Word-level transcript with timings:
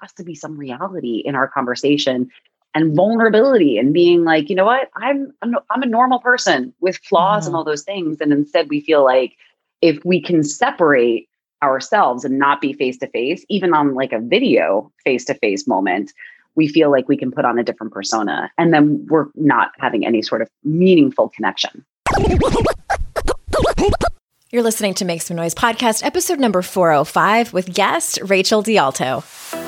has 0.00 0.12
to 0.14 0.24
be 0.24 0.34
some 0.34 0.56
reality 0.56 1.22
in 1.24 1.34
our 1.34 1.48
conversation 1.48 2.30
and 2.74 2.94
vulnerability 2.94 3.78
and 3.78 3.92
being 3.92 4.24
like, 4.24 4.48
you 4.48 4.56
know 4.56 4.64
what, 4.64 4.90
I'm 4.96 5.32
I'm, 5.42 5.82
a 5.82 5.86
normal 5.86 6.20
person 6.20 6.72
with 6.80 6.98
flaws 6.98 7.42
mm-hmm. 7.42 7.48
and 7.48 7.56
all 7.56 7.64
those 7.64 7.82
things. 7.82 8.20
And 8.20 8.32
instead, 8.32 8.68
we 8.68 8.80
feel 8.80 9.04
like 9.04 9.36
if 9.80 10.04
we 10.04 10.20
can 10.20 10.42
separate 10.42 11.28
ourselves 11.62 12.24
and 12.24 12.38
not 12.38 12.60
be 12.60 12.72
face 12.72 12.98
to 12.98 13.08
face, 13.08 13.44
even 13.48 13.74
on 13.74 13.94
like 13.94 14.12
a 14.12 14.20
video 14.20 14.92
face 15.04 15.24
to 15.26 15.34
face 15.34 15.66
moment, 15.66 16.12
we 16.54 16.68
feel 16.68 16.90
like 16.90 17.08
we 17.08 17.16
can 17.16 17.30
put 17.30 17.44
on 17.44 17.58
a 17.58 17.64
different 17.64 17.92
persona, 17.92 18.50
and 18.58 18.74
then 18.74 19.06
we're 19.08 19.26
not 19.36 19.70
having 19.78 20.04
any 20.04 20.22
sort 20.22 20.42
of 20.42 20.48
meaningful 20.64 21.28
connection. 21.28 21.84
You're 24.50 24.62
listening 24.62 24.94
to 24.94 25.04
Make 25.04 25.22
Some 25.22 25.36
Noise 25.36 25.54
podcast, 25.54 26.04
episode 26.04 26.40
number 26.40 26.62
405, 26.62 27.52
with 27.52 27.74
guest 27.74 28.18
Rachel 28.24 28.62
DeAlto. 28.62 29.67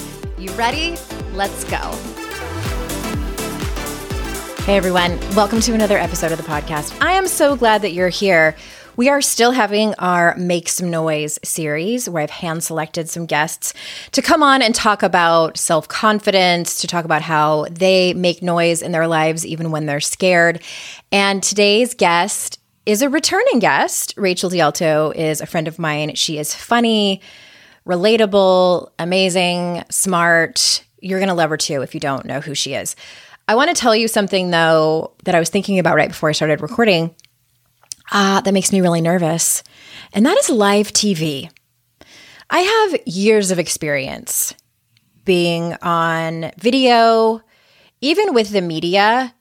You 0.41 0.51
ready? 0.53 0.97
Let's 1.33 1.63
go. 1.65 1.77
Hey 4.63 4.75
everyone, 4.75 5.19
welcome 5.35 5.61
to 5.61 5.73
another 5.75 5.99
episode 5.99 6.31
of 6.31 6.39
the 6.39 6.43
podcast. 6.43 6.99
I 6.99 7.11
am 7.11 7.27
so 7.27 7.55
glad 7.55 7.83
that 7.83 7.91
you're 7.91 8.09
here. 8.09 8.55
We 8.95 9.07
are 9.07 9.21
still 9.21 9.51
having 9.51 9.93
our 9.99 10.35
Make 10.37 10.67
Some 10.67 10.89
Noise 10.89 11.37
series 11.43 12.09
where 12.09 12.23
I've 12.23 12.31
hand 12.31 12.63
selected 12.63 13.07
some 13.07 13.27
guests 13.27 13.75
to 14.13 14.23
come 14.23 14.41
on 14.41 14.63
and 14.63 14.73
talk 14.73 15.03
about 15.03 15.59
self 15.59 15.87
confidence, 15.87 16.81
to 16.81 16.87
talk 16.87 17.05
about 17.05 17.21
how 17.21 17.67
they 17.69 18.15
make 18.15 18.41
noise 18.41 18.81
in 18.81 18.93
their 18.93 19.05
lives 19.05 19.45
even 19.45 19.69
when 19.69 19.85
they're 19.85 19.99
scared. 19.99 20.59
And 21.11 21.43
today's 21.43 21.93
guest 21.93 22.59
is 22.87 23.03
a 23.03 23.09
returning 23.09 23.59
guest. 23.59 24.15
Rachel 24.17 24.49
DeAlto 24.49 25.13
is 25.13 25.39
a 25.39 25.45
friend 25.45 25.67
of 25.67 25.77
mine. 25.77 26.15
She 26.15 26.39
is 26.39 26.55
funny 26.55 27.21
relatable, 27.85 28.91
amazing, 28.99 29.83
smart. 29.89 30.83
You're 30.99 31.19
going 31.19 31.29
to 31.29 31.35
love 31.35 31.49
her 31.49 31.57
too 31.57 31.81
if 31.81 31.93
you 31.93 31.99
don't 31.99 32.25
know 32.25 32.39
who 32.39 32.53
she 32.55 32.73
is. 32.73 32.95
I 33.47 33.55
want 33.55 33.69
to 33.69 33.79
tell 33.79 33.95
you 33.95 34.07
something 34.07 34.51
though 34.51 35.13
that 35.23 35.35
I 35.35 35.39
was 35.39 35.49
thinking 35.49 35.79
about 35.79 35.95
right 35.95 36.09
before 36.09 36.29
I 36.29 36.33
started 36.33 36.61
recording 36.61 37.15
uh, 38.11 38.41
that 38.41 38.53
makes 38.53 38.71
me 38.71 38.81
really 38.81 39.01
nervous, 39.01 39.63
and 40.13 40.25
that 40.25 40.37
is 40.37 40.49
live 40.49 40.87
TV. 40.91 41.49
I 42.49 42.59
have 42.59 42.99
years 43.05 43.51
of 43.51 43.59
experience 43.59 44.53
being 45.23 45.75
on 45.81 46.51
video, 46.57 47.41
even 48.01 48.33
with 48.33 48.49
the 48.49 48.61
media. 48.61 49.33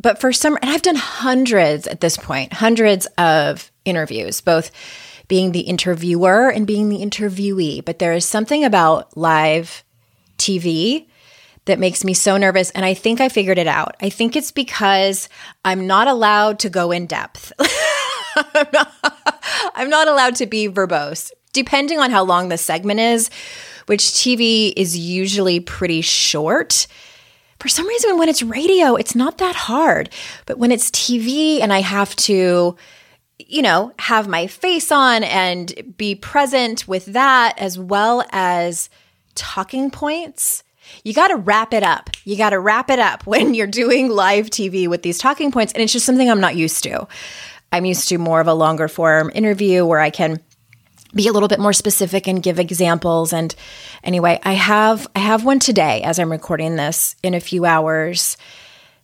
But 0.00 0.20
for 0.20 0.32
some, 0.32 0.56
and 0.62 0.70
I've 0.70 0.82
done 0.82 0.96
hundreds 0.96 1.86
at 1.86 2.00
this 2.00 2.16
point, 2.16 2.52
hundreds 2.52 3.06
of 3.18 3.70
interviews, 3.84 4.40
both 4.40 4.70
being 5.28 5.52
the 5.52 5.60
interviewer 5.60 6.48
and 6.48 6.66
being 6.66 6.88
the 6.88 6.98
interviewee. 6.98 7.84
But 7.84 7.98
there 7.98 8.12
is 8.12 8.24
something 8.24 8.64
about 8.64 9.16
live 9.16 9.84
TV 10.38 11.06
that 11.66 11.78
makes 11.78 12.04
me 12.04 12.14
so 12.14 12.36
nervous. 12.36 12.70
And 12.70 12.84
I 12.84 12.94
think 12.94 13.20
I 13.20 13.28
figured 13.28 13.58
it 13.58 13.66
out. 13.66 13.96
I 14.00 14.08
think 14.08 14.36
it's 14.36 14.52
because 14.52 15.28
I'm 15.64 15.86
not 15.86 16.08
allowed 16.08 16.60
to 16.60 16.70
go 16.70 16.92
in 16.92 17.06
depth. 17.06 17.52
I'm, 18.54 18.66
not, 18.72 18.92
I'm 19.74 19.90
not 19.90 20.08
allowed 20.08 20.36
to 20.36 20.46
be 20.46 20.68
verbose, 20.68 21.32
depending 21.52 21.98
on 21.98 22.10
how 22.10 22.22
long 22.22 22.48
the 22.48 22.58
segment 22.58 23.00
is, 23.00 23.30
which 23.86 24.02
TV 24.02 24.72
is 24.76 24.96
usually 24.96 25.60
pretty 25.60 26.02
short. 26.02 26.86
For 27.58 27.68
some 27.68 27.86
reason, 27.86 28.18
when 28.18 28.28
it's 28.28 28.42
radio, 28.42 28.94
it's 28.94 29.14
not 29.14 29.38
that 29.38 29.56
hard. 29.56 30.10
But 30.44 30.58
when 30.58 30.70
it's 30.70 30.90
TV 30.90 31.60
and 31.60 31.72
I 31.72 31.80
have 31.80 32.14
to 32.16 32.76
you 33.38 33.62
know, 33.62 33.92
have 33.98 34.28
my 34.28 34.46
face 34.46 34.90
on 34.90 35.24
and 35.24 35.94
be 35.96 36.14
present 36.14 36.88
with 36.88 37.06
that 37.06 37.54
as 37.58 37.78
well 37.78 38.24
as 38.30 38.88
talking 39.34 39.90
points. 39.90 40.62
You 41.04 41.12
got 41.12 41.28
to 41.28 41.36
wrap 41.36 41.74
it 41.74 41.82
up. 41.82 42.10
You 42.24 42.36
got 42.36 42.50
to 42.50 42.60
wrap 42.60 42.90
it 42.90 42.98
up 42.98 43.26
when 43.26 43.54
you're 43.54 43.66
doing 43.66 44.08
live 44.08 44.50
TV 44.50 44.88
with 44.88 45.02
these 45.02 45.18
talking 45.18 45.52
points. 45.52 45.72
And 45.72 45.82
it's 45.82 45.92
just 45.92 46.06
something 46.06 46.30
I'm 46.30 46.40
not 46.40 46.56
used 46.56 46.82
to. 46.84 47.06
I'm 47.72 47.84
used 47.84 48.08
to 48.08 48.18
more 48.18 48.40
of 48.40 48.46
a 48.46 48.54
longer 48.54 48.88
form 48.88 49.30
interview 49.34 49.84
where 49.84 50.00
I 50.00 50.10
can 50.10 50.40
be 51.14 51.28
a 51.28 51.32
little 51.32 51.48
bit 51.48 51.58
more 51.58 51.72
specific 51.72 52.26
and 52.26 52.42
give 52.42 52.58
examples 52.58 53.32
and 53.32 53.54
anyway 54.04 54.38
i 54.42 54.52
have 54.52 55.06
i 55.16 55.18
have 55.18 55.44
one 55.44 55.58
today 55.58 56.02
as 56.02 56.18
i'm 56.18 56.30
recording 56.30 56.76
this 56.76 57.16
in 57.22 57.32
a 57.32 57.40
few 57.40 57.64
hours 57.64 58.36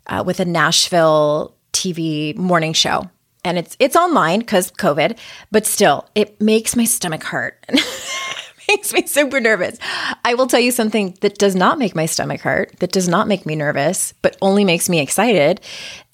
uh, 0.09 0.23
with 0.25 0.39
a 0.39 0.45
nashville 0.45 1.57
tv 1.73 2.37
morning 2.37 2.75
show 2.75 3.09
and 3.45 3.59
it's 3.59 3.77
it's 3.79 3.97
online 3.97 4.41
because 4.41 4.71
COVID, 4.73 5.19
but 5.51 5.67
still, 5.67 6.09
it 6.15 6.41
makes 6.41 6.77
my 6.77 6.85
stomach 6.85 7.25
hurt. 7.25 7.65
makes 8.69 8.93
me 8.93 9.07
super 9.07 9.41
nervous. 9.41 9.79
I 10.25 10.35
will 10.35 10.47
tell 10.47 10.61
you 10.61 10.71
something 10.71 11.17
that 11.21 11.39
does 11.39 11.55
not 11.55 11.79
make 11.79 11.95
my 11.95 12.07
stomach 12.07 12.41
hurt, 12.41 12.79
that 12.79 12.93
does 12.93 13.09
not 13.09 13.29
make 13.29 13.45
me 13.45 13.57
nervous, 13.57 14.15
but 14.23 14.37
only 14.41 14.65
makes 14.65 14.89
me 14.89 15.01
excited, 15.01 15.61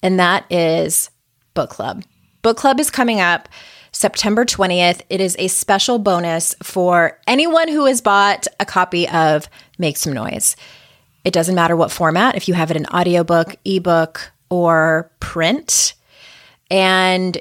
and 0.01 0.19
that 0.19 0.51
is 0.51 1.09
book 1.53 1.69
club. 1.69 2.03
Book 2.41 2.57
club 2.57 2.79
is 2.79 2.89
coming 2.89 3.19
up 3.19 3.49
September 3.91 4.45
20th. 4.45 5.01
It 5.09 5.21
is 5.21 5.35
a 5.39 5.47
special 5.47 5.99
bonus 5.99 6.55
for 6.63 7.19
anyone 7.27 7.67
who 7.67 7.85
has 7.85 8.01
bought 8.01 8.47
a 8.59 8.65
copy 8.65 9.07
of 9.09 9.49
Make 9.77 9.97
Some 9.97 10.13
Noise. 10.13 10.55
It 11.25 11.33
doesn't 11.33 11.55
matter 11.55 11.75
what 11.75 11.91
format, 11.91 12.35
if 12.35 12.47
you 12.47 12.53
have 12.53 12.71
it 12.71 12.77
in 12.77 12.85
audiobook, 12.87 13.55
ebook, 13.65 14.31
or 14.49 15.11
print 15.19 15.93
and 16.69 17.37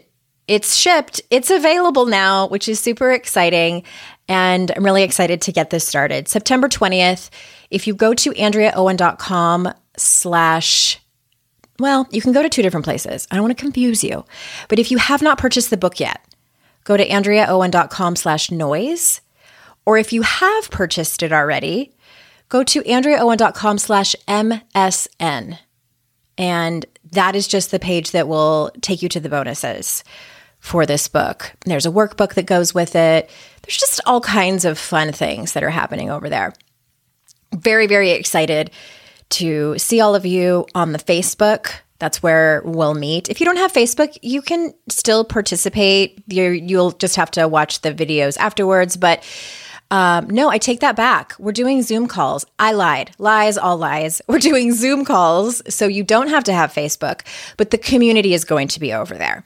it's 0.47 0.75
shipped. 0.75 1.21
It's 1.31 1.51
available 1.51 2.07
now, 2.07 2.49
which 2.49 2.69
is 2.69 2.81
super 2.81 3.13
exciting. 3.13 3.85
And 4.29 4.73
I'm 4.75 4.85
really 4.85 5.03
excited 5.03 5.43
to 5.43 5.53
get 5.53 5.71
this 5.71 5.87
started. 5.87 6.29
September 6.29 6.69
20th, 6.69 7.31
if 7.71 7.87
you 7.87 7.95
go 7.95 8.15
to 8.15 8.31
andreaowen.com 8.31 9.73
slash 9.97 11.01
well, 11.81 12.09
you 12.11 12.21
can 12.21 12.33
go 12.33 12.43
to 12.43 12.49
two 12.49 12.63
different 12.63 12.85
places. 12.85 13.29
I 13.31 13.37
don't 13.37 13.45
want 13.45 13.57
to 13.57 13.63
confuse 13.63 14.03
you. 14.03 14.25
But 14.69 14.81
if 14.81 14.91
you 14.91 14.99
have 14.99 15.23
not 15.23 15.39
purchased 15.39 15.71
the 15.71 15.77
book 15.77 16.01
yet, 16.01 16.25
go 16.83 16.97
to 16.97 17.07
andreaowen.com 17.07 18.17
slash 18.17 18.51
noise. 18.51 19.21
Or 19.87 19.97
if 19.97 20.13
you 20.13 20.23
have 20.23 20.71
purchased 20.71 21.23
it 21.23 21.33
already, 21.33 21.95
go 22.49 22.65
to 22.65 22.83
andreaowen.com 22.83 23.79
slash 23.79 24.17
MSN. 24.27 25.59
And 26.37 26.87
that 27.13 27.37
is 27.37 27.49
just 27.49 27.71
the 27.71 27.79
page 27.79 28.11
that 28.13 28.29
will 28.29 28.71
take 28.81 29.03
you 29.03 29.09
to 29.11 29.21
the 29.21 29.29
bonuses 29.29 30.05
for 30.61 30.87
this 30.87 31.09
book. 31.09 31.53
There's 31.65 31.87
a 31.87 31.91
workbook 31.91 32.35
that 32.35 32.47
goes 32.47 32.75
with 32.75 32.97
it. 32.97 33.31
There's 33.63 33.77
just 33.77 34.01
all 34.07 34.21
kinds 34.21 34.65
of 34.65 34.79
fun 34.79 35.13
things 35.13 35.53
that 35.53 35.63
are 35.63 35.71
happening 35.71 36.11
over 36.11 36.29
there. 36.29 36.53
Very, 37.55 37.87
very 37.87 38.11
excited 38.11 38.71
to 39.31 39.79
see 39.79 40.01
all 40.01 40.15
of 40.15 40.27
you 40.27 40.67
on 40.75 40.93
the 40.93 40.99
Facebook. 40.99 41.73
That's 41.99 42.23
where 42.23 42.63
we'll 42.65 42.95
meet. 42.95 43.29
If 43.29 43.41
you 43.41 43.47
don't 43.47 43.57
have 43.57 43.73
Facebook, 43.73 44.17
you 44.23 44.41
can 44.41 44.73
still 44.89 45.25
participate. 45.25 46.23
you 46.27 46.51
you'll 46.51 46.93
just 46.93 47.17
have 47.17 47.31
to 47.33 47.49
watch 47.49 47.83
the 47.83 47.93
videos 47.93 48.37
afterwards. 48.39 48.97
But 48.97 49.25
um, 49.91 50.29
no, 50.29 50.51
I 50.51 50.59
take 50.59 50.81
that 50.81 50.97
back. 50.97 51.35
We're 51.39 51.53
doing 51.53 51.83
Zoom 51.83 52.09
calls. 52.09 52.45
I 52.59 52.73
lied. 52.73 53.13
Lies, 53.19 53.57
all 53.57 53.79
lies. 53.79 54.21
We're 54.29 54.39
doing 54.39 54.73
Zoom 54.75 55.05
calls. 55.05 55.63
So 55.73 55.87
you 55.87 56.05
don't 56.05 56.29
have 56.29 56.45
to 56.45 56.53
have 56.53 56.73
Facebook, 56.73 57.23
but 57.57 57.71
the 57.71 57.79
community 57.79 58.35
is 58.35 58.45
going 58.45 58.69
to 58.69 58.81
be 58.81 58.93
over 58.93 59.15
there. 59.15 59.45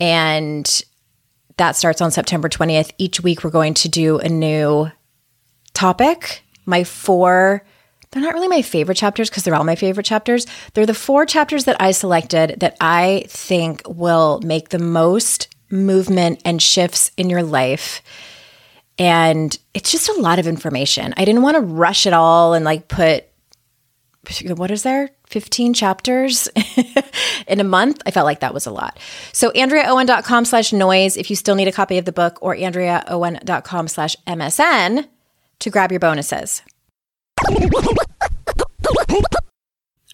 And 0.00 0.82
that 1.58 1.76
starts 1.76 2.00
on 2.00 2.10
September 2.10 2.48
20th. 2.48 2.92
Each 2.96 3.20
week, 3.20 3.44
we're 3.44 3.50
going 3.50 3.74
to 3.74 3.88
do 3.88 4.18
a 4.18 4.28
new 4.28 4.90
topic. 5.74 6.42
My 6.64 6.82
four, 6.82 7.62
they're 8.10 8.22
not 8.22 8.34
really 8.34 8.48
my 8.48 8.62
favorite 8.62 8.96
chapters 8.96 9.28
because 9.28 9.44
they're 9.44 9.54
all 9.54 9.64
my 9.64 9.76
favorite 9.76 10.06
chapters. 10.06 10.46
They're 10.72 10.86
the 10.86 10.94
four 10.94 11.26
chapters 11.26 11.64
that 11.64 11.80
I 11.80 11.90
selected 11.90 12.60
that 12.60 12.76
I 12.80 13.24
think 13.28 13.82
will 13.86 14.40
make 14.42 14.70
the 14.70 14.78
most 14.78 15.54
movement 15.70 16.40
and 16.44 16.60
shifts 16.62 17.10
in 17.16 17.28
your 17.28 17.42
life 17.42 18.02
and 18.98 19.58
it's 19.74 19.90
just 19.90 20.08
a 20.08 20.20
lot 20.20 20.38
of 20.38 20.46
information. 20.46 21.14
I 21.16 21.24
didn't 21.24 21.42
want 21.42 21.56
to 21.56 21.60
rush 21.60 22.06
it 22.06 22.12
all 22.12 22.54
and 22.54 22.64
like 22.64 22.88
put 22.88 23.26
what 24.54 24.70
is 24.70 24.84
there? 24.84 25.10
15 25.26 25.74
chapters 25.74 26.48
in 27.48 27.58
a 27.58 27.64
month? 27.64 28.02
I 28.06 28.12
felt 28.12 28.24
like 28.24 28.40
that 28.40 28.54
was 28.54 28.66
a 28.66 28.70
lot. 28.70 28.98
So 29.32 29.50
andreaowen.com 29.50 30.44
slash 30.44 30.72
noise 30.72 31.16
if 31.16 31.28
you 31.28 31.36
still 31.36 31.56
need 31.56 31.68
a 31.68 31.72
copy 31.72 31.98
of 31.98 32.04
the 32.04 32.12
book 32.12 32.38
or 32.40 32.54
andreaowen.com 32.54 33.88
slash 33.88 34.16
msn 34.26 35.08
to 35.58 35.70
grab 35.70 35.90
your 35.90 36.00
bonuses 36.00 36.62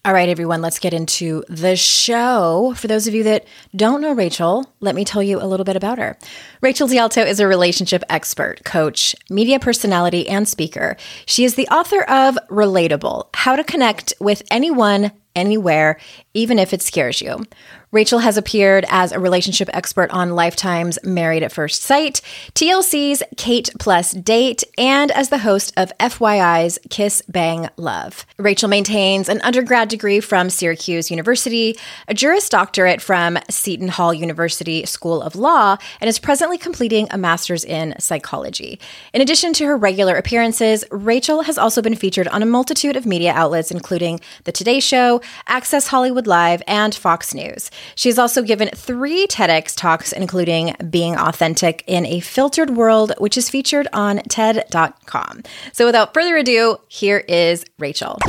all 0.05 0.13
right, 0.13 0.29
everyone, 0.29 0.61
let's 0.61 0.79
get 0.79 0.93
into 0.93 1.43
the 1.49 1.75
show. 1.75 2.73
For 2.77 2.87
those 2.87 3.07
of 3.07 3.13
you 3.13 3.23
that 3.23 3.45
don't 3.75 3.99
know 3.99 4.13
Rachel, 4.13 4.73
let 4.79 4.95
me 4.95 5.03
tell 5.03 5.21
you 5.21 5.41
a 5.41 5.45
little 5.45 5.65
bit 5.65 5.75
about 5.75 5.97
her. 5.97 6.17
Rachel 6.61 6.87
DeAlto 6.87 7.25
is 7.25 7.41
a 7.41 7.47
relationship 7.47 8.03
expert, 8.09 8.63
coach, 8.63 9.13
media 9.29 9.59
personality, 9.59 10.29
and 10.29 10.47
speaker. 10.47 10.95
She 11.25 11.43
is 11.43 11.55
the 11.55 11.67
author 11.67 12.03
of 12.03 12.37
Relatable 12.49 13.27
How 13.35 13.57
to 13.57 13.63
Connect 13.63 14.13
with 14.21 14.41
Anyone, 14.49 15.11
Anywhere, 15.35 15.99
even 16.33 16.59
if 16.59 16.73
it 16.73 16.81
scares 16.81 17.21
you. 17.21 17.45
Rachel 17.91 18.19
has 18.19 18.37
appeared 18.37 18.85
as 18.87 19.11
a 19.11 19.19
relationship 19.19 19.67
expert 19.73 20.11
on 20.11 20.35
Lifetime's 20.35 20.99
Married 21.03 21.41
at 21.41 21.51
First 21.51 21.81
Sight, 21.81 22.21
TLC's 22.53 23.23
Kate 23.35 23.71
Plus 23.79 24.11
Date, 24.11 24.63
and 24.77 25.09
as 25.09 25.29
the 25.29 25.39
host 25.39 25.73
of 25.75 25.91
FYI's 25.97 26.77
Kiss 26.91 27.23
Bang 27.27 27.67
Love. 27.77 28.27
Rachel 28.37 28.69
maintains 28.69 29.27
an 29.27 29.41
undergrad 29.41 29.89
degree 29.89 30.19
from 30.19 30.51
Syracuse 30.51 31.09
University, 31.09 31.75
a 32.07 32.13
Juris 32.13 32.47
Doctorate 32.47 33.01
from 33.01 33.39
Seton 33.49 33.87
Hall 33.87 34.13
University 34.13 34.85
School 34.85 35.23
of 35.23 35.35
Law, 35.35 35.75
and 35.99 36.07
is 36.07 36.19
presently 36.19 36.59
completing 36.59 37.07
a 37.09 37.17
master's 37.17 37.65
in 37.65 37.95
psychology. 37.97 38.79
In 39.13 39.21
addition 39.21 39.51
to 39.53 39.65
her 39.65 39.75
regular 39.75 40.15
appearances, 40.15 40.85
Rachel 40.91 41.41
has 41.41 41.57
also 41.57 41.81
been 41.81 41.95
featured 41.95 42.27
on 42.27 42.43
a 42.43 42.45
multitude 42.45 42.95
of 42.95 43.07
media 43.07 43.33
outlets, 43.33 43.71
including 43.71 44.19
The 44.43 44.51
Today 44.51 44.79
Show, 44.79 45.21
Access 45.47 45.87
Hollywood 45.87 46.27
Live, 46.27 46.61
and 46.67 46.93
Fox 46.93 47.33
News. 47.33 47.71
She's 47.95 48.17
also 48.19 48.41
given 48.41 48.69
three 48.69 49.27
TEDx 49.27 49.75
talks, 49.75 50.11
including 50.11 50.75
Being 50.89 51.15
Authentic 51.15 51.83
in 51.87 52.05
a 52.05 52.19
Filtered 52.19 52.71
World, 52.71 53.13
which 53.17 53.37
is 53.37 53.49
featured 53.49 53.87
on 53.93 54.17
TED.com. 54.29 55.43
So 55.73 55.85
without 55.85 56.13
further 56.13 56.37
ado, 56.37 56.77
here 56.87 57.23
is 57.27 57.65
Rachel. 57.77 58.19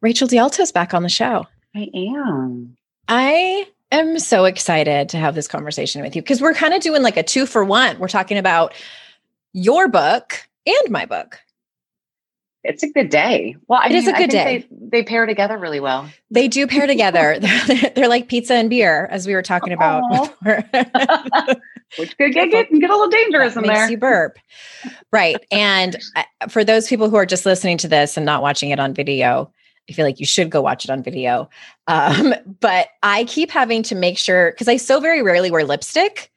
Rachel 0.00 0.28
DeAlto 0.28 0.60
is 0.60 0.72
back 0.72 0.94
on 0.94 1.02
the 1.02 1.08
show. 1.08 1.46
I 1.74 1.88
am. 1.94 2.76
I 3.08 3.66
am 3.90 4.18
so 4.18 4.44
excited 4.44 5.08
to 5.10 5.16
have 5.16 5.34
this 5.34 5.48
conversation 5.48 6.02
with 6.02 6.14
you 6.14 6.22
because 6.22 6.40
we're 6.40 6.54
kind 6.54 6.74
of 6.74 6.80
doing 6.82 7.02
like 7.02 7.16
a 7.16 7.22
two 7.22 7.46
for 7.46 7.64
one. 7.64 7.98
We're 7.98 8.08
talking 8.08 8.38
about 8.38 8.74
your 9.52 9.88
book 9.88 10.48
and 10.66 10.90
my 10.90 11.06
book 11.06 11.40
it's 12.68 12.82
a 12.82 12.88
good 12.90 13.08
day. 13.08 13.56
Well, 13.66 13.80
I 13.82 13.86
it 13.86 13.88
mean, 13.88 13.98
is 13.98 14.08
a 14.08 14.12
good 14.12 14.30
day. 14.30 14.66
They, 14.70 15.00
they, 15.00 15.02
pair 15.02 15.24
together 15.24 15.56
really 15.56 15.80
well. 15.80 16.08
They 16.30 16.48
do 16.48 16.66
pair 16.66 16.86
together. 16.86 17.38
they're, 17.40 17.90
they're, 17.94 18.08
like 18.08 18.28
pizza 18.28 18.54
and 18.54 18.68
beer, 18.68 19.06
as 19.10 19.26
we 19.26 19.34
were 19.34 19.42
talking 19.42 19.72
about. 19.72 20.02
Which 21.98 22.16
could 22.18 22.34
get, 22.34 22.50
get, 22.50 22.70
get 22.70 22.90
a 22.90 22.92
little 22.92 23.08
dangerous 23.08 23.54
that 23.54 23.64
in 23.64 23.68
makes 23.68 23.80
there. 23.80 23.90
you 23.90 23.96
burp. 23.96 24.38
Right. 25.10 25.36
And 25.50 25.96
uh, 26.14 26.48
for 26.48 26.62
those 26.62 26.88
people 26.88 27.08
who 27.08 27.16
are 27.16 27.24
just 27.24 27.46
listening 27.46 27.78
to 27.78 27.88
this 27.88 28.16
and 28.16 28.26
not 28.26 28.42
watching 28.42 28.68
it 28.70 28.78
on 28.78 28.92
video, 28.92 29.50
I 29.88 29.92
feel 29.94 30.04
like 30.04 30.20
you 30.20 30.26
should 30.26 30.50
go 30.50 30.60
watch 30.60 30.84
it 30.84 30.90
on 30.90 31.02
video. 31.02 31.48
Um, 31.86 32.34
but 32.60 32.88
I 33.02 33.24
keep 33.24 33.50
having 33.50 33.82
to 33.84 33.94
make 33.94 34.18
sure 34.18 34.52
because 34.52 34.68
I 34.68 34.76
so 34.76 35.00
very 35.00 35.22
rarely 35.22 35.50
wear 35.50 35.64
lipstick. 35.64 36.30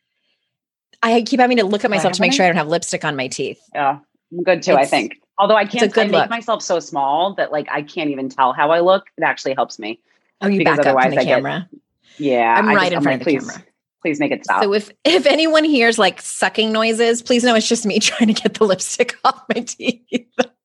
I 1.04 1.22
keep 1.24 1.40
having 1.42 1.58
to 1.58 1.66
look 1.66 1.84
at 1.84 1.92
myself 1.92 2.14
to 2.14 2.22
make 2.22 2.32
sure 2.32 2.46
I 2.46 2.48
don't 2.48 2.58
have 2.58 2.70
lipstick 2.70 3.04
on 3.04 3.16
my 3.16 3.28
teeth. 3.28 3.60
Yeah, 3.76 4.00
I'm 4.32 4.44
good 4.44 4.64
too. 4.64 4.72
It's, 4.72 4.80
I 4.80 4.86
think. 4.86 5.21
Although 5.38 5.56
I 5.56 5.66
can't, 5.66 5.98
I 5.98 6.04
make 6.04 6.12
look. 6.12 6.30
myself 6.30 6.62
so 6.62 6.80
small 6.80 7.34
that 7.36 7.52
like 7.52 7.68
I 7.72 7.82
can't 7.82 8.10
even 8.10 8.30
tell 8.30 8.54
how 8.54 8.72
I 8.72 8.82
look. 8.82 9.06
It 9.18 9.24
actually 9.24 9.54
helps 9.54 9.80
me. 9.80 10.00
Oh, 10.42 10.48
you 10.48 10.64
back 10.64 10.80
up 10.80 11.02
from 11.02 11.12
the 11.12 11.20
I 11.20 11.24
camera. 11.24 11.68
Get, 11.72 11.82
yeah, 12.20 12.56
I'm 12.56 12.68
right 12.68 12.92
just, 12.92 12.94
in 12.94 13.02
front 13.02 13.06
like, 13.06 13.14
of 13.14 13.20
the 13.20 13.26
please, 13.26 13.48
camera. 13.48 13.66
Please 14.02 14.20
make 14.20 14.32
it 14.32 14.44
stop. 14.44 14.64
So 14.64 14.74
if 14.74 14.92
if 15.04 15.26
anyone 15.26 15.64
hears 15.64 15.98
like 15.98 16.22
sucking 16.22 16.72
noises, 16.72 17.22
please 17.22 17.44
know 17.44 17.56
it's 17.56 17.68
just 17.68 17.86
me 17.86 18.00
trying 18.00 18.34
to 18.34 18.40
get 18.40 18.56
the 18.56 18.66
lipstick 18.66 19.18
off 19.24 19.44
my 19.54 19.62
teeth. 19.62 20.02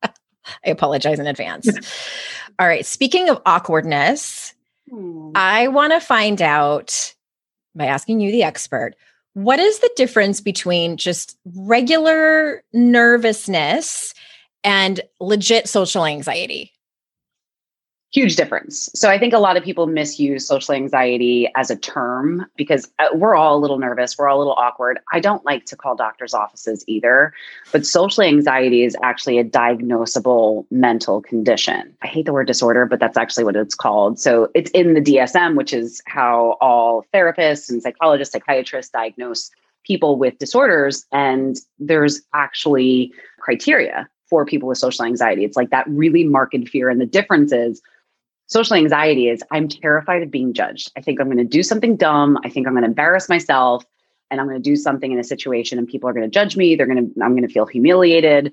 I 0.04 0.70
apologize 0.70 1.18
in 1.18 1.26
advance. 1.26 1.68
All 2.58 2.66
right. 2.66 2.86
Speaking 2.86 3.28
of 3.28 3.40
awkwardness, 3.46 4.54
hmm. 4.90 5.32
I 5.34 5.68
want 5.68 5.92
to 5.92 6.00
find 6.00 6.40
out 6.40 7.14
by 7.76 7.86
asking 7.86 8.20
you, 8.20 8.32
the 8.32 8.42
expert, 8.42 8.94
what 9.34 9.60
is 9.60 9.78
the 9.80 9.90
difference 9.96 10.40
between 10.40 10.96
just 10.96 11.36
regular 11.54 12.64
nervousness 12.72 14.14
and 14.66 15.00
legit 15.20 15.68
social 15.68 16.04
anxiety? 16.04 16.72
Huge 18.12 18.36
difference. 18.36 18.88
So 18.94 19.10
I 19.10 19.18
think 19.18 19.32
a 19.34 19.38
lot 19.38 19.56
of 19.56 19.64
people 19.64 19.86
misuse 19.86 20.46
social 20.46 20.74
anxiety 20.74 21.50
as 21.54 21.70
a 21.70 21.76
term 21.76 22.46
because 22.56 22.88
uh, 22.98 23.08
we're 23.14 23.34
all 23.34 23.56
a 23.56 23.60
little 23.60 23.78
nervous, 23.78 24.16
we're 24.16 24.28
all 24.28 24.38
a 24.38 24.40
little 24.40 24.54
awkward. 24.54 24.98
I 25.12 25.20
don't 25.20 25.44
like 25.44 25.66
to 25.66 25.76
call 25.76 25.96
doctors' 25.96 26.32
offices 26.32 26.84
either, 26.86 27.32
but 27.72 27.84
social 27.84 28.22
anxiety 28.22 28.84
is 28.84 28.96
actually 29.02 29.38
a 29.38 29.44
diagnosable 29.44 30.66
mental 30.70 31.20
condition. 31.20 31.94
I 32.02 32.06
hate 32.06 32.26
the 32.26 32.32
word 32.32 32.46
disorder, 32.46 32.86
but 32.86 33.00
that's 33.00 33.16
actually 33.16 33.44
what 33.44 33.56
it's 33.56 33.74
called. 33.74 34.18
So 34.18 34.50
it's 34.54 34.70
in 34.70 34.94
the 34.94 35.00
DSM, 35.00 35.56
which 35.56 35.72
is 35.72 36.00
how 36.06 36.56
all 36.60 37.04
therapists 37.12 37.68
and 37.68 37.82
psychologists, 37.82 38.32
psychiatrists 38.32 38.90
diagnose 38.90 39.50
people 39.84 40.16
with 40.16 40.38
disorders. 40.38 41.04
And 41.12 41.56
there's 41.78 42.22
actually 42.32 43.12
criteria 43.40 44.08
for 44.28 44.44
people 44.44 44.68
with 44.68 44.78
social 44.78 45.04
anxiety. 45.04 45.44
It's 45.44 45.56
like 45.56 45.70
that 45.70 45.86
really 45.88 46.24
marked 46.24 46.56
fear. 46.68 46.88
And 46.88 47.00
the 47.00 47.06
difference 47.06 47.52
is 47.52 47.80
social 48.46 48.76
anxiety 48.76 49.28
is 49.28 49.42
I'm 49.50 49.68
terrified 49.68 50.22
of 50.22 50.30
being 50.30 50.52
judged. 50.52 50.90
I 50.96 51.00
think 51.00 51.20
I'm 51.20 51.26
going 51.26 51.38
to 51.38 51.44
do 51.44 51.62
something 51.62 51.96
dumb. 51.96 52.38
I 52.44 52.48
think 52.48 52.66
I'm 52.66 52.72
going 52.72 52.82
to 52.82 52.88
embarrass 52.88 53.28
myself 53.28 53.84
and 54.30 54.40
I'm 54.40 54.48
going 54.48 54.60
to 54.60 54.70
do 54.70 54.76
something 54.76 55.12
in 55.12 55.18
a 55.18 55.24
situation 55.24 55.78
and 55.78 55.86
people 55.86 56.08
are 56.08 56.12
going 56.12 56.28
to 56.28 56.30
judge 56.30 56.56
me. 56.56 56.74
They're 56.76 56.86
going 56.86 57.12
to, 57.12 57.22
I'm 57.22 57.32
going 57.32 57.46
to 57.46 57.52
feel 57.52 57.66
humiliated 57.66 58.52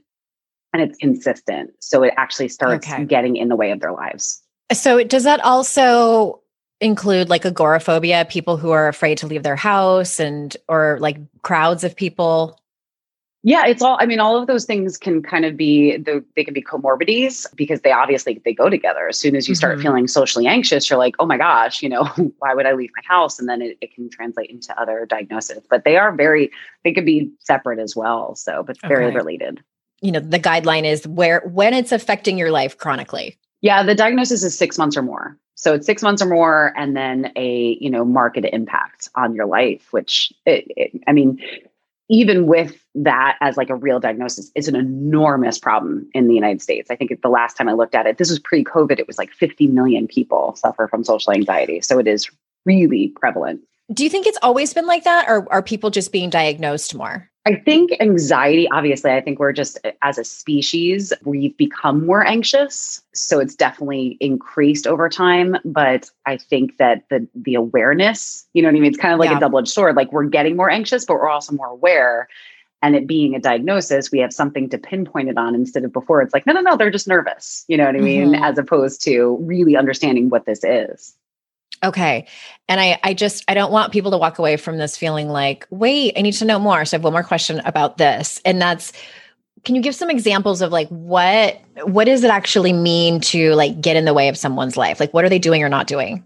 and 0.73 0.81
it's 0.81 0.97
consistent. 0.97 1.71
So 1.79 2.03
it 2.03 2.13
actually 2.17 2.49
starts 2.49 2.87
okay. 2.87 3.05
getting 3.05 3.35
in 3.35 3.49
the 3.49 3.55
way 3.55 3.71
of 3.71 3.79
their 3.79 3.91
lives. 3.91 4.41
So 4.71 5.03
does 5.03 5.23
that 5.23 5.39
also 5.43 6.41
include 6.81 7.29
like 7.29 7.45
agoraphobia, 7.45 8.25
people 8.25 8.57
who 8.57 8.71
are 8.71 8.87
afraid 8.87 9.17
to 9.19 9.27
leave 9.27 9.43
their 9.43 9.55
house 9.55 10.19
and, 10.19 10.55
or 10.67 10.97
like 10.99 11.17
crowds 11.43 11.83
of 11.83 11.95
people? 11.95 12.59
Yeah, 13.45 13.65
it's 13.65 13.81
all. 13.81 13.97
I 13.99 14.05
mean, 14.05 14.21
all 14.21 14.39
of 14.39 14.47
those 14.47 14.63
things 14.63 14.97
can 14.97 15.21
kind 15.21 15.43
of 15.43 15.57
be 15.57 15.97
the 15.97 16.23
they 16.37 16.45
can 16.45 16.53
be 16.53 16.63
comorbidities 16.63 17.45
because 17.55 17.81
they 17.81 17.91
obviously 17.91 18.41
they 18.45 18.53
go 18.53 18.69
together. 18.69 19.09
As 19.09 19.19
soon 19.19 19.35
as 19.35 19.49
you 19.49 19.55
start 19.55 19.75
mm-hmm. 19.75 19.83
feeling 19.83 20.07
socially 20.07 20.47
anxious, 20.47 20.89
you're 20.89 20.97
like, 20.97 21.15
oh 21.19 21.25
my 21.25 21.37
gosh, 21.37 21.83
you 21.83 21.89
know, 21.89 22.05
why 22.39 22.53
would 22.53 22.65
I 22.65 22.71
leave 22.71 22.91
my 22.95 23.03
house? 23.05 23.39
And 23.39 23.49
then 23.49 23.61
it, 23.61 23.77
it 23.81 23.93
can 23.93 24.09
translate 24.09 24.49
into 24.49 24.79
other 24.79 25.05
diagnoses. 25.05 25.61
But 25.69 25.83
they 25.83 25.97
are 25.97 26.15
very 26.15 26.51
they 26.85 26.93
could 26.93 27.05
be 27.05 27.29
separate 27.39 27.79
as 27.79 27.97
well. 27.97 28.35
So, 28.35 28.63
but 28.63 28.79
very 28.81 29.13
related. 29.13 29.61
You 29.99 30.13
know, 30.13 30.19
the 30.21 30.39
guideline 30.39 30.85
is 30.85 31.05
where 31.05 31.41
when 31.45 31.73
it's 31.73 31.91
affecting 31.91 32.37
your 32.37 32.51
life 32.51 32.77
chronically. 32.77 33.37
Yeah, 33.59 33.83
the 33.83 33.95
diagnosis 33.95 34.43
is 34.43 34.57
six 34.57 34.77
months 34.77 34.95
or 34.95 35.01
more. 35.01 35.37
So 35.55 35.73
it's 35.73 35.85
six 35.85 36.01
months 36.01 36.21
or 36.21 36.25
more, 36.25 36.73
and 36.77 36.95
then 36.95 37.31
a 37.35 37.77
you 37.81 37.89
know 37.89 38.05
marked 38.05 38.37
impact 38.37 39.09
on 39.15 39.35
your 39.35 39.45
life. 39.47 39.91
Which 39.91 40.31
it, 40.45 40.65
it, 40.77 41.01
I 41.07 41.11
mean, 41.11 41.41
even 42.09 42.47
with 42.47 42.82
that 42.95 43.37
as 43.41 43.57
like 43.57 43.69
a 43.69 43.75
real 43.75 43.99
diagnosis 43.99 44.51
is 44.55 44.67
an 44.67 44.75
enormous 44.75 45.57
problem 45.57 46.07
in 46.13 46.27
the 46.27 46.33
United 46.33 46.61
States. 46.61 46.91
I 46.91 46.95
think 46.95 47.21
the 47.21 47.29
last 47.29 47.57
time 47.57 47.67
I 47.67 47.73
looked 47.73 47.95
at 47.95 48.05
it, 48.05 48.17
this 48.17 48.29
was 48.29 48.39
pre-COVID, 48.39 48.99
it 48.99 49.07
was 49.07 49.17
like 49.17 49.31
50 49.31 49.67
million 49.67 50.07
people 50.07 50.55
suffer 50.55 50.87
from 50.87 51.03
social 51.03 51.33
anxiety. 51.33 51.81
So 51.81 51.99
it 51.99 52.07
is 52.07 52.29
really 52.65 53.09
prevalent. 53.15 53.61
Do 53.91 54.03
you 54.03 54.09
think 54.09 54.27
it's 54.27 54.37
always 54.41 54.73
been 54.73 54.87
like 54.87 55.03
that 55.03 55.27
or 55.27 55.51
are 55.51 55.61
people 55.61 55.89
just 55.89 56.11
being 56.11 56.29
diagnosed 56.29 56.95
more? 56.95 57.29
I 57.45 57.55
think 57.55 57.91
anxiety, 57.99 58.69
obviously, 58.71 59.11
I 59.11 59.19
think 59.19 59.37
we're 59.37 59.51
just 59.51 59.77
as 60.01 60.17
a 60.17 60.23
species, 60.23 61.11
we've 61.25 61.55
become 61.57 62.05
more 62.05 62.25
anxious. 62.25 63.01
So 63.13 63.41
it's 63.41 63.53
definitely 63.53 64.17
increased 64.21 64.87
over 64.87 65.09
time. 65.09 65.57
But 65.65 66.09
I 66.25 66.37
think 66.37 66.77
that 66.77 67.03
the 67.09 67.27
the 67.35 67.55
awareness, 67.55 68.47
you 68.53 68.61
know 68.61 68.69
what 68.69 68.77
I 68.77 68.79
mean? 68.79 68.85
It's 68.85 68.97
kind 68.97 69.13
of 69.13 69.19
like 69.19 69.29
yeah. 69.29 69.37
a 69.37 69.39
double-edged 69.41 69.67
sword. 69.67 69.97
Like 69.97 70.13
we're 70.13 70.23
getting 70.23 70.55
more 70.55 70.69
anxious, 70.69 71.03
but 71.03 71.15
we're 71.15 71.29
also 71.29 71.53
more 71.53 71.67
aware. 71.67 72.29
And 72.83 72.95
it 72.95 73.07
being 73.07 73.33
a 73.33 73.39
diagnosis, 73.39 74.11
we 74.11 74.19
have 74.19 74.33
something 74.33 74.69
to 74.69 74.77
pinpoint 74.77 75.29
it 75.29 75.37
on 75.37 75.55
instead 75.55 75.85
of 75.85 75.93
before 75.93 76.21
it's 76.21 76.33
like, 76.33 76.45
no, 76.45 76.51
no, 76.51 76.59
no, 76.59 76.75
they're 76.75 76.91
just 76.91 77.07
nervous. 77.07 77.63
You 77.69 77.77
know 77.77 77.85
what 77.85 77.95
I 77.95 77.99
mean? 77.99 78.33
Mm-hmm. 78.33 78.43
As 78.43 78.57
opposed 78.57 79.01
to 79.05 79.37
really 79.39 79.77
understanding 79.77 80.29
what 80.29 80.45
this 80.45 80.65
is. 80.65 81.15
Okay. 81.81 82.27
And 82.67 82.81
I, 82.81 82.99
I 83.01 83.13
just, 83.13 83.45
I 83.47 83.53
don't 83.53 83.71
want 83.71 83.93
people 83.93 84.11
to 84.11 84.17
walk 84.17 84.37
away 84.37 84.57
from 84.57 84.77
this 84.77 84.97
feeling 84.97 85.29
like, 85.29 85.65
wait, 85.69 86.13
I 86.17 86.21
need 86.21 86.33
to 86.33 86.45
know 86.45 86.59
more. 86.59 86.83
So 86.83 86.95
I 86.95 86.97
have 86.97 87.03
one 87.05 87.13
more 87.13 87.23
question 87.23 87.61
about 87.65 87.97
this. 87.97 88.41
And 88.43 88.61
that's, 88.61 88.91
can 89.63 89.75
you 89.75 89.81
give 89.81 89.95
some 89.95 90.09
examples 90.09 90.61
of 90.61 90.73
like 90.73 90.89
what, 90.89 91.61
what 91.83 92.03
does 92.03 92.23
it 92.23 92.31
actually 92.31 92.73
mean 92.73 93.21
to 93.21 93.53
like 93.55 93.79
get 93.79 93.95
in 93.95 94.03
the 94.03 94.13
way 94.13 94.27
of 94.27 94.37
someone's 94.37 94.75
life? 94.75 94.99
Like, 94.99 95.13
what 95.13 95.23
are 95.23 95.29
they 95.29 95.39
doing 95.39 95.63
or 95.63 95.69
not 95.69 95.87
doing? 95.87 96.23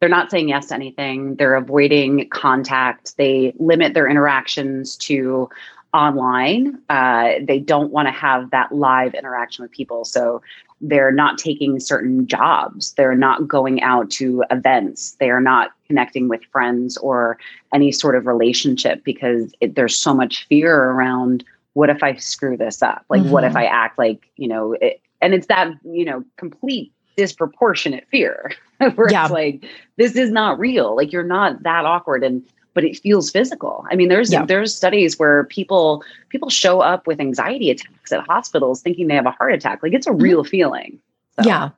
They're 0.00 0.08
not 0.08 0.30
saying 0.30 0.48
yes 0.48 0.66
to 0.66 0.74
anything. 0.74 1.36
They're 1.36 1.54
avoiding 1.54 2.28
contact. 2.28 3.16
They 3.16 3.54
limit 3.58 3.94
their 3.94 4.08
interactions 4.08 4.96
to 4.98 5.48
online. 5.94 6.78
Uh, 6.90 7.34
they 7.42 7.58
don't 7.58 7.90
want 7.90 8.06
to 8.06 8.12
have 8.12 8.50
that 8.50 8.72
live 8.72 9.14
interaction 9.14 9.62
with 9.62 9.72
people. 9.72 10.04
So 10.04 10.42
they're 10.80 11.12
not 11.12 11.38
taking 11.38 11.80
certain 11.80 12.26
jobs. 12.26 12.92
They're 12.92 13.14
not 13.14 13.48
going 13.48 13.82
out 13.82 14.10
to 14.12 14.44
events. 14.50 15.16
They 15.18 15.30
are 15.30 15.40
not 15.40 15.70
connecting 15.86 16.28
with 16.28 16.44
friends 16.52 16.98
or 16.98 17.38
any 17.72 17.92
sort 17.92 18.14
of 18.14 18.26
relationship 18.26 19.02
because 19.04 19.52
it, 19.60 19.74
there's 19.74 19.96
so 19.96 20.12
much 20.12 20.46
fear 20.48 20.74
around 20.90 21.44
what 21.72 21.90
if 21.90 22.02
I 22.02 22.16
screw 22.16 22.56
this 22.56 22.82
up? 22.82 23.04
Like, 23.08 23.22
mm-hmm. 23.22 23.30
what 23.30 23.44
if 23.44 23.50
mm-hmm. 23.50 23.58
I 23.58 23.66
act 23.66 23.98
like, 23.98 24.30
you 24.36 24.48
know, 24.48 24.72
it, 24.74 25.00
and 25.20 25.34
it's 25.34 25.46
that, 25.46 25.72
you 25.84 26.04
know, 26.04 26.24
complete 26.36 26.92
disproportionate 27.16 28.06
fear 28.10 28.52
where 28.94 29.10
yeah. 29.10 29.24
it's 29.24 29.32
like, 29.32 29.64
this 29.96 30.16
is 30.16 30.30
not 30.30 30.58
real. 30.58 30.96
Like, 30.96 31.12
you're 31.12 31.22
not 31.22 31.62
that 31.62 31.84
awkward. 31.84 32.22
And 32.22 32.42
but 32.76 32.84
it 32.84 32.98
feels 32.98 33.30
physical. 33.30 33.86
I 33.90 33.96
mean, 33.96 34.10
there's 34.10 34.30
yeah. 34.30 34.44
there's 34.44 34.76
studies 34.76 35.18
where 35.18 35.44
people 35.44 36.04
people 36.28 36.50
show 36.50 36.80
up 36.80 37.06
with 37.06 37.20
anxiety 37.20 37.70
attacks 37.70 38.12
at 38.12 38.20
hospitals 38.26 38.82
thinking 38.82 39.08
they 39.08 39.14
have 39.14 39.24
a 39.24 39.30
heart 39.30 39.54
attack. 39.54 39.82
Like 39.82 39.94
it's 39.94 40.06
a 40.06 40.10
mm-hmm. 40.10 40.22
real 40.22 40.42
mm-hmm. 40.42 40.50
feeling. 40.50 40.98
So. 41.40 41.48
Yeah. 41.48 41.70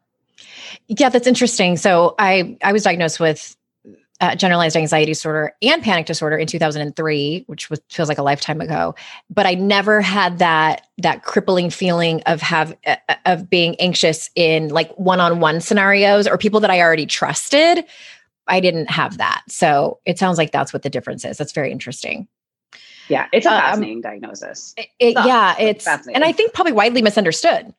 Yeah, 0.89 1.09
that's 1.09 1.29
interesting. 1.29 1.77
So 1.77 2.17
I 2.19 2.59
I 2.65 2.73
was 2.73 2.83
diagnosed 2.83 3.21
with 3.21 3.57
uh, 4.21 4.35
generalized 4.35 4.77
anxiety 4.77 5.13
disorder 5.13 5.53
and 5.63 5.83
panic 5.83 6.07
disorder 6.07 6.37
in 6.37 6.47
2003 6.47 7.45
which 7.47 7.71
was, 7.71 7.81
feels 7.89 8.09
like 8.09 8.19
a 8.19 8.23
lifetime 8.23 8.61
ago 8.61 8.95
but 9.31 9.47
i 9.47 9.55
never 9.55 10.01
had 10.01 10.39
that 10.39 10.87
that 10.99 11.23
crippling 11.23 11.71
feeling 11.71 12.23
of 12.27 12.41
have 12.41 12.77
uh, 12.87 12.97
of 13.27 13.49
being 13.49 13.75
anxious 13.81 14.31
in 14.35 14.69
like 14.69 14.91
one-on-one 14.99 15.61
scenarios 15.61 16.27
or 16.27 16.37
people 16.37 16.61
that 16.61 16.71
i 16.71 16.81
already 16.81 17.07
trusted 17.07 17.85
I 18.49 18.61
didn't 18.61 18.91
have 18.91 19.19
that. 19.19 19.43
So 19.49 20.01
it 20.05 20.19
sounds 20.19 20.39
like 20.39 20.53
that's 20.53 20.73
what 20.73 20.83
the 20.83 20.91
difference 20.91 21.25
is. 21.25 21.37
That's 21.37 21.53
very 21.53 21.71
interesting. 21.71 22.27
Yeah, 23.09 23.27
it's 23.33 23.47
a 23.47 23.51
um, 23.51 23.61
fascinating 23.61 24.01
diagnosis. 24.01 24.75
It, 24.77 24.89
it, 24.99 25.15
yeah, 25.15 25.57
it's 25.59 25.87
and 25.87 26.25
I 26.25 26.33
think 26.33 26.53
probably 26.53 26.73
widely 26.73 27.01
misunderstood. 27.01 27.73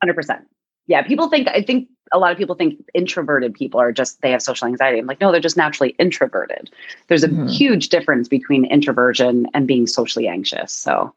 Hundred 0.00 0.14
percent. 0.14 0.40
Yeah, 0.86 1.02
people 1.02 1.28
think 1.28 1.48
I 1.48 1.62
think 1.62 1.88
a 2.12 2.18
lot 2.18 2.32
of 2.32 2.38
people 2.38 2.54
think 2.54 2.82
introverted 2.94 3.54
people 3.54 3.80
are 3.80 3.92
just 3.92 4.20
they 4.22 4.30
have 4.30 4.42
social 4.42 4.66
anxiety. 4.66 4.98
I'm 4.98 5.06
like, 5.06 5.20
no, 5.20 5.32
they're 5.32 5.40
just 5.40 5.56
naturally 5.56 5.90
introverted. 5.98 6.70
There's 7.08 7.24
a 7.24 7.28
mm-hmm. 7.28 7.46
huge 7.46 7.88
difference 7.88 8.28
between 8.28 8.64
introversion 8.66 9.46
and 9.54 9.66
being 9.66 9.86
socially 9.86 10.28
anxious. 10.28 10.72
So, 10.72 11.14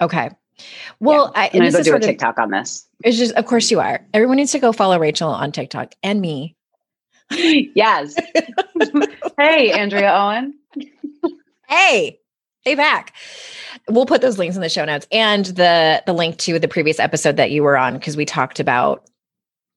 okay. 0.00 0.30
Well, 1.00 1.32
yeah. 1.34 1.42
I, 1.42 1.46
and 1.48 1.62
I'm 1.62 1.70
this 1.70 1.80
is 1.80 1.86
do 1.86 1.94
a 1.94 2.00
TikTok 2.00 2.38
of, 2.38 2.44
on 2.44 2.50
this. 2.50 2.86
It's 3.04 3.16
just, 3.16 3.32
of 3.34 3.46
course, 3.46 3.70
you 3.70 3.78
are. 3.78 4.04
Everyone 4.12 4.36
needs 4.36 4.52
to 4.52 4.58
go 4.58 4.72
follow 4.72 4.98
Rachel 4.98 5.30
on 5.30 5.52
TikTok 5.52 5.94
and 6.02 6.20
me 6.20 6.56
yes. 7.30 8.16
hey, 9.38 9.72
Andrea 9.72 10.12
Owen. 10.12 10.54
hey, 11.68 12.18
hey 12.64 12.74
back. 12.74 13.14
We'll 13.88 14.06
put 14.06 14.20
those 14.20 14.38
links 14.38 14.56
in 14.56 14.62
the 14.62 14.68
show 14.68 14.84
notes 14.84 15.06
and 15.10 15.46
the 15.46 16.02
the 16.06 16.12
link 16.12 16.38
to 16.38 16.58
the 16.58 16.68
previous 16.68 16.98
episode 17.00 17.36
that 17.36 17.50
you 17.50 17.62
were 17.62 17.76
on 17.76 17.94
because 17.94 18.16
we 18.16 18.24
talked 18.24 18.60
about 18.60 19.08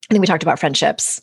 I 0.09 0.13
think 0.13 0.21
we 0.21 0.27
talked 0.27 0.43
about 0.43 0.59
friendships. 0.59 1.21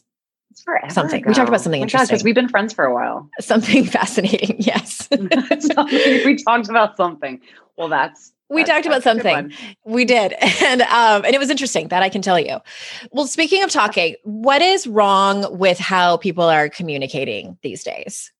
something. 0.88 1.22
Ago. 1.22 1.28
We 1.28 1.34
talked 1.34 1.48
about 1.48 1.60
something 1.60 1.80
oh 1.80 1.84
interesting. 1.84 2.14
Because 2.14 2.24
we've 2.24 2.34
been 2.34 2.48
friends 2.48 2.72
for 2.72 2.84
a 2.84 2.94
while. 2.94 3.28
Something 3.40 3.84
fascinating. 3.84 4.56
Yes. 4.68 5.08
we 6.24 6.36
talked 6.36 6.68
about 6.68 6.96
something. 6.96 7.40
Well, 7.76 7.88
that's 7.88 8.32
we 8.50 8.64
talked 8.64 8.86
about 8.86 9.02
something. 9.02 9.52
We 9.84 10.06
did. 10.06 10.34
And 10.62 10.82
um 10.82 11.24
and 11.24 11.34
it 11.34 11.38
was 11.38 11.50
interesting 11.50 11.88
that 11.88 12.02
I 12.02 12.08
can 12.08 12.22
tell 12.22 12.40
you. 12.40 12.58
Well, 13.12 13.26
speaking 13.26 13.62
of 13.62 13.70
talking, 13.70 14.16
what 14.24 14.62
is 14.62 14.86
wrong 14.86 15.58
with 15.58 15.78
how 15.78 16.16
people 16.16 16.44
are 16.44 16.68
communicating 16.68 17.58
these 17.62 17.84
days? 17.84 18.32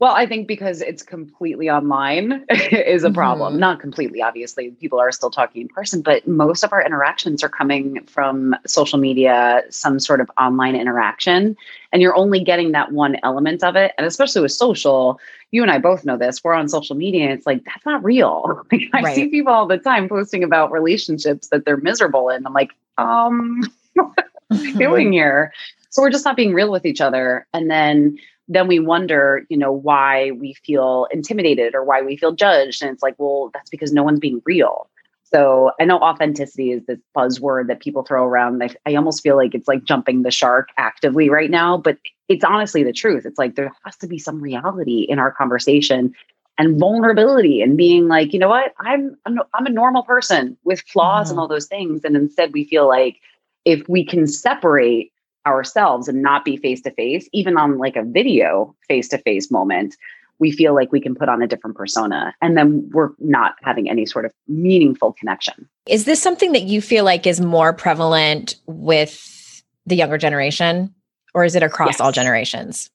Well, 0.00 0.14
I 0.14 0.24
think 0.24 0.48
because 0.48 0.80
it's 0.80 1.02
completely 1.02 1.68
online 1.68 2.46
is 2.48 3.04
a 3.04 3.10
problem. 3.10 3.52
Mm-hmm. 3.52 3.60
Not 3.60 3.80
completely, 3.80 4.22
obviously. 4.22 4.70
People 4.70 4.98
are 4.98 5.12
still 5.12 5.30
talking 5.30 5.60
in 5.60 5.68
person, 5.68 6.00
but 6.00 6.26
most 6.26 6.64
of 6.64 6.72
our 6.72 6.82
interactions 6.82 7.44
are 7.44 7.50
coming 7.50 8.02
from 8.06 8.56
social 8.66 8.98
media, 8.98 9.62
some 9.68 10.00
sort 10.00 10.22
of 10.22 10.30
online 10.40 10.74
interaction. 10.74 11.54
And 11.92 12.00
you're 12.00 12.16
only 12.16 12.42
getting 12.42 12.72
that 12.72 12.92
one 12.92 13.18
element 13.22 13.62
of 13.62 13.76
it. 13.76 13.92
And 13.98 14.06
especially 14.06 14.40
with 14.40 14.52
social, 14.52 15.20
you 15.50 15.60
and 15.60 15.70
I 15.70 15.76
both 15.76 16.06
know 16.06 16.16
this. 16.16 16.42
We're 16.42 16.54
on 16.54 16.70
social 16.70 16.96
media 16.96 17.24
and 17.24 17.32
it's 17.34 17.46
like, 17.46 17.62
that's 17.66 17.84
not 17.84 18.02
real. 18.02 18.64
Like, 18.72 18.88
I 18.94 19.02
right. 19.02 19.14
see 19.14 19.28
people 19.28 19.52
all 19.52 19.66
the 19.66 19.78
time 19.78 20.08
posting 20.08 20.42
about 20.42 20.72
relationships 20.72 21.48
that 21.48 21.66
they're 21.66 21.76
miserable 21.76 22.30
in. 22.30 22.46
I'm 22.46 22.54
like, 22.54 22.70
um, 22.96 23.62
what 23.94 24.18
are 24.50 24.56
you 24.56 24.78
doing 24.78 25.12
here? 25.12 25.52
So 25.90 26.00
we're 26.00 26.10
just 26.10 26.24
not 26.24 26.36
being 26.36 26.54
real 26.54 26.70
with 26.70 26.86
each 26.86 27.00
other. 27.00 27.46
And 27.52 27.70
then 27.70 28.16
then 28.50 28.66
we 28.66 28.80
wonder, 28.80 29.46
you 29.48 29.56
know, 29.56 29.70
why 29.70 30.32
we 30.32 30.54
feel 30.54 31.06
intimidated 31.12 31.74
or 31.74 31.84
why 31.84 32.02
we 32.02 32.16
feel 32.16 32.32
judged. 32.32 32.82
And 32.82 32.90
it's 32.90 33.02
like, 33.02 33.14
well, 33.16 33.50
that's 33.54 33.70
because 33.70 33.92
no 33.92 34.02
one's 34.02 34.18
being 34.18 34.42
real. 34.44 34.90
So 35.22 35.70
I 35.80 35.84
know 35.84 35.98
authenticity 35.98 36.72
is 36.72 36.84
this 36.86 36.98
buzzword 37.16 37.68
that 37.68 37.78
people 37.78 38.02
throw 38.02 38.24
around. 38.24 38.60
I, 38.60 38.70
I 38.84 38.96
almost 38.96 39.22
feel 39.22 39.36
like 39.36 39.54
it's 39.54 39.68
like 39.68 39.84
jumping 39.84 40.22
the 40.22 40.32
shark 40.32 40.70
actively 40.76 41.30
right 41.30 41.48
now, 41.50 41.76
but 41.76 41.96
it's 42.28 42.44
honestly 42.44 42.82
the 42.82 42.92
truth. 42.92 43.24
It's 43.24 43.38
like 43.38 43.54
there 43.54 43.72
has 43.84 43.96
to 43.98 44.08
be 44.08 44.18
some 44.18 44.40
reality 44.40 45.06
in 45.08 45.20
our 45.20 45.30
conversation 45.30 46.12
and 46.58 46.80
vulnerability 46.80 47.62
and 47.62 47.76
being 47.76 48.08
like, 48.08 48.32
you 48.32 48.40
know 48.40 48.48
what, 48.48 48.74
I'm 48.80 49.16
I'm, 49.24 49.38
I'm 49.54 49.66
a 49.66 49.70
normal 49.70 50.02
person 50.02 50.56
with 50.64 50.80
flaws 50.80 51.26
mm-hmm. 51.26 51.34
and 51.34 51.40
all 51.40 51.46
those 51.46 51.66
things. 51.66 52.04
And 52.04 52.16
instead, 52.16 52.52
we 52.52 52.64
feel 52.64 52.88
like 52.88 53.18
if 53.64 53.88
we 53.88 54.04
can 54.04 54.26
separate 54.26 55.12
ourselves 55.46 56.08
and 56.08 56.22
not 56.22 56.44
be 56.44 56.56
face 56.56 56.80
to 56.82 56.90
face, 56.90 57.28
even 57.32 57.56
on 57.56 57.78
like 57.78 57.96
a 57.96 58.04
video 58.04 58.74
face 58.88 59.08
to 59.08 59.18
face 59.18 59.50
moment, 59.50 59.96
we 60.38 60.50
feel 60.50 60.74
like 60.74 60.90
we 60.90 61.00
can 61.00 61.14
put 61.14 61.28
on 61.28 61.42
a 61.42 61.46
different 61.46 61.76
persona 61.76 62.34
and 62.40 62.56
then 62.56 62.88
we're 62.92 63.10
not 63.18 63.54
having 63.62 63.88
any 63.88 64.06
sort 64.06 64.24
of 64.24 64.32
meaningful 64.48 65.12
connection. 65.12 65.68
Is 65.86 66.06
this 66.06 66.20
something 66.20 66.52
that 66.52 66.62
you 66.62 66.80
feel 66.80 67.04
like 67.04 67.26
is 67.26 67.40
more 67.40 67.72
prevalent 67.72 68.56
with 68.66 69.62
the 69.86 69.96
younger 69.96 70.18
generation 70.18 70.94
or 71.34 71.44
is 71.44 71.54
it 71.54 71.62
across 71.62 71.94
yes. 71.94 72.00
all 72.00 72.12
generations? 72.12 72.90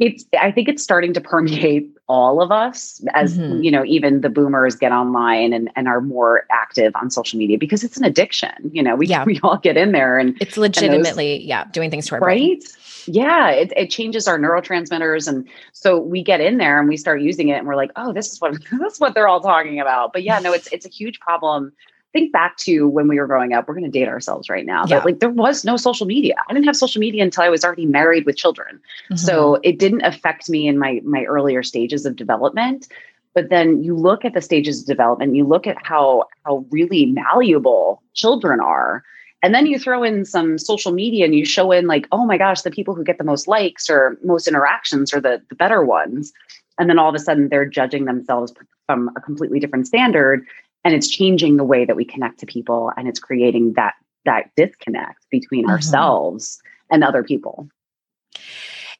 It's 0.00 0.24
i 0.40 0.50
think 0.50 0.68
it's 0.68 0.82
starting 0.82 1.12
to 1.12 1.20
permeate 1.20 1.88
all 2.08 2.42
of 2.42 2.50
us 2.50 3.04
as 3.14 3.38
mm-hmm. 3.38 3.62
you 3.62 3.70
know 3.70 3.84
even 3.84 4.22
the 4.22 4.28
boomers 4.28 4.74
get 4.74 4.90
online 4.90 5.52
and, 5.52 5.70
and 5.76 5.86
are 5.86 6.00
more 6.00 6.46
active 6.50 6.92
on 6.96 7.10
social 7.10 7.38
media 7.38 7.56
because 7.56 7.84
it's 7.84 7.96
an 7.96 8.04
addiction 8.04 8.50
you 8.72 8.82
know 8.82 8.96
we, 8.96 9.06
yeah. 9.06 9.24
we 9.26 9.38
all 9.44 9.58
get 9.58 9.76
in 9.76 9.92
there 9.92 10.18
and 10.18 10.36
it's 10.40 10.56
legitimately 10.56 11.34
and 11.34 11.42
those, 11.42 11.48
yeah 11.48 11.64
doing 11.70 11.90
things 11.90 12.06
to 12.06 12.14
our 12.14 12.20
right 12.20 12.60
brain. 12.60 12.60
yeah 13.06 13.50
it, 13.50 13.72
it 13.76 13.90
changes 13.90 14.26
our 14.26 14.38
neurotransmitters 14.38 15.28
and 15.28 15.46
so 15.72 15.98
we 15.98 16.22
get 16.22 16.40
in 16.40 16.56
there 16.56 16.80
and 16.80 16.88
we 16.88 16.96
start 16.96 17.20
using 17.20 17.48
it 17.50 17.58
and 17.58 17.66
we're 17.66 17.76
like 17.76 17.92
oh 17.96 18.12
this 18.12 18.32
is 18.32 18.40
what 18.40 18.52
this 18.80 18.94
is 18.94 19.00
what 19.00 19.14
they're 19.14 19.28
all 19.28 19.40
talking 19.40 19.78
about 19.78 20.12
but 20.12 20.22
yeah 20.22 20.38
no 20.38 20.52
it's 20.52 20.66
it's 20.72 20.86
a 20.86 20.90
huge 20.90 21.20
problem 21.20 21.72
think 22.12 22.32
back 22.32 22.56
to 22.58 22.88
when 22.88 23.08
we 23.08 23.18
were 23.18 23.26
growing 23.26 23.52
up, 23.52 23.68
we're 23.68 23.74
going 23.74 23.90
to 23.90 23.90
date 23.90 24.08
ourselves 24.08 24.48
right 24.48 24.66
now. 24.66 24.84
Yeah. 24.86 24.98
But 24.98 25.04
like 25.04 25.20
there 25.20 25.30
was 25.30 25.64
no 25.64 25.76
social 25.76 26.06
media. 26.06 26.34
I 26.48 26.52
didn't 26.52 26.66
have 26.66 26.76
social 26.76 27.00
media 27.00 27.22
until 27.22 27.44
I 27.44 27.48
was 27.48 27.64
already 27.64 27.86
married 27.86 28.26
with 28.26 28.36
children. 28.36 28.80
Mm-hmm. 29.04 29.16
So 29.16 29.58
it 29.62 29.78
didn't 29.78 30.02
affect 30.02 30.48
me 30.48 30.68
in 30.68 30.78
my 30.78 31.00
my 31.04 31.24
earlier 31.24 31.62
stages 31.62 32.06
of 32.06 32.16
development. 32.16 32.88
But 33.34 33.48
then 33.48 33.82
you 33.82 33.96
look 33.96 34.24
at 34.24 34.34
the 34.34 34.42
stages 34.42 34.80
of 34.80 34.86
development, 34.86 35.36
you 35.36 35.46
look 35.46 35.66
at 35.66 35.76
how 35.82 36.24
how 36.44 36.64
really 36.70 37.06
malleable 37.06 38.02
children 38.14 38.60
are. 38.60 39.04
And 39.42 39.54
then 39.54 39.66
you 39.66 39.78
throw 39.78 40.02
in 40.02 40.26
some 40.26 40.58
social 40.58 40.92
media 40.92 41.24
and 41.24 41.34
you 41.34 41.46
show 41.46 41.72
in 41.72 41.86
like, 41.86 42.06
oh 42.12 42.26
my 42.26 42.36
gosh, 42.36 42.60
the 42.60 42.70
people 42.70 42.94
who 42.94 43.02
get 43.02 43.16
the 43.16 43.24
most 43.24 43.48
likes 43.48 43.88
or 43.88 44.18
most 44.22 44.46
interactions 44.46 45.14
are 45.14 45.20
the, 45.20 45.40
the 45.48 45.54
better 45.54 45.82
ones. 45.82 46.30
And 46.78 46.90
then 46.90 46.98
all 46.98 47.08
of 47.08 47.14
a 47.14 47.18
sudden 47.18 47.48
they're 47.48 47.64
judging 47.64 48.04
themselves 48.04 48.52
from 48.86 49.10
a 49.16 49.20
completely 49.20 49.58
different 49.58 49.86
standard 49.86 50.44
and 50.84 50.94
it's 50.94 51.08
changing 51.08 51.56
the 51.56 51.64
way 51.64 51.84
that 51.84 51.96
we 51.96 52.04
connect 52.04 52.40
to 52.40 52.46
people 52.46 52.92
and 52.96 53.08
it's 53.08 53.20
creating 53.20 53.74
that 53.74 53.94
that 54.24 54.50
disconnect 54.56 55.26
between 55.30 55.64
mm-hmm. 55.64 55.70
ourselves 55.70 56.60
and 56.90 57.02
other 57.02 57.22
people. 57.22 57.68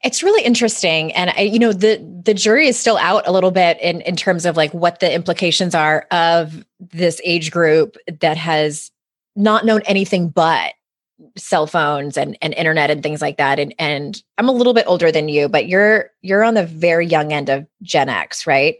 It's 0.02 0.22
really 0.22 0.42
interesting 0.42 1.12
and 1.12 1.30
I, 1.30 1.42
you 1.42 1.58
know 1.58 1.72
the 1.72 1.99
the 2.25 2.34
jury 2.34 2.68
is 2.68 2.78
still 2.78 2.96
out 2.96 3.26
a 3.26 3.32
little 3.32 3.50
bit 3.50 3.78
in 3.80 4.00
in 4.02 4.16
terms 4.16 4.46
of 4.46 4.56
like 4.56 4.72
what 4.72 5.00
the 5.00 5.12
implications 5.12 5.75
are 5.75 6.06
of 6.10 6.64
this 6.78 7.20
age 7.25 7.50
group 7.50 7.96
that 8.20 8.37
has 8.37 8.90
not 9.37 9.64
known 9.64 9.82
anything 9.84 10.28
but 10.28 10.72
cell 11.37 11.66
phones 11.66 12.16
and, 12.16 12.37
and 12.40 12.54
internet 12.54 12.90
and 12.90 13.02
things 13.02 13.20
like 13.20 13.37
that. 13.37 13.58
And 13.58 13.75
and 13.78 14.22
I'm 14.38 14.49
a 14.49 14.52
little 14.52 14.72
bit 14.72 14.87
older 14.87 15.12
than 15.12 15.28
you 15.28 15.49
but 15.49 15.66
you're 15.66 16.10
you're 16.22 16.44
on 16.44 16.54
the 16.54 16.66
very 16.66 17.06
young 17.06 17.32
end 17.32 17.50
of 17.50 17.66
Gen 17.82 18.08
X 18.08 18.46
right 18.46 18.76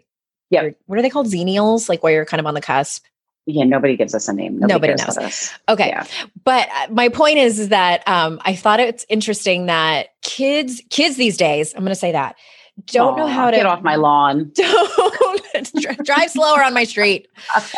yeah. 0.51 0.71
What 0.87 0.99
are 0.99 1.03
they 1.03 1.11
called? 1.11 1.29
Xennials? 1.29 1.89
Like 1.89 2.03
where 2.03 2.13
you're 2.13 2.25
kind 2.25 2.41
of 2.41 2.47
on 2.47 2.55
the 2.55 2.61
cusp. 2.61 3.05
Yeah, 3.47 3.65
nobody 3.65 3.97
gives 3.97 4.15
us 4.15 4.29
a 4.29 4.33
name. 4.33 4.59
Nobody, 4.59 4.93
nobody 4.93 5.23
knows. 5.23 5.53
Okay. 5.69 5.89
Yeah. 5.89 6.07
But 6.45 6.69
uh, 6.69 6.89
my 6.93 7.09
point 7.09 7.39
is, 7.39 7.59
is 7.59 7.69
that 7.71 8.07
um, 8.07 8.41
I 8.45 8.55
thought 8.55 8.81
it's 8.81 9.07
interesting 9.09 9.67
that 9.67 10.09
kids, 10.23 10.83
kids 10.91 11.17
these 11.17 11.37
days, 11.37 11.75
I'm 11.75 11.81
going 11.81 11.89
to 11.89 11.95
say 11.95 12.13
that, 12.13 12.37
don't 12.87 13.15
Aww, 13.15 13.19
know 13.19 13.27
how 13.27 13.51
to 13.51 13.57
get 13.57 13.67
off 13.67 13.83
my 13.83 13.97
lawn. 13.97 14.53
Don't 14.57 16.05
drive 16.05 16.31
slower 16.31 16.63
on 16.63 16.73
my 16.73 16.85
street. 16.85 17.29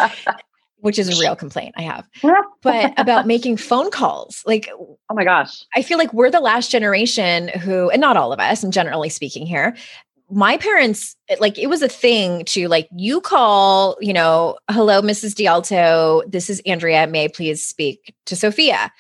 which 0.82 0.98
is 0.98 1.08
a 1.08 1.20
real 1.20 1.36
complaint 1.36 1.74
I 1.76 1.82
have. 1.82 2.08
but 2.62 2.92
about 2.98 3.26
making 3.26 3.56
phone 3.56 3.90
calls. 3.90 4.42
Like, 4.44 4.68
oh 4.78 4.98
my 5.14 5.24
gosh. 5.24 5.64
I 5.74 5.82
feel 5.82 5.96
like 5.96 6.12
we're 6.12 6.30
the 6.30 6.40
last 6.40 6.70
generation 6.70 7.48
who, 7.48 7.88
and 7.90 8.00
not 8.00 8.16
all 8.16 8.32
of 8.32 8.40
us, 8.40 8.62
and 8.62 8.72
generally 8.72 9.08
speaking 9.08 9.46
here, 9.46 9.76
my 10.32 10.56
parents 10.56 11.14
like 11.40 11.58
it 11.58 11.66
was 11.66 11.82
a 11.82 11.88
thing 11.88 12.44
to 12.46 12.66
like 12.66 12.88
you 12.96 13.20
call 13.20 13.96
you 14.00 14.14
know 14.14 14.56
hello 14.70 15.02
mrs 15.02 15.34
DeAlto. 15.34 16.22
This 16.30 16.48
is 16.48 16.62
andrea. 16.64 17.06
May 17.06 17.24
i 17.24 17.28
please 17.28 17.64
speak 17.64 18.14
to 18.26 18.34
sophia? 18.34 18.90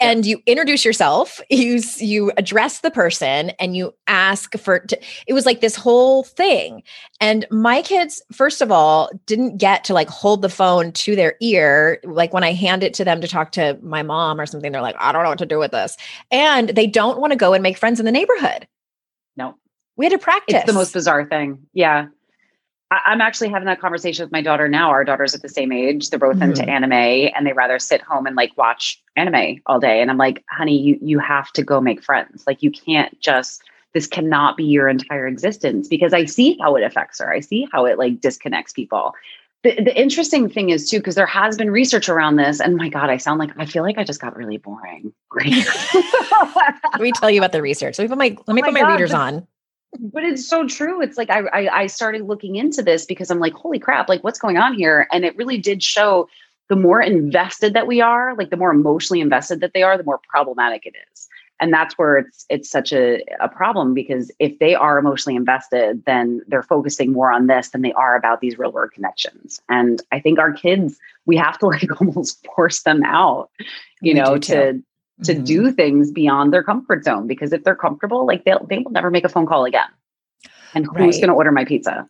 And 0.00 0.24
you 0.26 0.40
introduce 0.46 0.84
yourself 0.84 1.40
you 1.50 1.80
you 1.96 2.32
address 2.36 2.80
the 2.80 2.90
person 2.90 3.50
and 3.58 3.74
you 3.74 3.94
ask 4.08 4.58
for 4.58 4.80
to, 4.80 5.00
it 5.26 5.32
was 5.32 5.46
like 5.46 5.62
this 5.62 5.74
whole 5.74 6.22
thing. 6.22 6.82
And 7.18 7.46
my 7.50 7.80
kids 7.80 8.20
first 8.30 8.60
of 8.60 8.70
all 8.70 9.10
didn't 9.24 9.56
get 9.56 9.84
to 9.84 9.94
like 9.94 10.10
hold 10.10 10.42
the 10.42 10.50
phone 10.50 10.92
to 10.92 11.16
their 11.16 11.36
ear. 11.40 11.98
Like 12.04 12.34
when 12.34 12.44
i 12.44 12.52
hand 12.52 12.82
it 12.82 12.92
to 12.94 13.04
them 13.06 13.22
to 13.22 13.28
talk 13.28 13.52
to 13.52 13.78
my 13.80 14.02
mom 14.02 14.38
or 14.38 14.44
something 14.44 14.70
they're 14.70 14.82
like 14.82 14.96
i 14.98 15.12
don't 15.12 15.22
know 15.22 15.30
what 15.30 15.38
to 15.38 15.46
do 15.46 15.58
with 15.58 15.70
this. 15.70 15.96
And 16.30 16.68
they 16.68 16.86
don't 16.86 17.20
want 17.20 17.32
to 17.32 17.38
go 17.38 17.54
and 17.54 17.62
make 17.62 17.78
friends 17.78 17.98
in 17.98 18.04
the 18.04 18.12
neighborhood. 18.12 18.68
No 19.34 19.54
we 19.98 20.06
had 20.06 20.12
to 20.12 20.18
practice 20.18 20.56
it's 20.56 20.66
the 20.66 20.72
most 20.72 20.92
bizarre 20.94 21.26
thing 21.26 21.66
yeah 21.74 22.06
I, 22.90 23.12
am 23.12 23.20
actually 23.20 23.50
having 23.50 23.66
that 23.66 23.80
conversation 23.80 24.24
with 24.24 24.32
my 24.32 24.40
daughter 24.40 24.68
now. 24.68 24.90
Our 24.90 25.04
daughter's 25.04 25.34
at 25.34 25.42
the 25.42 25.48
same 25.48 25.72
age. 25.72 26.08
They're 26.10 26.18
both 26.18 26.36
mm-hmm. 26.36 26.50
into 26.50 26.68
anime 26.68 26.92
and 26.92 27.46
they 27.46 27.52
rather 27.52 27.78
sit 27.78 28.00
home 28.00 28.26
and 28.26 28.36
like 28.36 28.56
watch 28.56 29.02
anime 29.16 29.60
all 29.66 29.78
day. 29.78 30.00
And 30.00 30.10
I'm 30.10 30.16
like, 30.16 30.44
honey, 30.50 30.78
you 30.78 30.98
you 31.02 31.18
have 31.18 31.52
to 31.52 31.62
go 31.62 31.80
make 31.80 32.02
friends. 32.02 32.44
Like 32.46 32.62
you 32.62 32.70
can't 32.70 33.18
just 33.20 33.62
this 33.94 34.06
cannot 34.06 34.56
be 34.56 34.64
your 34.64 34.88
entire 34.88 35.26
existence 35.26 35.88
because 35.88 36.12
I 36.12 36.24
see 36.24 36.58
how 36.60 36.76
it 36.76 36.82
affects 36.82 37.18
her. 37.20 37.32
I 37.32 37.40
see 37.40 37.68
how 37.72 37.84
it 37.84 37.98
like 37.98 38.20
disconnects 38.20 38.72
people. 38.72 39.14
The, 39.64 39.74
the 39.82 40.00
interesting 40.00 40.48
thing 40.48 40.70
is 40.70 40.88
too, 40.88 40.98
because 40.98 41.16
there 41.16 41.26
has 41.26 41.56
been 41.56 41.70
research 41.70 42.08
around 42.08 42.36
this, 42.36 42.60
and 42.60 42.76
my 42.76 42.88
God, 42.88 43.10
I 43.10 43.16
sound 43.16 43.40
like 43.40 43.50
I 43.58 43.66
feel 43.66 43.82
like 43.82 43.98
I 43.98 44.04
just 44.04 44.20
got 44.20 44.36
really 44.36 44.56
boring. 44.56 45.12
Great. 45.28 45.52
let 46.92 47.00
me 47.00 47.10
tell 47.12 47.28
you 47.30 47.40
about 47.40 47.52
the 47.52 47.60
research. 47.60 47.98
Let 47.98 48.04
me 48.04 48.08
put 48.08 48.18
my 48.18 48.36
let 48.46 48.54
me 48.54 48.62
oh 48.62 48.66
put 48.66 48.74
my, 48.74 48.82
my 48.82 48.92
readers 48.92 49.12
on 49.12 49.46
but 49.98 50.24
it's 50.24 50.46
so 50.46 50.66
true. 50.66 51.00
It's 51.00 51.16
like 51.16 51.30
I, 51.30 51.40
I 51.52 51.80
I 51.82 51.86
started 51.86 52.22
looking 52.22 52.56
into 52.56 52.82
this 52.82 53.04
because 53.04 53.30
I'm 53.30 53.38
like, 53.38 53.54
holy 53.54 53.78
crap, 53.78 54.08
like 54.08 54.22
what's 54.22 54.38
going 54.38 54.58
on 54.58 54.74
here? 54.74 55.06
And 55.12 55.24
it 55.24 55.36
really 55.36 55.58
did 55.58 55.82
show 55.82 56.28
the 56.68 56.76
more 56.76 57.00
invested 57.00 57.74
that 57.74 57.86
we 57.86 58.00
are, 58.00 58.34
like 58.36 58.50
the 58.50 58.56
more 58.56 58.70
emotionally 58.70 59.20
invested 59.20 59.60
that 59.60 59.72
they 59.72 59.82
are, 59.82 59.96
the 59.96 60.04
more 60.04 60.20
problematic 60.28 60.84
it 60.84 60.94
is. 61.12 61.28
And 61.60 61.72
that's 61.72 61.98
where 61.98 62.18
it's 62.18 62.46
it's 62.48 62.70
such 62.70 62.92
a, 62.92 63.24
a 63.40 63.48
problem 63.48 63.92
because 63.92 64.30
if 64.38 64.58
they 64.60 64.74
are 64.76 64.98
emotionally 64.98 65.34
invested, 65.34 66.04
then 66.04 66.42
they're 66.46 66.62
focusing 66.62 67.12
more 67.12 67.32
on 67.32 67.48
this 67.48 67.70
than 67.70 67.82
they 67.82 67.92
are 67.94 68.14
about 68.14 68.40
these 68.40 68.58
real 68.58 68.70
world 68.70 68.92
connections. 68.92 69.60
And 69.68 70.00
I 70.12 70.20
think 70.20 70.38
our 70.38 70.52
kids, 70.52 70.98
we 71.26 71.36
have 71.36 71.58
to 71.58 71.66
like 71.66 71.88
almost 72.00 72.46
force 72.54 72.82
them 72.82 73.02
out, 73.02 73.50
you 74.00 74.12
we 74.12 74.20
know, 74.20 74.38
to 74.38 74.80
to 75.24 75.34
mm-hmm. 75.34 75.44
do 75.44 75.72
things 75.72 76.10
beyond 76.10 76.52
their 76.52 76.62
comfort 76.62 77.04
zone 77.04 77.26
because 77.26 77.52
if 77.52 77.64
they're 77.64 77.76
comfortable, 77.76 78.26
like 78.26 78.44
they'll 78.44 78.64
they 78.68 78.78
will 78.78 78.90
never 78.90 79.10
make 79.10 79.24
a 79.24 79.28
phone 79.28 79.46
call 79.46 79.64
again. 79.64 79.88
And 80.74 80.86
who's 80.86 80.98
right. 80.98 81.12
going 81.12 81.28
to 81.28 81.34
order 81.34 81.50
my 81.50 81.64
pizza? 81.64 82.08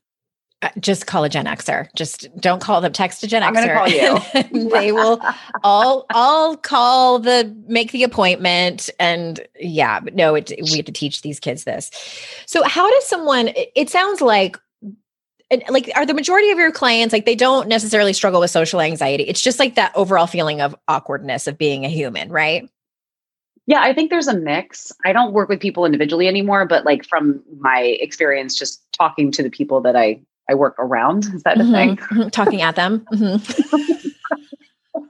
Uh, 0.60 0.68
just 0.80 1.06
call 1.06 1.22
a 1.22 1.28
Gen 1.28 1.46
Xer. 1.46 1.88
Just 1.94 2.28
don't 2.36 2.60
call 2.60 2.80
them. 2.80 2.92
Text 2.92 3.22
a 3.22 3.28
Gen 3.28 3.44
I'm 3.44 3.54
Xer. 3.54 3.58
I'm 3.58 3.90
going 3.90 4.20
to 4.20 4.20
call 4.20 4.62
you. 4.62 4.70
they 4.70 4.92
will 4.92 5.22
all 5.62 6.04
all 6.10 6.56
call 6.56 7.20
the 7.20 7.54
make 7.68 7.92
the 7.92 8.02
appointment 8.02 8.90
and 8.98 9.40
yeah. 9.58 10.00
But 10.00 10.14
no, 10.14 10.34
it, 10.34 10.50
we 10.70 10.76
have 10.76 10.86
to 10.86 10.92
teach 10.92 11.22
these 11.22 11.38
kids 11.38 11.64
this. 11.64 11.90
So 12.46 12.64
how 12.64 12.90
does 12.90 13.06
someone? 13.06 13.50
It 13.54 13.88
sounds 13.88 14.20
like 14.20 14.58
like 15.70 15.90
are 15.94 16.04
the 16.04 16.14
majority 16.14 16.50
of 16.50 16.58
your 16.58 16.72
clients 16.72 17.12
like 17.12 17.24
they 17.24 17.34
don't 17.34 17.68
necessarily 17.68 18.12
struggle 18.12 18.38
with 18.38 18.50
social 18.50 18.82
anxiety 18.82 19.22
it's 19.24 19.40
just 19.40 19.58
like 19.58 19.76
that 19.76 19.90
overall 19.94 20.26
feeling 20.26 20.60
of 20.60 20.76
awkwardness 20.88 21.46
of 21.46 21.56
being 21.56 21.86
a 21.86 21.88
human 21.88 22.30
right 22.30 22.68
yeah, 23.68 23.82
I 23.82 23.92
think 23.92 24.08
there's 24.08 24.28
a 24.28 24.37
mix. 24.37 24.90
I 25.04 25.12
don't 25.12 25.34
work 25.34 25.50
with 25.50 25.60
people 25.60 25.84
individually 25.84 26.26
anymore, 26.26 26.64
but 26.64 26.87
like 26.87 27.04
from 27.04 27.42
my 27.60 27.80
experience, 28.00 28.58
just 28.58 28.82
talking 28.92 29.30
to 29.32 29.42
the 29.42 29.50
people 29.50 29.82
that 29.82 29.94
I 29.94 30.20
I 30.50 30.54
work 30.54 30.75
around, 30.78 31.26
is 31.26 31.42
that 31.42 31.58
mm-hmm. 31.58 31.75
a 31.75 31.76
thing? 31.76 31.96
Mm-hmm. 31.98 32.28
Talking 32.30 32.62
at 32.62 32.76
them. 32.76 33.06
Mm-hmm. 33.12 34.08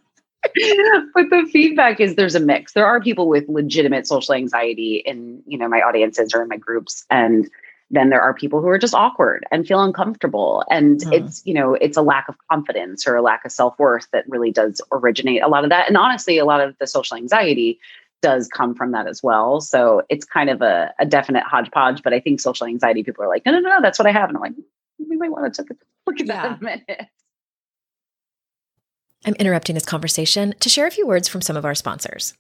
but 1.15 1.31
the 1.31 1.49
feedback 1.53 2.01
is 2.01 2.17
there's 2.17 2.35
a 2.35 2.41
mix. 2.41 2.73
There 2.73 2.85
are 2.85 3.01
people 3.01 3.29
with 3.29 3.49
legitimate 3.49 4.09
social 4.09 4.35
anxiety 4.35 5.05
in 5.07 5.41
you 5.47 5.57
know 5.57 5.69
my 5.69 5.81
audiences 5.81 6.35
or 6.35 6.43
in 6.43 6.49
my 6.49 6.57
groups, 6.57 7.07
and 7.11 7.49
then 7.93 8.11
there 8.11 8.21
are 8.21 8.35
people 8.35 8.61
who 8.61 8.67
are 8.67 8.77
just 8.79 8.93
awkward 8.93 9.47
and 9.53 9.69
feel 9.69 9.81
uncomfortable 9.83 10.63
and 10.71 11.03
it's 11.11 11.41
you 11.47 11.55
know 11.55 11.73
it's 11.73 11.97
a 11.97 12.03
lack 12.03 12.29
of 12.29 12.35
confidence 12.51 13.07
or 13.07 13.17
a 13.17 13.23
lack 13.23 13.47
of 13.47 13.53
self-worth 13.53 14.07
that 14.13 14.29
really 14.29 14.51
does 14.51 14.83
originate 14.93 15.43
a 15.43 15.49
lot 15.49 15.65
of 15.65 15.71
that 15.71 15.89
and 15.89 15.97
honestly 15.97 16.37
a 16.37 16.45
lot 16.45 16.61
of 16.61 16.77
the 16.81 16.87
social 16.87 17.17
anxiety 17.17 17.81
does 18.21 18.49
come 18.49 18.75
from 18.75 18.93
that 18.93 19.07
as 19.07 19.23
well. 19.23 19.61
So 19.61 20.03
it's 20.09 20.25
kind 20.25 20.51
of 20.51 20.63
a, 20.63 20.93
a 20.99 21.07
definite 21.07 21.45
hodgepodge. 21.45 22.03
But 22.03 22.13
I 22.13 22.21
think 22.21 22.41
social 22.41 22.67
anxiety 22.67 23.03
people 23.03 23.25
are 23.25 23.29
like, 23.29 23.45
no, 23.47 23.53
no, 23.53 23.61
no, 23.61 23.81
that's 23.81 23.99
what 23.99 24.07
I 24.07 24.13
have. 24.13 24.29
And 24.29 24.37
I'm 24.37 24.43
like, 24.43 24.53
we 24.99 25.17
might 25.17 25.31
want 25.31 25.53
to 25.53 25.63
take 25.63 25.71
a 25.71 25.75
look 26.07 26.21
at 26.21 26.27
yeah. 26.27 26.43
that 26.43 26.47
in 26.47 26.53
a 26.53 26.65
minute. 26.65 27.09
I'm 29.27 29.35
interrupting 29.35 29.75
this 29.75 29.85
conversation 29.85 30.55
to 30.61 30.69
share 30.69 30.87
a 30.87 30.91
few 30.91 31.07
words 31.07 31.29
from 31.29 31.43
some 31.43 31.57
of 31.57 31.65
our 31.65 31.75
sponsors. 31.75 32.35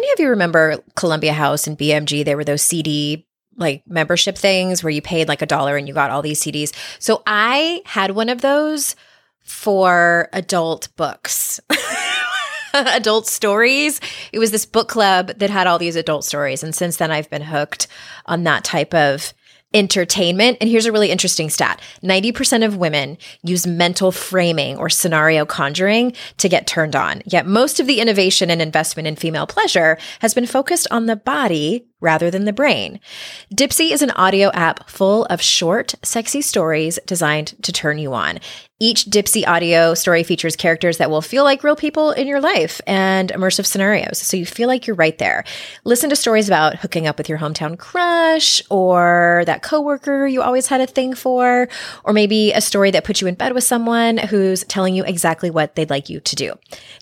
Any 0.00 0.10
of 0.12 0.18
you 0.18 0.30
remember 0.30 0.78
Columbia 0.96 1.32
House 1.32 1.66
and 1.66 1.78
BMG? 1.78 2.24
There 2.24 2.36
were 2.36 2.44
those 2.44 2.62
CD 2.62 3.26
like 3.56 3.82
membership 3.86 4.36
things 4.36 4.82
where 4.82 4.90
you 4.90 5.02
paid 5.02 5.28
like 5.28 5.42
a 5.42 5.46
dollar 5.46 5.76
and 5.76 5.86
you 5.86 5.94
got 5.94 6.10
all 6.10 6.22
these 6.22 6.40
CDs. 6.40 6.72
So 6.98 7.22
I 7.26 7.82
had 7.84 8.12
one 8.12 8.28
of 8.28 8.40
those 8.40 8.96
for 9.44 10.28
adult 10.32 10.88
books. 10.96 11.60
adult 12.96 13.26
stories. 13.26 14.00
It 14.32 14.38
was 14.38 14.50
this 14.50 14.66
book 14.66 14.88
club 14.88 15.28
that 15.38 15.50
had 15.50 15.66
all 15.66 15.78
these 15.78 15.96
adult 15.96 16.24
stories. 16.24 16.62
And 16.62 16.74
since 16.74 16.96
then, 16.96 17.10
I've 17.10 17.30
been 17.30 17.42
hooked 17.42 17.88
on 18.26 18.44
that 18.44 18.64
type 18.64 18.94
of 18.94 19.32
entertainment. 19.74 20.58
And 20.60 20.68
here's 20.68 20.86
a 20.86 20.92
really 20.92 21.10
interesting 21.10 21.50
stat 21.50 21.80
90% 22.02 22.64
of 22.64 22.76
women 22.76 23.18
use 23.42 23.66
mental 23.66 24.12
framing 24.12 24.76
or 24.76 24.90
scenario 24.90 25.44
conjuring 25.44 26.14
to 26.38 26.48
get 26.48 26.66
turned 26.66 26.96
on. 26.96 27.22
Yet 27.24 27.46
most 27.46 27.80
of 27.80 27.86
the 27.86 28.00
innovation 28.00 28.50
and 28.50 28.60
investment 28.60 29.06
in 29.06 29.16
female 29.16 29.46
pleasure 29.46 29.98
has 30.20 30.34
been 30.34 30.46
focused 30.46 30.86
on 30.90 31.06
the 31.06 31.16
body 31.16 31.86
rather 32.02 32.30
than 32.30 32.44
the 32.44 32.52
brain. 32.52 33.00
Dipsea 33.54 33.92
is 33.92 34.02
an 34.02 34.10
audio 34.10 34.50
app 34.52 34.90
full 34.90 35.24
of 35.26 35.40
short, 35.40 35.94
sexy 36.02 36.42
stories 36.42 36.98
designed 37.06 37.54
to 37.62 37.72
turn 37.72 37.98
you 37.98 38.12
on. 38.12 38.40
Each 38.82 39.04
Dipsea 39.04 39.46
audio 39.46 39.94
story 39.94 40.24
features 40.24 40.56
characters 40.56 40.98
that 40.98 41.08
will 41.08 41.22
feel 41.22 41.44
like 41.44 41.62
real 41.62 41.76
people 41.76 42.10
in 42.10 42.26
your 42.26 42.40
life 42.40 42.80
and 42.84 43.30
immersive 43.30 43.64
scenarios, 43.64 44.18
so 44.18 44.36
you 44.36 44.44
feel 44.44 44.66
like 44.66 44.88
you're 44.88 44.96
right 44.96 45.16
there. 45.18 45.44
Listen 45.84 46.10
to 46.10 46.16
stories 46.16 46.48
about 46.48 46.80
hooking 46.80 47.06
up 47.06 47.16
with 47.16 47.28
your 47.28 47.38
hometown 47.38 47.78
crush 47.78 48.60
or 48.70 49.44
that 49.46 49.62
coworker 49.62 50.26
you 50.26 50.42
always 50.42 50.66
had 50.66 50.80
a 50.80 50.86
thing 50.88 51.14
for, 51.14 51.68
or 52.02 52.12
maybe 52.12 52.50
a 52.50 52.60
story 52.60 52.90
that 52.90 53.04
puts 53.04 53.20
you 53.20 53.28
in 53.28 53.36
bed 53.36 53.52
with 53.52 53.62
someone 53.62 54.18
who's 54.18 54.64
telling 54.64 54.96
you 54.96 55.04
exactly 55.04 55.48
what 55.48 55.76
they'd 55.76 55.90
like 55.90 56.08
you 56.08 56.18
to 56.18 56.34
do. 56.34 56.52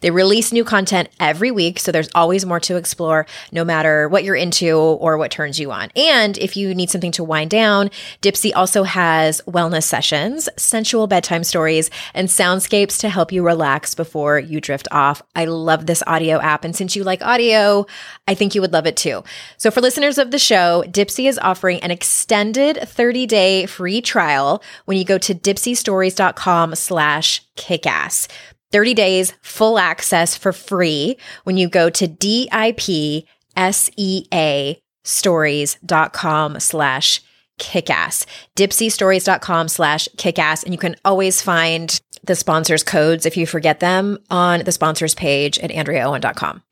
They 0.03 0.11
release 0.11 0.53
new 0.53 0.65
content 0.65 1.09
every 1.19 1.51
week, 1.51 1.79
so 1.79 1.91
there's 1.93 2.11
always 2.15 2.45
more 2.45 2.61
to 2.61 2.77
explore 2.77 3.25
no 3.53 3.65
matter 3.65 4.07
what 4.07 4.23
you're 4.23 4.37
into 4.37 4.90
or 4.95 5.19
what 5.19 5.31
turns 5.31 5.59
you 5.59 5.71
on. 5.73 5.91
And 5.97 6.39
if 6.39 6.57
you 6.57 6.75
need 6.75 6.91
something 6.91 7.13
to 7.13 7.25
wind 7.25 7.51
down, 7.51 7.91
Dipsea 8.23 8.53
also 8.55 8.83
has 8.83 9.41
wellness 9.47 9.85
sessions, 9.85 10.49
sensual 10.57 11.07
bedtime 11.07 11.45
stories, 11.45 11.91
and 12.15 12.29
soundscapes 12.29 12.99
to 13.01 13.09
help 13.09 13.33
you 13.33 13.45
relax 13.45 13.95
before 13.95 14.39
you 14.39 14.61
drift 14.61 14.89
off. 14.91 15.23
I 15.35 15.45
love 15.45 15.87
this 15.87 16.03
audio 16.07 16.41
app. 16.41 16.65
And 16.65 16.75
since 16.75 16.97
you 16.97 17.05
like 17.05 17.23
audio, 17.23 17.87
I 18.27 18.35
think 18.35 18.55
you 18.55 18.61
would 18.61 18.73
love 18.73 18.87
it 18.87 18.97
too. 18.97 19.23
So 19.57 19.71
for 19.71 19.81
listeners 19.81 20.19
of 20.19 20.31
the 20.31 20.39
show, 20.39 20.85
Dipsea 20.87 21.29
is 21.29 21.39
offering 21.39 21.81
an 21.81 21.91
extended 21.91 22.77
30 22.77 23.27
day 23.27 23.67
free 23.67 24.01
trial 24.01 24.63
when 24.85 24.97
you 24.97 25.05
go 25.05 25.19
to 25.19 25.35
dipseastories.com 25.35 26.75
slash 26.75 27.43
kickass. 27.57 28.29
30 28.73 28.95
days 28.95 29.35
full 29.43 29.79
access 29.79 30.37
for 30.37 30.53
free 30.53 31.17
when 31.45 31.57
you 31.57 31.69
go 31.69 31.91
to 31.91 32.07
DIP 32.07 33.25
S-E-A 33.61 34.81
stories.com 35.05 36.61
slash 36.61 37.21
kickass. 37.59 38.27
Dipseastories.com 38.57 39.69
slash 39.69 40.09
kickass. 40.17 40.65
And 40.65 40.73
you 40.73 40.79
can 40.79 40.97
always 41.05 41.43
find 41.43 42.01
the 42.25 42.35
sponsors 42.35 42.83
codes 42.83 43.27
if 43.27 43.37
you 43.37 43.47
forget 43.47 43.81
them 43.81 44.19
on 44.31 44.65
the 44.65 44.73
sponsors 44.73 45.15
page 45.15 45.59
at 45.59 45.71
AndreaOwen.com. 45.71 46.63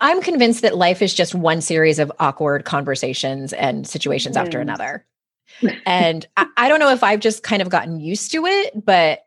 I'm 0.00 0.22
convinced 0.22 0.62
that 0.62 0.76
life 0.76 1.02
is 1.02 1.12
just 1.12 1.34
one 1.34 1.60
series 1.60 1.98
of 1.98 2.10
awkward 2.18 2.64
conversations 2.64 3.52
and 3.52 3.86
situations 3.86 4.36
mm. 4.36 4.40
after 4.40 4.58
another. 4.58 5.04
and 5.86 6.26
I, 6.36 6.46
I 6.56 6.68
don't 6.68 6.80
know 6.80 6.90
if 6.92 7.02
I've 7.02 7.20
just 7.20 7.42
kind 7.42 7.60
of 7.60 7.68
gotten 7.68 8.00
used 8.00 8.32
to 8.32 8.46
it, 8.46 8.84
but 8.84 9.26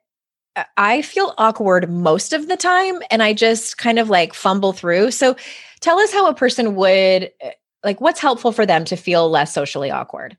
I 0.78 1.02
feel 1.02 1.34
awkward 1.38 1.90
most 1.90 2.32
of 2.34 2.48
the 2.48 2.58
time 2.58 3.02
and 3.10 3.24
I 3.24 3.34
just 3.34 3.78
kind 3.78 3.98
of 3.98 4.10
like 4.10 4.34
fumble 4.34 4.74
through. 4.74 5.12
So 5.12 5.36
tell 5.84 6.00
us 6.00 6.12
how 6.14 6.28
a 6.28 6.34
person 6.34 6.76
would 6.76 7.32
eh, 7.42 7.52
like 7.84 8.00
what's 8.00 8.20
helpful 8.20 8.52
for 8.52 8.66
them 8.66 8.86
to 8.86 8.96
feel 8.96 9.30
less 9.30 9.54
socially 9.54 9.92
awkward. 9.92 10.38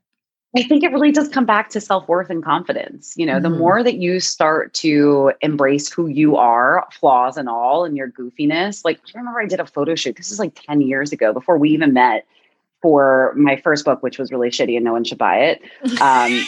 I 0.57 0.63
think 0.63 0.83
it 0.83 0.91
really 0.93 1.11
does 1.11 1.27
come 1.27 1.45
back 1.45 1.69
to 1.69 1.81
self 1.81 2.07
worth 2.07 2.29
and 2.29 2.43
confidence. 2.43 3.13
You 3.15 3.25
know, 3.25 3.33
mm-hmm. 3.33 3.43
the 3.43 3.49
more 3.49 3.83
that 3.83 3.95
you 3.95 4.19
start 4.19 4.73
to 4.75 5.33
embrace 5.41 5.91
who 5.91 6.07
you 6.07 6.37
are, 6.37 6.87
flaws 6.91 7.37
and 7.37 7.47
all, 7.47 7.85
and 7.85 7.95
your 7.95 8.09
goofiness. 8.09 8.83
Like, 8.83 8.99
I 9.13 9.19
remember 9.19 9.41
I 9.41 9.45
did 9.45 9.59
a 9.59 9.65
photo 9.65 9.95
shoot. 9.95 10.15
This 10.15 10.31
is 10.31 10.39
like 10.39 10.59
10 10.65 10.81
years 10.81 11.11
ago 11.11 11.33
before 11.33 11.57
we 11.57 11.69
even 11.71 11.93
met 11.93 12.25
for 12.81 13.33
my 13.35 13.57
first 13.57 13.83
book, 13.83 14.01
which 14.01 14.17
was 14.17 14.31
really 14.31 14.49
shitty 14.49 14.75
and 14.75 14.85
no 14.85 14.93
one 14.93 15.03
should 15.03 15.17
buy 15.17 15.37
it. 15.37 15.61
Um, 16.01 16.41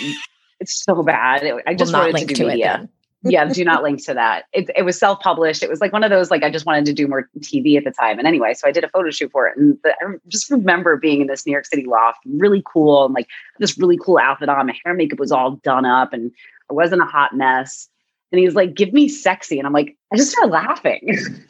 it's 0.60 0.84
so 0.84 1.04
bad. 1.04 1.44
I 1.68 1.76
just 1.76 1.94
we'll 1.94 2.02
wanted 2.02 2.28
to 2.28 2.34
do 2.34 2.48
media. 2.48 2.90
Yeah, 3.24 3.46
do 3.46 3.64
not 3.66 3.84
link 3.84 4.04
to 4.06 4.14
that. 4.14 4.46
It, 4.54 4.70
it 4.76 4.84
was 4.84 4.98
self 4.98 5.20
published. 5.20 5.64
It 5.64 5.70
was 5.70 5.82
like 5.82 5.92
one 5.92 6.04
of 6.04 6.10
those, 6.10 6.30
like, 6.30 6.44
I 6.44 6.50
just 6.50 6.66
wanted 6.66 6.86
to 6.86 6.94
do 6.94 7.08
more 7.08 7.30
TV 7.40 7.78
at 7.78 7.84
the 7.84 7.92
time. 7.92 8.20
And 8.20 8.28
anyway, 8.28 8.54
so 8.54 8.68
I 8.68 8.72
did 8.72 8.84
a 8.84 8.90
photo 8.90 9.10
shoot 9.10 9.32
for 9.32 9.48
it. 9.48 9.58
And 9.58 9.78
the, 9.84 9.92
I 10.02 10.16
just 10.28 10.50
remember 10.52 10.98
being 10.98 11.22
in 11.22 11.28
this 11.28 11.46
New 11.46 11.52
York 11.52 11.66
City 11.66 11.86
loft, 11.86 12.20
really 12.26 12.64
cool, 12.66 13.06
and 13.06 13.14
like 13.14 13.28
this 13.60 13.78
really 13.78 13.98
cool 13.98 14.20
outfit 14.20 14.50
on. 14.50 14.68
My 14.68 14.78
hair 14.86 14.94
makeup 14.94 15.20
was 15.20 15.32
all 15.32 15.52
done 15.64 15.86
up 15.86 16.14
and 16.14 16.32
I 16.70 16.74
wasn't 16.74 17.02
a 17.02 17.06
hot 17.06 17.36
mess. 17.36 17.90
And 18.32 18.40
he's 18.40 18.56
like, 18.56 18.76
give 18.76 18.94
me 18.94 19.08
sexy. 19.08 19.58
And 19.58 19.66
I'm 19.66 19.74
like, 19.74 19.96
I 20.14 20.18
just 20.18 20.32
started 20.32 20.52
laughing. 20.52 21.08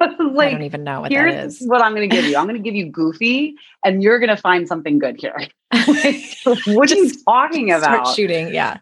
like, 0.00 0.10
I 0.10 0.50
don't 0.52 0.62
even 0.62 0.84
know 0.84 1.00
what 1.00 1.10
here's 1.10 1.34
that 1.34 1.46
is. 1.46 1.62
what 1.66 1.82
I'm 1.82 1.94
going 1.94 2.08
to 2.08 2.14
give 2.14 2.26
you. 2.26 2.36
I'm 2.36 2.44
going 2.44 2.56
to 2.56 2.62
give 2.62 2.74
you 2.74 2.86
goofy, 2.86 3.54
and 3.84 4.02
you're 4.02 4.18
going 4.18 4.28
to 4.28 4.36
find 4.36 4.68
something 4.68 4.98
good 4.98 5.18
here. 5.18 5.36
what 6.66 6.92
are 6.92 6.94
you 6.94 7.12
talking 7.24 7.72
about? 7.72 8.04
Start 8.04 8.16
shooting, 8.16 8.54
yeah. 8.54 8.78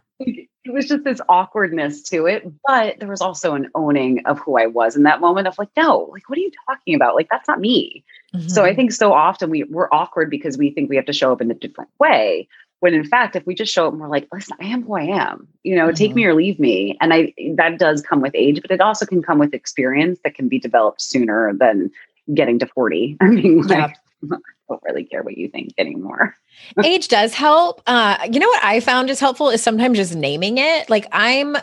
It 0.66 0.72
was 0.72 0.88
just 0.88 1.04
this 1.04 1.20
awkwardness 1.28 2.02
to 2.04 2.26
it, 2.26 2.44
but 2.66 2.98
there 2.98 3.08
was 3.08 3.20
also 3.20 3.54
an 3.54 3.70
owning 3.74 4.26
of 4.26 4.40
who 4.40 4.58
I 4.58 4.66
was 4.66 4.96
in 4.96 5.04
that 5.04 5.20
moment 5.20 5.46
of 5.46 5.56
like, 5.58 5.68
no, 5.76 6.10
like, 6.12 6.28
what 6.28 6.36
are 6.38 6.42
you 6.42 6.50
talking 6.68 6.94
about? 6.94 7.14
Like, 7.14 7.28
that's 7.30 7.46
not 7.46 7.60
me. 7.60 8.04
Mm-hmm. 8.34 8.48
So 8.48 8.64
I 8.64 8.68
mm-hmm. 8.68 8.76
think 8.76 8.92
so 8.92 9.12
often 9.12 9.48
we 9.48 9.62
we're 9.62 9.88
awkward 9.92 10.28
because 10.28 10.58
we 10.58 10.70
think 10.70 10.90
we 10.90 10.96
have 10.96 11.06
to 11.06 11.12
show 11.12 11.32
up 11.32 11.40
in 11.40 11.50
a 11.50 11.54
different 11.54 11.90
way. 12.00 12.48
When 12.80 12.94
in 12.94 13.04
fact, 13.04 13.36
if 13.36 13.46
we 13.46 13.54
just 13.54 13.72
show 13.72 13.86
up 13.86 13.92
and 13.92 14.02
we're 14.02 14.08
like, 14.08 14.26
listen, 14.32 14.56
I 14.60 14.66
am 14.66 14.82
who 14.82 14.94
I 14.94 15.04
am, 15.04 15.46
you 15.62 15.76
know, 15.76 15.86
mm-hmm. 15.86 15.94
take 15.94 16.14
me 16.14 16.24
or 16.24 16.34
leave 16.34 16.58
me. 16.58 16.98
And 17.00 17.14
I 17.14 17.32
that 17.54 17.78
does 17.78 18.02
come 18.02 18.20
with 18.20 18.34
age, 18.34 18.60
but 18.60 18.72
it 18.72 18.80
also 18.80 19.06
can 19.06 19.22
come 19.22 19.38
with 19.38 19.54
experience 19.54 20.18
that 20.24 20.34
can 20.34 20.48
be 20.48 20.58
developed 20.58 21.00
sooner 21.00 21.54
than 21.54 21.92
getting 22.34 22.58
to 22.58 22.66
40. 22.66 23.18
I 23.20 23.28
mean, 23.28 23.62
like, 23.62 23.96
I 24.30 24.36
don't 24.68 24.82
really 24.84 25.04
care 25.04 25.22
what 25.22 25.36
you 25.36 25.48
think 25.48 25.72
anymore. 25.78 26.34
age 26.84 27.08
does 27.08 27.34
help. 27.34 27.82
Uh, 27.86 28.18
you 28.30 28.40
know 28.40 28.48
what 28.48 28.64
I 28.64 28.80
found 28.80 29.10
is 29.10 29.20
helpful 29.20 29.50
is 29.50 29.62
sometimes 29.62 29.98
just 29.98 30.14
naming 30.14 30.58
it. 30.58 30.88
Like 30.90 31.06
I'm 31.12 31.56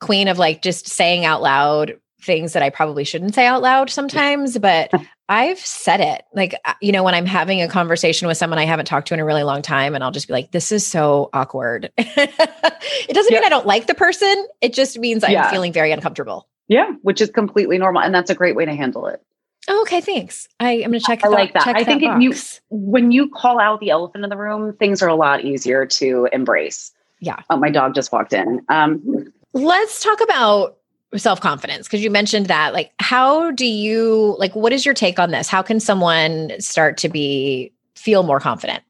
queen 0.00 0.28
of 0.28 0.38
like 0.38 0.62
just 0.62 0.88
saying 0.88 1.24
out 1.24 1.42
loud 1.42 1.98
things 2.22 2.52
that 2.52 2.62
I 2.62 2.70
probably 2.70 3.04
shouldn't 3.04 3.34
say 3.34 3.46
out 3.46 3.62
loud 3.62 3.90
sometimes, 3.90 4.56
but 4.58 4.90
I've 5.28 5.58
said 5.58 6.00
it. 6.00 6.24
Like, 6.32 6.54
uh, 6.64 6.74
you 6.80 6.92
know, 6.92 7.02
when 7.02 7.14
I'm 7.14 7.26
having 7.26 7.62
a 7.62 7.68
conversation 7.68 8.28
with 8.28 8.36
someone 8.36 8.58
I 8.58 8.64
haven't 8.64 8.86
talked 8.86 9.08
to 9.08 9.14
in 9.14 9.20
a 9.20 9.24
really 9.24 9.42
long 9.42 9.62
time, 9.62 9.94
and 9.94 10.04
I'll 10.04 10.10
just 10.10 10.28
be 10.28 10.32
like, 10.32 10.52
this 10.52 10.72
is 10.72 10.86
so 10.86 11.30
awkward. 11.32 11.90
it 11.96 13.14
doesn't 13.14 13.32
mean 13.32 13.44
I 13.44 13.48
don't 13.48 13.66
like 13.66 13.86
the 13.86 13.94
person, 13.94 14.46
it 14.60 14.72
just 14.72 14.98
means 14.98 15.24
I'm 15.24 15.32
yeah. 15.32 15.50
feeling 15.50 15.72
very 15.72 15.92
uncomfortable. 15.92 16.48
Yeah, 16.68 16.92
which 17.02 17.20
is 17.20 17.30
completely 17.30 17.76
normal. 17.76 18.02
And 18.02 18.14
that's 18.14 18.30
a 18.30 18.34
great 18.34 18.56
way 18.56 18.64
to 18.64 18.74
handle 18.74 19.06
it. 19.06 19.20
Oh, 19.68 19.82
okay, 19.82 20.00
thanks. 20.00 20.48
I, 20.58 20.72
am 20.72 20.90
going 20.90 21.00
to 21.00 21.06
check. 21.06 21.24
I 21.24 21.28
like 21.28 21.52
that. 21.54 21.68
I 21.68 21.84
think 21.84 22.02
you, 22.02 22.34
when 22.70 23.12
you 23.12 23.28
call 23.30 23.60
out 23.60 23.80
the 23.80 23.90
elephant 23.90 24.24
in 24.24 24.30
the 24.30 24.36
room, 24.36 24.74
things 24.76 25.02
are 25.02 25.08
a 25.08 25.14
lot 25.14 25.44
easier 25.44 25.86
to 25.86 26.28
embrace. 26.32 26.90
Yeah. 27.20 27.38
Oh, 27.48 27.56
my 27.56 27.70
dog 27.70 27.94
just 27.94 28.10
walked 28.10 28.32
in. 28.32 28.60
Um, 28.68 29.32
Let's 29.52 30.02
talk 30.02 30.20
about 30.20 30.78
self 31.16 31.40
confidence 31.40 31.86
because 31.86 32.02
you 32.02 32.10
mentioned 32.10 32.46
that. 32.46 32.72
Like, 32.72 32.92
how 32.98 33.50
do 33.52 33.66
you 33.66 34.34
like? 34.38 34.56
What 34.56 34.72
is 34.72 34.84
your 34.84 34.94
take 34.94 35.18
on 35.18 35.30
this? 35.30 35.48
How 35.48 35.62
can 35.62 35.78
someone 35.78 36.52
start 36.58 36.96
to 36.98 37.08
be 37.08 37.72
feel 37.94 38.22
more 38.22 38.40
confident? 38.40 38.82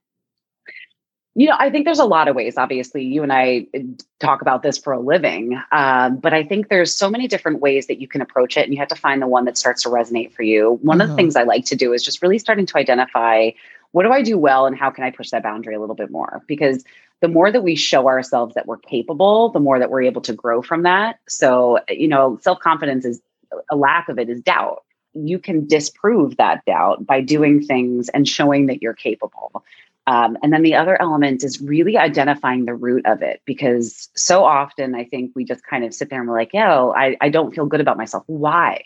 You 1.34 1.48
know, 1.48 1.56
I 1.58 1.70
think 1.70 1.86
there's 1.86 1.98
a 1.98 2.04
lot 2.04 2.28
of 2.28 2.36
ways. 2.36 2.58
Obviously, 2.58 3.04
you 3.04 3.22
and 3.22 3.32
I 3.32 3.66
uh, 3.74 3.78
talk 4.20 4.42
about 4.42 4.62
this 4.62 4.76
for 4.76 4.92
a 4.92 5.00
living, 5.00 5.58
um, 5.72 6.18
but 6.18 6.34
I 6.34 6.44
think 6.44 6.68
there's 6.68 6.94
so 6.94 7.08
many 7.08 7.26
different 7.26 7.60
ways 7.60 7.86
that 7.86 8.00
you 8.00 8.06
can 8.06 8.20
approach 8.20 8.56
it, 8.58 8.64
and 8.64 8.72
you 8.72 8.78
have 8.78 8.88
to 8.88 8.96
find 8.96 9.22
the 9.22 9.26
one 9.26 9.46
that 9.46 9.56
starts 9.56 9.82
to 9.84 9.88
resonate 9.88 10.32
for 10.32 10.42
you. 10.42 10.78
One 10.82 10.98
mm-hmm. 10.98 11.00
of 11.00 11.08
the 11.08 11.12
mm-hmm. 11.12 11.16
things 11.16 11.36
I 11.36 11.44
like 11.44 11.64
to 11.66 11.76
do 11.76 11.94
is 11.94 12.02
just 12.02 12.20
really 12.20 12.38
starting 12.38 12.66
to 12.66 12.76
identify 12.76 13.50
what 13.92 14.04
do 14.04 14.10
I 14.10 14.22
do 14.22 14.36
well, 14.36 14.66
and 14.66 14.76
how 14.76 14.90
can 14.90 15.04
I 15.04 15.10
push 15.10 15.30
that 15.30 15.42
boundary 15.42 15.74
a 15.74 15.80
little 15.80 15.94
bit 15.94 16.10
more? 16.10 16.42
Because 16.46 16.84
the 17.20 17.28
more 17.28 17.50
that 17.50 17.62
we 17.62 17.76
show 17.76 18.08
ourselves 18.08 18.54
that 18.54 18.66
we're 18.66 18.78
capable, 18.78 19.50
the 19.50 19.60
more 19.60 19.78
that 19.78 19.90
we're 19.90 20.02
able 20.02 20.22
to 20.22 20.32
grow 20.34 20.60
from 20.60 20.82
that. 20.82 21.20
So, 21.28 21.78
you 21.88 22.08
know, 22.08 22.38
self 22.42 22.58
confidence 22.58 23.04
is 23.04 23.22
a 23.70 23.76
lack 23.76 24.08
of 24.08 24.18
it 24.18 24.28
is 24.28 24.40
doubt. 24.40 24.82
You 25.14 25.38
can 25.38 25.66
disprove 25.66 26.36
that 26.38 26.64
doubt 26.64 27.06
by 27.06 27.20
doing 27.20 27.62
things 27.62 28.08
and 28.08 28.26
showing 28.26 28.66
that 28.66 28.82
you're 28.82 28.94
capable. 28.94 29.62
Um, 30.06 30.36
and 30.42 30.52
then 30.52 30.62
the 30.62 30.74
other 30.74 31.00
element 31.00 31.44
is 31.44 31.60
really 31.60 31.96
identifying 31.96 32.64
the 32.64 32.74
root 32.74 33.06
of 33.06 33.22
it 33.22 33.40
because 33.44 34.08
so 34.16 34.44
often 34.44 34.94
I 34.94 35.04
think 35.04 35.32
we 35.34 35.44
just 35.44 35.64
kind 35.64 35.84
of 35.84 35.94
sit 35.94 36.10
there 36.10 36.18
and 36.18 36.28
we're 36.28 36.36
like, 36.36 36.52
yo, 36.52 36.92
I, 36.96 37.16
I 37.20 37.28
don't 37.28 37.54
feel 37.54 37.66
good 37.66 37.80
about 37.80 37.96
myself. 37.96 38.24
Why? 38.26 38.84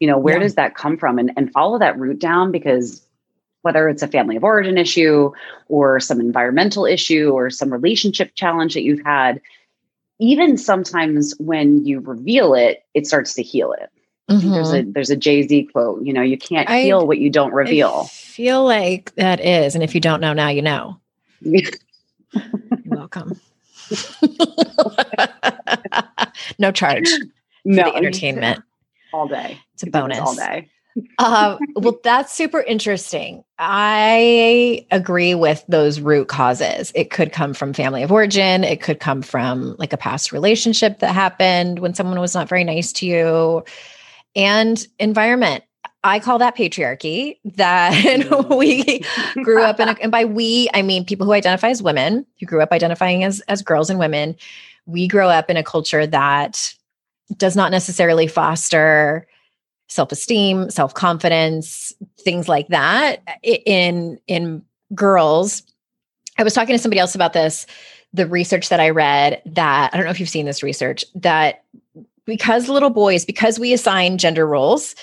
You 0.00 0.08
know, 0.08 0.18
where 0.18 0.36
yeah. 0.36 0.42
does 0.42 0.54
that 0.56 0.74
come 0.74 0.98
from? 0.98 1.18
And, 1.18 1.32
and 1.36 1.50
follow 1.50 1.78
that 1.78 1.98
root 1.98 2.18
down 2.18 2.52
because 2.52 3.02
whether 3.62 3.88
it's 3.88 4.02
a 4.02 4.08
family 4.08 4.36
of 4.36 4.44
origin 4.44 4.78
issue 4.78 5.32
or 5.68 6.00
some 6.00 6.20
environmental 6.20 6.86
issue 6.86 7.30
or 7.30 7.50
some 7.50 7.72
relationship 7.72 8.34
challenge 8.34 8.74
that 8.74 8.82
you've 8.82 9.04
had, 9.04 9.40
even 10.18 10.58
sometimes 10.58 11.34
when 11.38 11.84
you 11.84 12.00
reveal 12.00 12.54
it, 12.54 12.84
it 12.94 13.06
starts 13.06 13.34
to 13.34 13.42
heal 13.42 13.72
it. 13.72 13.90
Mm-hmm. 14.30 14.50
There's 14.50 14.72
a 14.72 14.82
there's 14.82 15.10
a 15.10 15.16
Jay 15.16 15.46
Z 15.46 15.64
quote. 15.72 16.04
You 16.04 16.12
know, 16.12 16.22
you 16.22 16.38
can't 16.38 16.70
I, 16.70 16.82
heal 16.82 17.06
what 17.06 17.18
you 17.18 17.30
don't 17.30 17.52
reveal. 17.52 18.02
I 18.04 18.08
feel 18.08 18.64
like 18.64 19.14
that 19.16 19.40
is, 19.40 19.74
and 19.74 19.82
if 19.82 19.94
you 19.94 20.00
don't 20.00 20.20
know 20.20 20.32
now, 20.32 20.48
you 20.48 20.62
know. 20.62 21.00
You're 21.40 21.70
welcome. 22.84 23.40
no 26.58 26.70
charge. 26.70 27.08
No 27.64 27.92
entertainment. 27.92 28.62
All 29.12 29.26
day. 29.26 29.58
It's 29.74 29.82
a 29.82 29.90
bonus. 29.90 30.20
All 30.20 30.36
day. 30.36 30.68
uh, 31.18 31.58
well, 31.76 31.98
that's 32.02 32.32
super 32.32 32.60
interesting. 32.60 33.44
I 33.58 34.86
agree 34.90 35.34
with 35.34 35.64
those 35.68 36.00
root 36.00 36.28
causes. 36.28 36.92
It 36.94 37.10
could 37.10 37.32
come 37.32 37.54
from 37.54 37.72
family 37.72 38.02
of 38.02 38.12
origin. 38.12 38.64
It 38.64 38.80
could 38.80 39.00
come 39.00 39.22
from 39.22 39.76
like 39.78 39.92
a 39.92 39.96
past 39.96 40.32
relationship 40.32 41.00
that 41.00 41.14
happened 41.14 41.80
when 41.80 41.94
someone 41.94 42.20
was 42.20 42.34
not 42.34 42.48
very 42.48 42.64
nice 42.64 42.92
to 42.94 43.06
you 43.06 43.64
and 44.34 44.86
environment. 44.98 45.64
I 46.02 46.18
call 46.18 46.38
that 46.38 46.56
patriarchy 46.56 47.38
that 47.44 48.48
we 48.50 49.04
grew 49.42 49.62
up 49.62 49.80
in, 49.80 49.88
a, 49.88 49.96
and 50.00 50.10
by 50.10 50.24
we, 50.24 50.68
I 50.72 50.82
mean 50.82 51.04
people 51.04 51.26
who 51.26 51.32
identify 51.32 51.68
as 51.68 51.82
women, 51.82 52.26
who 52.38 52.46
grew 52.46 52.62
up 52.62 52.72
identifying 52.72 53.22
as, 53.22 53.40
as 53.48 53.62
girls 53.62 53.90
and 53.90 53.98
women. 53.98 54.36
We 54.86 55.08
grow 55.08 55.28
up 55.28 55.50
in 55.50 55.56
a 55.56 55.62
culture 55.62 56.06
that 56.06 56.74
does 57.36 57.54
not 57.54 57.70
necessarily 57.70 58.26
foster 58.26 59.26
self-esteem, 59.88 60.70
self-confidence, 60.70 61.92
things 62.20 62.48
like 62.48 62.68
that 62.68 63.22
in 63.42 64.18
in 64.26 64.62
girls. 64.94 65.62
I 66.38 66.44
was 66.44 66.54
talking 66.54 66.74
to 66.74 66.78
somebody 66.78 67.00
else 67.00 67.14
about 67.14 67.32
this, 67.32 67.66
the 68.12 68.26
research 68.26 68.68
that 68.68 68.80
I 68.80 68.90
read 68.90 69.42
that 69.46 69.90
I 69.92 69.96
don't 69.96 70.06
know 70.06 70.10
if 70.10 70.20
you've 70.20 70.28
seen 70.28 70.46
this 70.46 70.62
research 70.62 71.04
that 71.16 71.64
because 72.30 72.68
little 72.68 72.90
boys, 72.90 73.24
because 73.24 73.58
we 73.58 73.72
assign 73.72 74.16
gender 74.16 74.46
roles, 74.46 74.94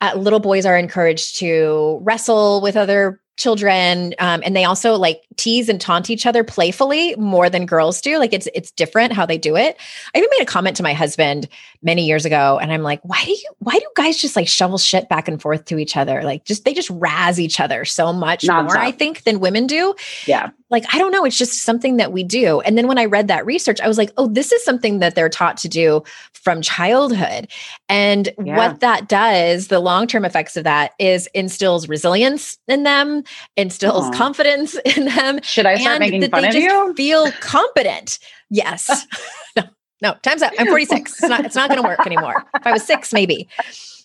uh, 0.00 0.12
little 0.16 0.40
boys 0.40 0.66
are 0.66 0.76
encouraged 0.76 1.36
to 1.38 2.00
wrestle 2.02 2.60
with 2.60 2.76
other 2.76 3.20
children 3.36 4.14
um, 4.20 4.42
and 4.44 4.54
they 4.54 4.64
also 4.64 4.94
like 4.94 5.22
tease 5.36 5.68
and 5.68 5.80
taunt 5.80 6.08
each 6.08 6.24
other 6.24 6.44
playfully 6.44 7.16
more 7.16 7.50
than 7.50 7.66
girls 7.66 8.00
do. 8.00 8.18
Like 8.18 8.32
it's 8.32 8.48
it's 8.54 8.70
different 8.70 9.12
how 9.12 9.26
they 9.26 9.38
do 9.38 9.56
it. 9.56 9.76
I 10.14 10.18
even 10.18 10.28
made 10.32 10.42
a 10.42 10.46
comment 10.46 10.76
to 10.76 10.82
my 10.82 10.92
husband 10.92 11.48
many 11.84 12.04
years 12.06 12.24
ago 12.24 12.58
and 12.60 12.72
i'm 12.72 12.82
like 12.82 13.00
why 13.02 13.22
do 13.24 13.30
you 13.30 13.54
why 13.60 13.72
do 13.74 13.86
guys 13.96 14.16
just 14.16 14.36
like 14.36 14.48
shovel 14.48 14.78
shit 14.78 15.08
back 15.08 15.28
and 15.28 15.40
forth 15.40 15.64
to 15.66 15.78
each 15.78 15.96
other? 15.96 16.22
Like 16.22 16.44
just 16.44 16.64
they 16.64 16.74
just 16.74 16.90
razz 16.90 17.40
each 17.40 17.60
other 17.60 17.84
so 17.84 18.12
much 18.12 18.46
more 18.46 18.76
i 18.76 18.90
think 18.90 19.24
than 19.24 19.40
women 19.40 19.66
do. 19.66 19.94
Yeah. 20.26 20.50
Like 20.70 20.84
i 20.94 20.98
don't 20.98 21.12
know 21.12 21.24
it's 21.24 21.38
just 21.38 21.62
something 21.62 21.96
that 21.96 22.12
we 22.12 22.22
do. 22.22 22.60
And 22.60 22.76
then 22.76 22.86
when 22.86 22.98
i 22.98 23.04
read 23.04 23.28
that 23.28 23.46
research 23.46 23.80
i 23.80 23.88
was 23.88 23.98
like 23.98 24.10
oh 24.16 24.26
this 24.26 24.52
is 24.52 24.64
something 24.64 24.98
that 24.98 25.14
they're 25.14 25.28
taught 25.28 25.56
to 25.58 25.68
do 25.68 26.02
from 26.32 26.60
childhood. 26.60 27.48
And 27.88 28.30
yeah. 28.44 28.56
what 28.56 28.80
that 28.80 29.08
does 29.08 29.68
the 29.68 29.80
long-term 29.80 30.24
effects 30.24 30.56
of 30.56 30.64
that 30.64 30.92
is 30.98 31.28
instills 31.34 31.88
resilience 31.88 32.58
in 32.68 32.82
them 32.82 33.22
instills 33.56 34.06
Aww. 34.06 34.14
confidence 34.14 34.74
in 34.84 35.06
them 35.06 35.40
should 35.42 35.66
i 35.66 35.76
start 35.76 36.00
making 36.00 36.28
fun 36.30 36.44
of 36.44 36.54
you? 36.54 36.94
feel 36.94 37.30
competent. 37.32 38.18
Yes. 38.50 39.06
No 39.56 39.62
no 40.04 40.14
time's 40.22 40.42
up. 40.42 40.52
I'm 40.58 40.68
46 40.68 41.12
it's 41.12 41.22
not 41.22 41.44
it's 41.44 41.56
not 41.56 41.68
going 41.68 41.82
to 41.82 41.88
work 41.88 42.06
anymore. 42.06 42.44
If 42.54 42.66
i 42.66 42.72
was 42.72 42.84
six 42.84 43.12
maybe. 43.12 43.48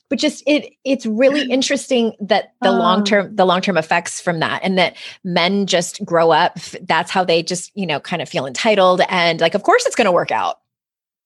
But 0.10 0.18
just 0.18 0.42
it 0.48 0.74
it's 0.84 1.06
really 1.06 1.44
interesting 1.52 2.14
that 2.20 2.54
the 2.62 2.70
oh. 2.70 2.78
long 2.78 3.04
term 3.04 3.36
the 3.36 3.46
long 3.46 3.62
term 3.62 3.78
effects 3.78 4.20
from 4.20 4.40
that 4.40 4.62
and 4.64 4.78
that 4.80 4.96
men 5.24 5.68
just 5.68 6.04
grow 6.04 6.32
up 6.32 6.58
that's 6.82 7.12
how 7.12 7.24
they 7.24 7.44
just 7.44 7.72
you 7.76 7.86
know 7.86 8.00
kind 8.00 8.22
of 8.22 8.30
feel 8.30 8.48
entitled 8.48 9.02
and 9.10 9.40
like 9.40 9.54
of 9.54 9.62
course 9.62 9.86
it's 9.86 9.96
going 9.96 10.06
to 10.06 10.12
work 10.12 10.32
out. 10.32 10.60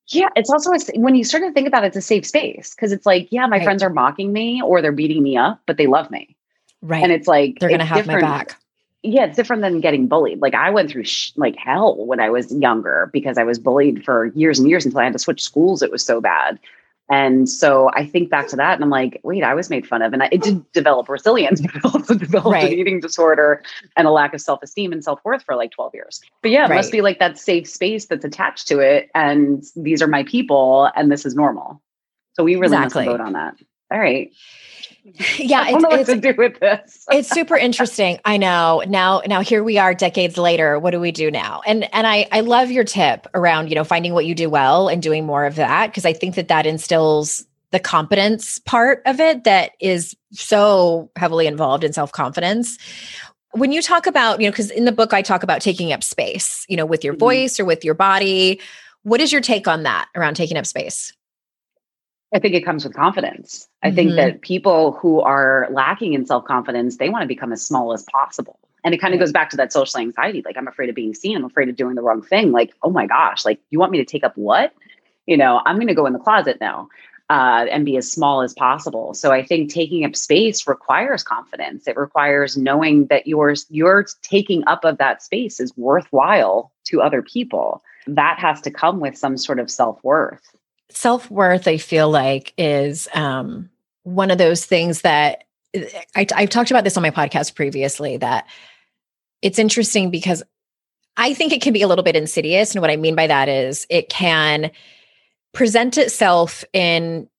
Yeah 0.08 0.28
it's 0.36 0.50
also 0.50 0.72
a, 0.72 1.00
when 1.00 1.16
you 1.16 1.24
start 1.24 1.44
to 1.44 1.52
think 1.54 1.68
about 1.68 1.86
it, 1.86 1.88
it's 1.88 1.98
a 1.98 2.02
safe 2.02 2.26
space 2.26 2.74
because 2.76 2.92
it's 2.92 3.06
like 3.06 3.30
yeah 3.32 3.46
my 3.48 3.58
right. 3.58 3.64
friends 3.64 3.84
are 3.84 3.90
mocking 3.90 4.34
me 4.34 4.62
or 4.62 4.82
they're 4.82 4.92
beating 4.92 5.24
me 5.24 5.38
up 5.38 5.62
but 5.66 5.78
they 5.78 5.88
love 5.88 6.12
me. 6.12 6.36
Right. 6.82 7.02
And 7.02 7.14
it's 7.14 7.28
like 7.28 7.60
they're 7.60 7.70
going 7.70 7.80
to 7.80 7.86
have 7.86 8.06
my 8.06 8.20
back 8.20 8.58
yeah, 9.04 9.26
it's 9.26 9.36
different 9.36 9.62
than 9.62 9.82
getting 9.82 10.08
bullied. 10.08 10.42
Like 10.42 10.56
I 10.56 10.70
went 10.70 10.89
through 10.89 11.04
sh- 11.04 11.34
like 11.36 11.56
hell 11.58 12.06
when 12.06 12.22
I 12.22 12.30
was 12.30 12.52
younger 12.54 13.10
because 13.12 13.38
I 13.38 13.44
was 13.44 13.60
bullied 13.60 14.04
for 14.04 14.28
years 14.28 14.60
and 14.60 14.70
years 14.70 14.86
until 14.86 15.02
I 15.02 15.04
had 15.04 15.13
to 15.13 15.20
switch 15.20 15.44
schools. 15.44 15.82
It 15.82 15.92
was 15.92 16.04
so 16.04 16.22
bad. 16.22 16.58
And 17.10 17.50
so 17.50 17.92
I 17.94 18.06
think 18.06 18.30
back 18.30 18.48
to 18.48 18.56
that 18.56 18.76
and 18.76 18.84
I'm 18.84 18.89
like, 18.89 19.20
wait, 19.24 19.44
I 19.44 19.54
was 19.54 19.70
made 19.70 19.86
fun 19.86 20.02
of. 20.02 20.13
And 20.13 20.24
I, 20.24 20.30
it 20.32 20.42
did 20.42 20.72
develop 20.72 21.10
resilience, 21.10 21.62
but 21.74 21.94
also 21.94 22.16
developed 22.16 22.54
right. 22.54 22.72
an 22.72 22.80
eating 22.80 23.02
disorder 23.02 23.62
and 23.98 24.08
a 24.08 24.12
lack 24.12 24.34
of 24.34 24.39
self 24.39 24.63
esteem 24.63 24.94
and 24.94 25.04
self 25.04 25.20
worth 25.26 25.44
for 25.44 25.56
like 25.56 25.72
12 25.72 25.94
years. 25.94 26.22
But 26.42 26.52
yeah, 26.52 26.66
it 26.66 26.70
right. 26.70 26.78
must 26.78 26.92
be 26.92 27.02
like 27.02 27.20
that 27.20 27.38
safe 27.38 27.68
space 27.68 28.06
that's 28.06 28.24
attached 28.24 28.70
to 28.70 28.80
it. 28.80 29.12
And 29.13 29.63
these 29.76 30.02
are 30.02 30.08
my 30.08 30.24
people 30.24 30.89
and 30.96 31.12
this 31.12 31.26
is 31.26 31.36
normal. 31.36 31.82
So 32.36 32.44
we 32.44 32.56
really 32.56 32.78
exactly. 32.78 33.06
must 33.06 33.18
vote 33.18 33.24
on 33.24 33.34
that. 33.34 33.56
All 33.91 34.00
right. 34.00 34.32
Yeah, 35.38 35.65
it's, 35.67 35.84
what 35.84 36.06
to 36.06 36.15
do 36.15 36.34
with 36.38 36.60
this. 36.60 37.06
it's 37.12 37.30
super 37.30 37.58
interesting. 37.58 38.19
I 38.24 38.38
know. 38.38 38.84
Now, 38.88 39.22
now 39.28 39.41
here 39.41 39.63
we 39.63 39.78
are, 39.78 39.93
decades 39.93 40.38
later. 40.38 40.80
What 40.80 40.91
do 40.91 41.00
we 41.00 41.12
do 41.12 41.30
now? 41.30 41.62
And 41.65 41.93
and 41.93 42.08
I 42.08 42.28
I 42.32 42.39
love 42.39 42.72
your 42.72 42.86
tip 42.86 43.28
around 43.34 43.67
you 43.67 43.76
know 43.76 43.84
finding 43.84 44.13
what 44.13 44.26
you 44.26 44.34
do 44.34 44.50
well 44.50 44.88
and 44.88 45.02
doing 45.02 45.26
more 45.26 45.46
of 45.46 45.56
that 45.56 45.88
because 45.88 46.06
I 46.06 46.13
think 46.13 46.36
that 46.36 46.48
that 46.48 46.65
instills 46.65 47.46
the 47.72 47.80
competence 47.80 48.60
part 48.60 49.02
of 49.06 49.19
it 49.19 49.43
that 49.43 49.72
is 49.82 50.15
so 50.32 51.12
heavily 51.17 51.48
involved 51.48 51.84
in 51.84 51.91
self 51.91 52.13
confidence. 52.13 52.78
When 53.52 53.74
you 53.74 53.82
talk 53.82 54.08
about 54.08 54.39
you 54.39 54.48
know 54.48 54.52
because 54.52 54.72
in 54.72 54.86
the 54.86 54.93
book 54.93 55.13
I 55.13 55.22
talk 55.22 55.43
about 55.43 55.62
taking 55.62 55.91
up 55.91 56.02
space, 56.02 56.65
you 56.69 56.78
know, 56.78 56.86
with 56.86 57.04
your 57.04 57.13
mm-hmm. 57.13 57.19
voice 57.19 57.60
or 57.60 57.65
with 57.65 57.84
your 57.84 57.96
body. 57.96 58.62
What 59.06 59.19
is 59.19 59.34
your 59.34 59.41
take 59.41 59.67
on 59.67 59.84
that 59.84 60.08
around 60.15 60.36
taking 60.36 60.56
up 60.56 60.65
space? 60.65 61.12
I 62.34 62.39
think 62.39 62.56
it 62.56 62.65
comes 62.65 62.84
with 62.84 62.96
confidence. 62.96 63.67
I 63.84 63.88
mm-hmm. 63.88 63.96
think 63.96 64.15
that 64.15 64.41
people 64.41 64.93
who 64.93 65.22
are 65.22 65.67
lacking 65.72 66.13
in 66.13 66.26
self 66.26 66.46
confidence, 66.46 66.98
they 66.98 67.10
want 67.10 67.22
to 67.22 67.28
become 67.28 67.54
as 67.54 67.65
small 67.65 67.93
as 67.93 68.04
possible. 68.04 68.60
And 68.84 68.93
it 68.93 69.00
kind 69.00 69.13
of 69.13 69.19
goes 69.19 69.32
back 69.32 69.50
to 69.52 69.58
that 69.58 69.72
social 69.72 70.00
anxiety. 70.00 70.41
Like, 70.43 70.58
I'm 70.58 70.67
afraid 70.67 70.89
of 70.89 70.96
being 70.96 71.13
seen. 71.13 71.38
I'm 71.38 71.46
afraid 71.46 71.69
of 71.69 71.76
doing 71.76 71.96
the 71.96 72.02
wrong 72.02 72.22
thing. 72.22 72.52
Like, 72.52 72.74
oh 72.84 72.89
my 72.89 73.06
gosh, 73.06 73.46
like, 73.46 73.60
you 73.69 73.80
want 73.80 73.91
me 73.91 74.00
to 74.00 74.06
take 74.06 74.24
up 74.26 74.36
what? 74.36 74.74
You 75.26 75.38
know, 75.38 75.62
I'm 75.65 75.78
going 75.78 75.88
to 75.88 75.93
go 75.93 76.06
in 76.06 76.12
the 76.12 76.19
closet 76.19 76.58
now 76.60 76.89
uh, 77.30 77.65
and 77.72 77.86
be 77.86 77.96
as 77.96 78.12
small 78.12 78.41
as 78.41 78.54
possible. 78.54 79.13
So 79.13 79.32
I 79.32 79.43
think 79.43 79.72
taking 79.72 80.04
up 80.04 80.15
space 80.15 80.67
requires 80.67 81.24
confidence. 81.24 81.88
It 81.88 81.96
requires 81.96 82.58
knowing 82.58 83.08
that 83.08 83.26
your 83.26 83.54
your 83.69 84.06
taking 84.22 84.65
up 84.67 84.84
of 84.84 84.98
that 84.98 85.24
space 85.24 85.60
is 85.60 85.76
worthwhile 85.78 86.72
to 86.86 87.02
other 87.02 87.22
people. 87.22 87.84
That 88.08 88.38
has 88.39 88.60
to 88.62 88.72
come 88.72 89.00
with 89.00 89.17
some 89.17 89.38
sort 89.38 89.60
of 89.60 89.72
self 89.72 90.04
worth 90.04 90.41
self 90.89 91.30
worth, 91.30 91.67
I 91.67 91.78
feel 91.78 92.10
like, 92.10 92.54
is 92.58 93.08
um, 93.13 93.69
one 94.04 94.32
of 94.32 94.38
those 94.38 94.65
things 94.65 95.02
that 95.02 95.43
I, 96.15 96.28
I've 96.36 96.50
talked 96.50 96.72
about 96.72 96.84
this 96.84 96.98
on 96.98 97.04
my 97.04 97.12
podcast 97.12 97.56
previously. 97.56 98.17
That 98.17 98.48
it's 99.41 99.60
interesting 99.60 100.12
because 100.12 100.43
I 101.17 101.34
think 101.34 101.54
it 101.54 101.62
can 101.62 101.74
be 101.74 101.82
a 101.82 101.88
little 101.88 102.04
bit 102.04 102.15
insidious. 102.15 102.74
And 102.74 102.82
what 102.82 102.89
I 102.89 102.98
mean 102.98 103.15
by 103.15 103.28
that 103.28 103.50
is 103.50 103.86
it 103.89 104.10
can 104.10 104.72
present 105.54 105.98
itself 105.98 106.63
in 106.74 107.30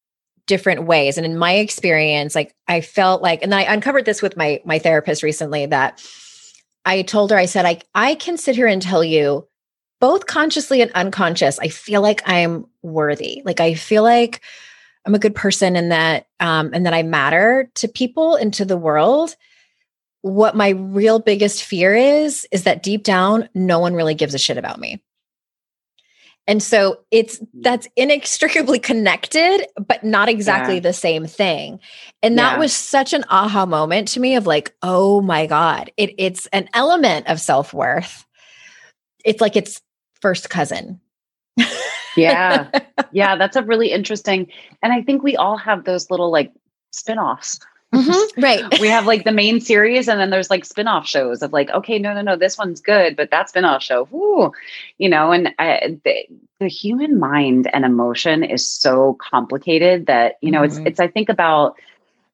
different 0.46 0.84
ways. 0.84 1.16
And 1.16 1.26
in 1.26 1.38
my 1.38 1.54
experience, 1.54 2.34
like 2.34 2.54
I 2.68 2.80
felt 2.80 3.22
like, 3.22 3.42
and 3.42 3.54
I 3.54 3.62
uncovered 3.62 4.04
this 4.04 4.22
with 4.22 4.36
my 4.36 4.60
my 4.64 4.78
therapist 4.78 5.22
recently 5.22 5.66
that 5.66 6.04
I 6.84 7.02
told 7.02 7.30
her, 7.30 7.36
I 7.36 7.46
said, 7.46 7.64
I 7.64 7.80
I 7.94 8.14
can 8.14 8.36
sit 8.36 8.56
here 8.56 8.66
and 8.66 8.82
tell 8.82 9.02
you 9.02 9.48
both 10.04 10.26
consciously 10.26 10.82
and 10.82 10.92
unconscious, 10.92 11.58
I 11.58 11.68
feel 11.68 12.02
like 12.02 12.20
I'm 12.26 12.66
worthy. 12.82 13.40
Like 13.46 13.58
I 13.58 13.72
feel 13.72 14.02
like 14.02 14.42
I'm 15.06 15.14
a 15.14 15.18
good 15.18 15.34
person 15.34 15.76
and 15.76 15.92
that 15.92 16.26
um 16.40 16.72
and 16.74 16.84
that 16.84 16.92
I 16.92 17.02
matter 17.02 17.70
to 17.76 17.88
people 17.88 18.36
and 18.36 18.52
to 18.52 18.66
the 18.66 18.76
world. 18.76 19.34
What 20.20 20.56
my 20.56 20.68
real 20.68 21.20
biggest 21.20 21.64
fear 21.64 21.94
is 21.94 22.46
is 22.52 22.64
that 22.64 22.82
deep 22.82 23.02
down 23.02 23.48
no 23.54 23.78
one 23.78 23.94
really 23.94 24.14
gives 24.14 24.34
a 24.34 24.38
shit 24.38 24.58
about 24.58 24.78
me. 24.78 25.02
And 26.46 26.62
so 26.62 27.00
it's 27.10 27.38
mm. 27.38 27.46
that's 27.62 27.88
inextricably 27.96 28.80
connected, 28.80 29.66
but 29.88 30.04
not 30.04 30.28
exactly 30.28 30.74
yeah. 30.74 30.80
the 30.80 30.92
same 30.92 31.26
thing. 31.26 31.80
And 32.22 32.38
that 32.38 32.52
yeah. 32.52 32.58
was 32.58 32.74
such 32.74 33.14
an 33.14 33.24
aha 33.30 33.64
moment 33.64 34.08
to 34.08 34.20
me 34.20 34.36
of 34.36 34.46
like, 34.46 34.74
oh 34.82 35.22
my 35.22 35.46
God, 35.46 35.92
it, 35.96 36.14
it's 36.18 36.44
an 36.48 36.68
element 36.74 37.26
of 37.28 37.40
self 37.40 37.72
worth. 37.72 38.26
It's 39.24 39.40
like 39.40 39.56
it's 39.56 39.80
first 40.24 40.48
cousin. 40.48 40.98
yeah. 42.16 42.70
Yeah. 43.12 43.36
That's 43.36 43.54
a 43.54 43.62
really 43.62 43.92
interesting. 43.92 44.50
And 44.82 44.92
I 44.92 45.02
think 45.02 45.22
we 45.22 45.36
all 45.36 45.56
have 45.56 45.84
those 45.84 46.10
little 46.10 46.32
like 46.32 46.52
spin-offs. 46.90 47.60
Mm-hmm, 47.94 48.40
right. 48.40 48.64
we 48.80 48.88
have 48.88 49.06
like 49.06 49.22
the 49.22 49.30
main 49.30 49.60
series, 49.60 50.08
and 50.08 50.18
then 50.18 50.30
there's 50.30 50.50
like 50.50 50.64
spin-off 50.64 51.06
shows 51.06 51.42
of 51.42 51.52
like, 51.52 51.70
okay, 51.70 51.98
no, 52.00 52.12
no, 52.12 52.22
no, 52.22 52.34
this 52.34 52.58
one's 52.58 52.80
good, 52.80 53.14
but 53.14 53.30
that 53.30 53.50
spin-off 53.50 53.84
show, 53.84 54.08
whoo, 54.10 54.52
you 54.98 55.08
know, 55.08 55.30
and 55.30 55.54
I, 55.60 55.98
the, 56.04 56.26
the 56.58 56.66
human 56.66 57.20
mind 57.20 57.70
and 57.72 57.84
emotion 57.84 58.42
is 58.42 58.66
so 58.66 59.16
complicated 59.20 60.06
that, 60.06 60.38
you 60.40 60.50
know, 60.50 60.62
mm-hmm. 60.62 60.86
it's, 60.86 60.98
it's, 60.98 61.00
I 61.00 61.06
think 61.06 61.28
about, 61.28 61.76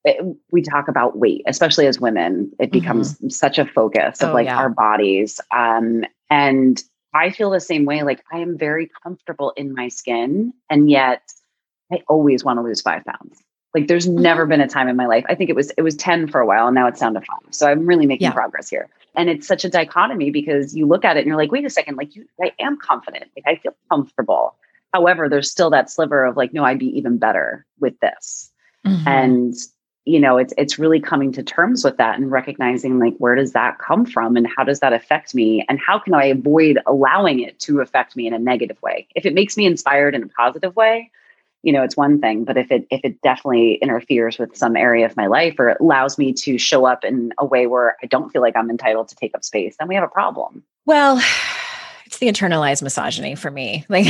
it, 0.04 0.24
we 0.50 0.62
talk 0.62 0.88
about 0.88 1.18
weight, 1.18 1.42
especially 1.46 1.86
as 1.86 2.00
women, 2.00 2.52
it 2.58 2.72
becomes 2.72 3.16
mm-hmm. 3.16 3.28
such 3.28 3.58
a 3.58 3.66
focus 3.66 4.22
of 4.22 4.30
oh, 4.30 4.32
like 4.32 4.46
yeah. 4.46 4.56
our 4.56 4.70
bodies. 4.70 5.40
Um, 5.54 6.04
and 6.30 6.82
I 7.12 7.30
feel 7.30 7.50
the 7.50 7.60
same 7.60 7.84
way. 7.84 8.02
Like 8.02 8.24
I 8.32 8.38
am 8.38 8.56
very 8.56 8.90
comfortable 9.02 9.52
in 9.56 9.74
my 9.74 9.88
skin, 9.88 10.52
and 10.68 10.90
yet 10.90 11.22
I 11.92 12.02
always 12.08 12.44
want 12.44 12.58
to 12.58 12.62
lose 12.62 12.80
five 12.80 13.04
pounds. 13.04 13.42
Like 13.74 13.86
there's 13.86 14.06
mm-hmm. 14.06 14.22
never 14.22 14.46
been 14.46 14.60
a 14.60 14.68
time 14.68 14.88
in 14.88 14.96
my 14.96 15.06
life. 15.06 15.24
I 15.28 15.34
think 15.34 15.50
it 15.50 15.56
was 15.56 15.70
it 15.76 15.82
was 15.82 15.96
10 15.96 16.28
for 16.28 16.40
a 16.40 16.46
while 16.46 16.66
and 16.66 16.74
now 16.74 16.86
it's 16.86 17.00
down 17.00 17.14
to 17.14 17.20
five. 17.20 17.38
So 17.50 17.68
I'm 17.68 17.86
really 17.86 18.06
making 18.06 18.26
yeah. 18.26 18.32
progress 18.32 18.68
here. 18.68 18.88
And 19.14 19.28
it's 19.28 19.46
such 19.46 19.64
a 19.64 19.68
dichotomy 19.68 20.30
because 20.30 20.74
you 20.74 20.86
look 20.86 21.04
at 21.04 21.16
it 21.16 21.20
and 21.20 21.28
you're 21.28 21.36
like, 21.36 21.52
wait 21.52 21.64
a 21.64 21.70
second, 21.70 21.96
like 21.96 22.14
you 22.16 22.26
I 22.42 22.52
am 22.58 22.76
confident. 22.76 23.30
Like 23.36 23.44
I 23.46 23.60
feel 23.60 23.74
comfortable. 23.90 24.56
However, 24.92 25.28
there's 25.28 25.50
still 25.50 25.70
that 25.70 25.88
sliver 25.88 26.24
of 26.24 26.36
like, 26.36 26.52
no, 26.52 26.64
I'd 26.64 26.80
be 26.80 26.96
even 26.98 27.18
better 27.18 27.64
with 27.78 27.98
this. 28.00 28.50
Mm-hmm. 28.84 29.08
And 29.08 29.54
you 30.04 30.18
know 30.18 30.38
it's 30.38 30.54
it's 30.56 30.78
really 30.78 31.00
coming 31.00 31.32
to 31.32 31.42
terms 31.42 31.84
with 31.84 31.96
that 31.98 32.18
and 32.18 32.30
recognizing 32.30 32.98
like 32.98 33.14
where 33.18 33.34
does 33.34 33.52
that 33.52 33.78
come 33.78 34.06
from 34.06 34.36
and 34.36 34.46
how 34.46 34.64
does 34.64 34.80
that 34.80 34.92
affect 34.92 35.34
me? 35.34 35.64
And 35.68 35.78
how 35.78 35.98
can 35.98 36.14
i 36.14 36.24
avoid 36.24 36.78
allowing 36.86 37.40
it 37.40 37.58
to 37.60 37.80
affect 37.80 38.16
me 38.16 38.26
in 38.26 38.34
a 38.34 38.38
negative 38.38 38.80
way? 38.82 39.06
If 39.14 39.26
it 39.26 39.34
makes 39.34 39.56
me 39.56 39.66
inspired 39.66 40.14
in 40.14 40.22
a 40.22 40.28
positive 40.28 40.74
way 40.76 41.10
you 41.62 41.72
know 41.72 41.82
it's 41.82 41.96
one 41.96 42.20
thing 42.20 42.44
but 42.44 42.56
if 42.56 42.70
it 42.70 42.86
if 42.90 43.00
it 43.04 43.20
definitely 43.22 43.74
interferes 43.74 44.38
with 44.38 44.56
some 44.56 44.76
area 44.76 45.04
of 45.04 45.16
my 45.16 45.26
life 45.26 45.56
or 45.58 45.76
allows 45.80 46.18
me 46.18 46.32
to 46.32 46.58
show 46.58 46.86
up 46.86 47.04
in 47.04 47.32
a 47.38 47.44
way 47.44 47.66
where 47.66 47.96
i 48.02 48.06
don't 48.06 48.30
feel 48.30 48.42
like 48.42 48.56
i'm 48.56 48.70
entitled 48.70 49.08
to 49.08 49.16
take 49.16 49.34
up 49.34 49.44
space 49.44 49.76
then 49.78 49.88
we 49.88 49.94
have 49.94 50.04
a 50.04 50.08
problem. 50.08 50.62
Well 50.86 51.20
it's 52.10 52.18
the 52.18 52.26
internalized 52.26 52.82
misogyny 52.82 53.36
for 53.36 53.52
me. 53.52 53.86
Like 53.90 54.06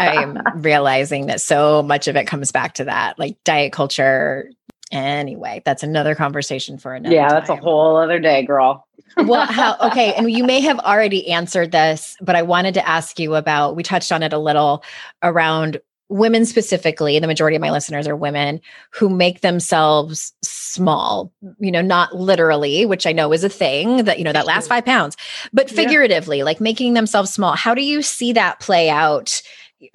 I'm 0.00 0.38
realizing 0.56 1.26
that 1.26 1.40
so 1.40 1.82
much 1.82 2.08
of 2.08 2.16
it 2.16 2.26
comes 2.26 2.50
back 2.50 2.74
to 2.74 2.84
that, 2.84 3.18
like 3.18 3.36
diet 3.44 3.72
culture. 3.72 4.50
Anyway, 4.90 5.62
that's 5.66 5.82
another 5.82 6.14
conversation 6.14 6.78
for 6.78 6.94
another. 6.94 7.14
Yeah, 7.14 7.28
time. 7.28 7.38
that's 7.38 7.50
a 7.50 7.56
whole 7.56 7.96
other 7.96 8.20
day, 8.20 8.44
girl. 8.44 8.86
well, 9.16 9.46
how 9.50 9.76
okay, 9.80 10.14
and 10.14 10.30
you 10.30 10.44
may 10.44 10.60
have 10.60 10.78
already 10.78 11.30
answered 11.30 11.72
this, 11.72 12.16
but 12.22 12.36
I 12.36 12.42
wanted 12.42 12.74
to 12.74 12.88
ask 12.88 13.18
you 13.18 13.34
about 13.34 13.76
we 13.76 13.82
touched 13.82 14.12
on 14.12 14.22
it 14.22 14.32
a 14.32 14.38
little 14.38 14.82
around 15.22 15.78
women 16.08 16.46
specifically, 16.46 17.18
the 17.18 17.26
majority 17.26 17.56
of 17.56 17.60
my 17.60 17.70
listeners 17.70 18.08
are 18.08 18.16
women 18.16 18.60
who 18.90 19.08
make 19.08 19.40
themselves 19.40 20.32
small, 20.42 21.32
you 21.58 21.70
know, 21.70 21.82
not 21.82 22.14
literally, 22.14 22.86
which 22.86 23.06
I 23.06 23.12
know 23.12 23.32
is 23.32 23.44
a 23.44 23.48
thing 23.48 24.04
that, 24.04 24.18
you 24.18 24.24
know, 24.24 24.32
that 24.32 24.46
last 24.46 24.68
five 24.68 24.84
pounds, 24.84 25.16
but 25.52 25.70
figuratively, 25.70 26.38
yeah. 26.38 26.44
like 26.44 26.60
making 26.60 26.94
themselves 26.94 27.32
small. 27.32 27.54
How 27.54 27.74
do 27.74 27.82
you 27.82 28.02
see 28.02 28.32
that 28.32 28.60
play 28.60 28.88
out 28.88 29.42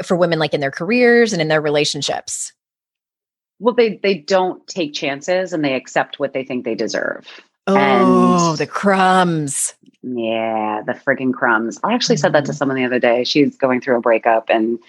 for 0.03 0.15
women, 0.15 0.39
like 0.39 0.53
in 0.53 0.61
their 0.61 0.71
careers 0.71 1.33
and 1.33 1.41
in 1.41 1.47
their 1.47 1.61
relationships? 1.61 2.53
Well, 3.59 3.73
they 3.73 3.97
they 4.03 4.15
don't 4.15 4.65
take 4.67 4.93
chances 4.93 5.53
and 5.53 5.63
they 5.63 5.73
accept 5.73 6.19
what 6.19 6.33
they 6.33 6.43
think 6.43 6.65
they 6.65 6.75
deserve. 6.75 7.25
Oh, 7.65 7.77
and 7.77 8.57
the 8.57 8.67
crumbs. 8.67 9.73
Yeah, 10.01 10.81
the 10.85 10.93
frigging 10.93 11.33
crumbs. 11.33 11.79
I 11.81 11.93
actually 11.93 12.17
said 12.17 12.33
that 12.33 12.43
to 12.45 12.51
mm-hmm. 12.51 12.57
someone 12.57 12.75
the 12.75 12.83
other 12.83 12.99
day. 12.99 13.23
She's 13.23 13.55
going 13.55 13.79
through 13.79 13.97
a 13.97 14.01
breakup 14.01 14.49
and 14.49 14.79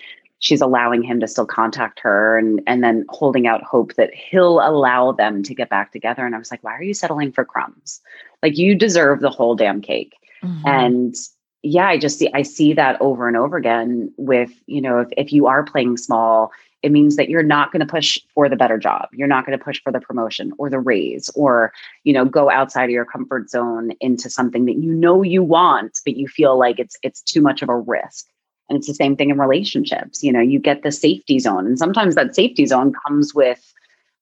she's 0.44 0.60
allowing 0.60 1.02
him 1.02 1.20
to 1.20 1.26
still 1.26 1.46
contact 1.46 1.98
her 2.00 2.36
and 2.36 2.60
and 2.66 2.84
then 2.84 3.04
holding 3.08 3.46
out 3.46 3.62
hope 3.62 3.94
that 3.94 4.12
he'll 4.12 4.60
allow 4.60 5.10
them 5.10 5.42
to 5.42 5.54
get 5.54 5.70
back 5.70 5.90
together. 5.90 6.24
And 6.24 6.34
i 6.34 6.38
was 6.38 6.50
like 6.50 6.62
why 6.62 6.74
are 6.74 6.82
you 6.82 6.94
settling 6.94 7.32
for 7.32 7.44
crumbs? 7.44 8.00
Like 8.42 8.58
you 8.58 8.74
deserve 8.74 9.20
the 9.20 9.30
whole 9.30 9.56
damn 9.56 9.80
cake. 9.80 10.14
Mm-hmm. 10.42 10.68
and 10.68 11.14
yeah 11.62 11.88
i 11.88 11.96
just 11.96 12.18
see 12.18 12.28
i 12.34 12.42
see 12.42 12.74
that 12.74 13.00
over 13.00 13.26
and 13.26 13.36
over 13.36 13.56
again 13.56 14.12
with 14.18 14.50
you 14.66 14.82
know 14.82 14.98
if, 14.98 15.08
if 15.16 15.32
you 15.32 15.46
are 15.46 15.62
playing 15.62 15.96
small 15.96 16.52
it 16.84 16.92
means 16.92 17.16
that 17.16 17.30
you're 17.30 17.42
not 17.42 17.72
going 17.72 17.80
to 17.80 17.86
push 17.86 18.18
for 18.34 18.46
the 18.46 18.56
better 18.56 18.76
job. 18.76 19.08
You're 19.14 19.26
not 19.26 19.46
going 19.46 19.58
to 19.58 19.64
push 19.64 19.80
for 19.82 19.90
the 19.90 20.00
promotion 20.00 20.52
or 20.58 20.68
the 20.68 20.78
raise 20.78 21.30
or 21.34 21.72
you 22.04 22.12
know 22.12 22.26
go 22.26 22.50
outside 22.50 22.84
of 22.84 22.90
your 22.90 23.06
comfort 23.06 23.48
zone 23.48 23.92
into 24.00 24.28
something 24.28 24.66
that 24.66 24.76
you 24.76 24.92
know 24.92 25.22
you 25.22 25.42
want 25.42 26.00
but 26.04 26.18
you 26.18 26.28
feel 26.28 26.58
like 26.58 26.78
it's 26.78 26.98
it's 27.02 27.22
too 27.22 27.40
much 27.40 27.62
of 27.62 27.70
a 27.70 27.76
risk 27.76 28.26
and 28.68 28.78
it's 28.78 28.86
the 28.86 28.94
same 28.94 29.16
thing 29.16 29.30
in 29.30 29.38
relationships. 29.38 30.22
You 30.22 30.32
know, 30.32 30.40
you 30.40 30.58
get 30.58 30.82
the 30.82 30.92
safety 30.92 31.38
zone. 31.38 31.66
And 31.66 31.78
sometimes 31.78 32.14
that 32.14 32.34
safety 32.34 32.66
zone 32.66 32.92
comes 33.06 33.34
with 33.34 33.74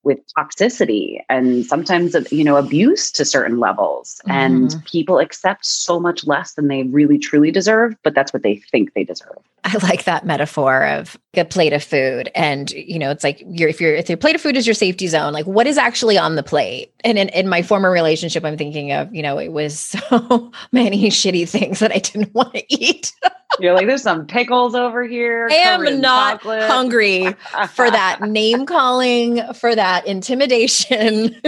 with 0.03 0.19
toxicity 0.37 1.19
and 1.29 1.65
sometimes 1.65 2.15
you 2.31 2.43
know 2.43 2.57
abuse 2.57 3.09
to 3.09 3.23
certain 3.23 3.59
levels 3.59 4.21
mm-hmm. 4.25 4.31
and 4.31 4.85
people 4.85 5.17
accept 5.17 5.65
so 5.65 5.99
much 5.99 6.27
less 6.27 6.53
than 6.53 6.67
they 6.67 6.83
really 6.83 7.17
truly 7.17 7.51
deserve 7.51 7.95
but 8.03 8.13
that's 8.13 8.33
what 8.33 8.43
they 8.43 8.57
think 8.71 8.93
they 8.93 9.03
deserve 9.03 9.37
i 9.65 9.77
like 9.83 10.03
that 10.03 10.25
metaphor 10.25 10.85
of 10.85 11.17
a 11.35 11.45
plate 11.45 11.73
of 11.73 11.83
food 11.83 12.29
and 12.35 12.71
you 12.71 12.99
know 12.99 13.09
it's 13.09 13.23
like 13.23 13.43
you're, 13.47 13.69
if 13.69 13.79
you're 13.79 13.95
if 13.95 14.09
your 14.09 14.17
plate 14.17 14.35
of 14.35 14.41
food 14.41 14.57
is 14.57 14.67
your 14.67 14.73
safety 14.73 15.07
zone 15.07 15.33
like 15.33 15.45
what 15.45 15.67
is 15.67 15.77
actually 15.77 16.17
on 16.17 16.35
the 16.35 16.43
plate 16.43 16.93
and 17.03 17.17
in, 17.17 17.29
in 17.29 17.47
my 17.47 17.61
former 17.61 17.91
relationship 17.91 18.43
i'm 18.43 18.57
thinking 18.57 18.91
of 18.91 19.13
you 19.13 19.21
know 19.21 19.37
it 19.37 19.51
was 19.51 19.79
so 20.09 20.51
many 20.71 21.09
shitty 21.09 21.47
things 21.47 21.79
that 21.79 21.91
i 21.91 21.99
didn't 21.99 22.33
want 22.35 22.53
to 22.53 22.63
eat 22.73 23.11
you're 23.59 23.75
like, 23.75 23.85
there's 23.85 24.01
some 24.01 24.25
pickles 24.25 24.73
over 24.73 25.03
here. 25.03 25.47
I 25.51 25.53
am 25.53 26.01
not 26.01 26.41
chocolate. 26.41 26.63
hungry 26.63 27.35
for 27.69 27.89
that 27.89 28.21
name 28.21 28.65
calling, 28.65 29.41
for 29.53 29.75
that 29.75 30.07
intimidation. 30.07 31.39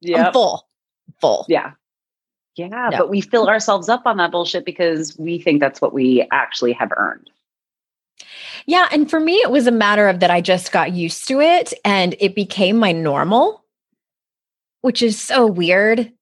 Yeah, 0.00 0.32
full, 0.32 0.66
full. 1.20 1.46
Yeah, 1.48 1.72
yeah. 2.56 2.90
But 2.90 3.10
we 3.10 3.20
fill 3.20 3.48
ourselves 3.48 3.88
up 3.88 4.02
on 4.06 4.16
that 4.18 4.30
bullshit 4.30 4.64
because 4.64 5.18
we 5.18 5.38
think 5.38 5.60
that's 5.60 5.80
what 5.80 5.92
we 5.92 6.26
actually 6.30 6.72
have 6.72 6.92
earned. 6.96 7.30
Yeah, 8.66 8.88
and 8.90 9.10
for 9.10 9.20
me, 9.20 9.34
it 9.36 9.50
was 9.50 9.66
a 9.66 9.72
matter 9.72 10.08
of 10.08 10.20
that 10.20 10.30
I 10.30 10.40
just 10.40 10.72
got 10.72 10.92
used 10.92 11.28
to 11.28 11.40
it, 11.40 11.74
and 11.84 12.14
it 12.18 12.34
became 12.34 12.76
my 12.76 12.92
normal, 12.92 13.64
which 14.80 15.02
is 15.02 15.20
so 15.20 15.46
weird. 15.46 16.12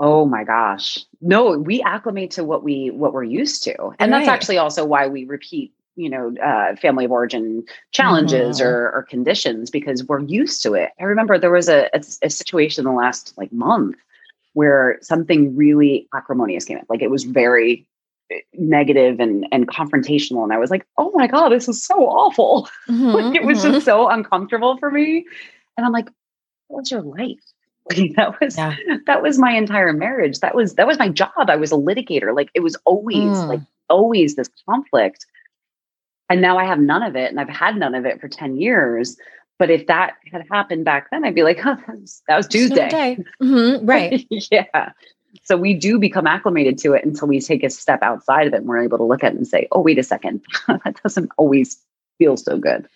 Oh 0.00 0.24
my 0.24 0.44
gosh. 0.44 1.00
No, 1.20 1.58
we 1.58 1.82
acclimate 1.82 2.30
to 2.32 2.44
what 2.44 2.62
we 2.62 2.90
what 2.90 3.12
we're 3.12 3.24
used 3.24 3.64
to. 3.64 3.76
And 3.98 4.12
right. 4.12 4.18
that's 4.18 4.28
actually 4.28 4.58
also 4.58 4.84
why 4.84 5.08
we 5.08 5.24
repeat, 5.24 5.72
you 5.96 6.08
know, 6.08 6.34
uh, 6.40 6.76
family 6.76 7.04
of 7.04 7.10
origin 7.10 7.64
challenges 7.90 8.60
mm-hmm. 8.60 8.68
or, 8.68 8.92
or, 8.92 9.02
conditions 9.02 9.70
because 9.70 10.04
we're 10.04 10.20
used 10.20 10.62
to 10.62 10.74
it. 10.74 10.92
I 11.00 11.04
remember 11.04 11.36
there 11.36 11.50
was 11.50 11.68
a, 11.68 11.90
a, 11.92 12.02
a 12.22 12.30
situation 12.30 12.86
in 12.86 12.92
the 12.92 12.96
last 12.96 13.34
like 13.36 13.52
month 13.52 13.96
where 14.52 14.98
something 15.02 15.56
really 15.56 16.08
acrimonious 16.14 16.64
came 16.64 16.78
in. 16.78 16.84
Like 16.88 17.02
it 17.02 17.10
was 17.10 17.24
very 17.24 17.87
negative 18.54 19.20
and 19.20 19.46
and 19.52 19.68
confrontational. 19.68 20.42
And 20.42 20.52
i 20.52 20.58
was 20.58 20.70
like 20.70 20.86
oh 20.96 21.10
my 21.14 21.26
god 21.26 21.50
this 21.50 21.68
is 21.68 21.82
so 21.82 22.06
awful. 22.06 22.68
Mm-hmm, 22.88 23.06
like 23.08 23.34
it 23.34 23.44
was 23.44 23.58
mm-hmm. 23.58 23.74
just 23.74 23.84
so 23.84 24.08
uncomfortable 24.08 24.78
for 24.78 24.90
me. 24.90 25.26
And 25.76 25.86
i'm 25.86 25.92
like 25.92 26.08
what's 26.68 26.90
your 26.90 27.02
life? 27.02 27.40
That 28.16 28.38
was 28.40 28.58
yeah. 28.58 28.76
that 29.06 29.22
was 29.22 29.38
my 29.38 29.52
entire 29.52 29.92
marriage. 29.92 30.40
That 30.40 30.54
was 30.54 30.74
that 30.74 30.86
was 30.86 30.98
my 30.98 31.08
job. 31.08 31.30
I 31.36 31.56
was 31.56 31.72
a 31.72 31.76
litigator. 31.76 32.36
Like 32.36 32.50
it 32.54 32.60
was 32.60 32.76
always 32.84 33.16
mm. 33.16 33.48
like 33.48 33.60
always 33.88 34.36
this 34.36 34.50
conflict. 34.68 35.24
And 36.28 36.42
now 36.42 36.58
i 36.58 36.64
have 36.64 36.78
none 36.78 37.02
of 37.02 37.16
it 37.16 37.30
and 37.30 37.40
i've 37.40 37.48
had 37.48 37.76
none 37.76 37.94
of 37.94 38.04
it 38.04 38.20
for 38.20 38.28
10 38.28 38.56
years. 38.56 39.16
But 39.58 39.70
if 39.70 39.88
that 39.88 40.14
had 40.30 40.46
happened 40.52 40.84
back 40.84 41.08
then 41.10 41.24
i'd 41.24 41.34
be 41.34 41.42
like 41.42 41.58
oh, 41.64 41.76
that, 41.86 42.00
was, 42.00 42.22
that 42.28 42.36
was 42.36 42.46
tuesday 42.46 43.16
mm-hmm, 43.42 43.86
right. 43.86 44.26
Yeah 44.30 44.92
so 45.44 45.56
we 45.56 45.74
do 45.74 45.98
become 45.98 46.26
acclimated 46.26 46.78
to 46.78 46.92
it 46.92 47.04
until 47.04 47.28
we 47.28 47.40
take 47.40 47.62
a 47.62 47.70
step 47.70 48.02
outside 48.02 48.46
of 48.46 48.54
it 48.54 48.58
and 48.58 48.66
we're 48.66 48.82
able 48.82 48.98
to 48.98 49.04
look 49.04 49.24
at 49.24 49.32
it 49.32 49.36
and 49.36 49.46
say 49.46 49.66
oh 49.72 49.80
wait 49.80 49.98
a 49.98 50.02
second 50.02 50.42
that 50.68 51.00
doesn't 51.02 51.30
always 51.36 51.78
feel 52.18 52.36
so 52.36 52.58
good 52.58 52.88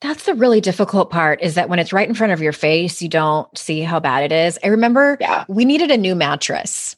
that's 0.00 0.24
the 0.24 0.34
really 0.34 0.60
difficult 0.60 1.10
part 1.10 1.40
is 1.40 1.54
that 1.54 1.68
when 1.68 1.78
it's 1.78 1.92
right 1.92 2.08
in 2.08 2.14
front 2.14 2.32
of 2.32 2.42
your 2.42 2.52
face, 2.52 3.00
you 3.00 3.08
don't 3.08 3.56
see 3.56 3.80
how 3.80 3.98
bad 3.98 4.30
it 4.30 4.32
is. 4.32 4.58
I 4.62 4.68
remember 4.68 5.16
yeah. 5.20 5.44
we 5.48 5.64
needed 5.64 5.90
a 5.90 5.96
new 5.96 6.14
mattress. 6.14 6.96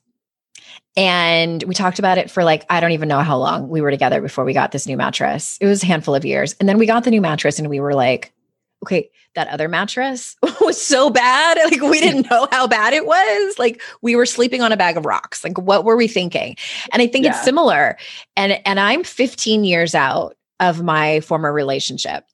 And 0.96 1.62
we 1.62 1.74
talked 1.74 2.00
about 2.00 2.18
it 2.18 2.28
for 2.28 2.42
like, 2.42 2.66
I 2.68 2.81
don't 2.81 2.90
even 2.90 3.09
know 3.09 3.20
how 3.20 3.38
long 3.38 3.68
we 3.68 3.81
were 3.81 3.92
together 3.92 4.20
before 4.20 4.44
we 4.44 4.52
got 4.52 4.72
this 4.72 4.88
new 4.88 4.96
mattress. 4.96 5.57
It 5.61 5.66
was 5.66 5.85
a 5.85 5.87
handful 5.87 6.16
of 6.16 6.24
years. 6.24 6.57
And 6.59 6.68
then 6.68 6.76
we 6.76 6.87
got 6.87 7.04
the 7.04 7.12
new 7.12 7.20
mattress 7.20 7.61
and 7.61 7.70
we 7.70 7.78
were 7.78 7.94
like, 7.94 8.33
okay, 8.82 9.10
that 9.34 9.48
other 9.48 9.68
mattress 9.68 10.36
was 10.60 10.80
so 10.80 11.10
bad. 11.10 11.58
Like 11.68 11.82
we 11.82 12.00
didn't 12.00 12.30
know 12.30 12.48
how 12.50 12.66
bad 12.66 12.94
it 12.94 13.04
was. 13.04 13.58
Like 13.58 13.82
we 14.00 14.16
were 14.16 14.26
sleeping 14.26 14.62
on 14.62 14.72
a 14.72 14.76
bag 14.76 14.96
of 14.96 15.04
rocks. 15.04 15.44
Like 15.44 15.58
what 15.58 15.84
were 15.84 15.96
we 15.96 16.08
thinking? 16.08 16.56
And 16.92 17.02
I 17.02 17.06
think 17.06 17.24
yeah. 17.24 17.32
it's 17.32 17.44
similar. 17.44 17.98
And 18.36 18.60
and 18.64 18.80
I'm 18.80 19.04
15 19.04 19.64
years 19.64 19.94
out 19.94 20.36
of 20.60 20.82
my 20.82 21.20
former 21.20 21.52
relationship. 21.52 22.24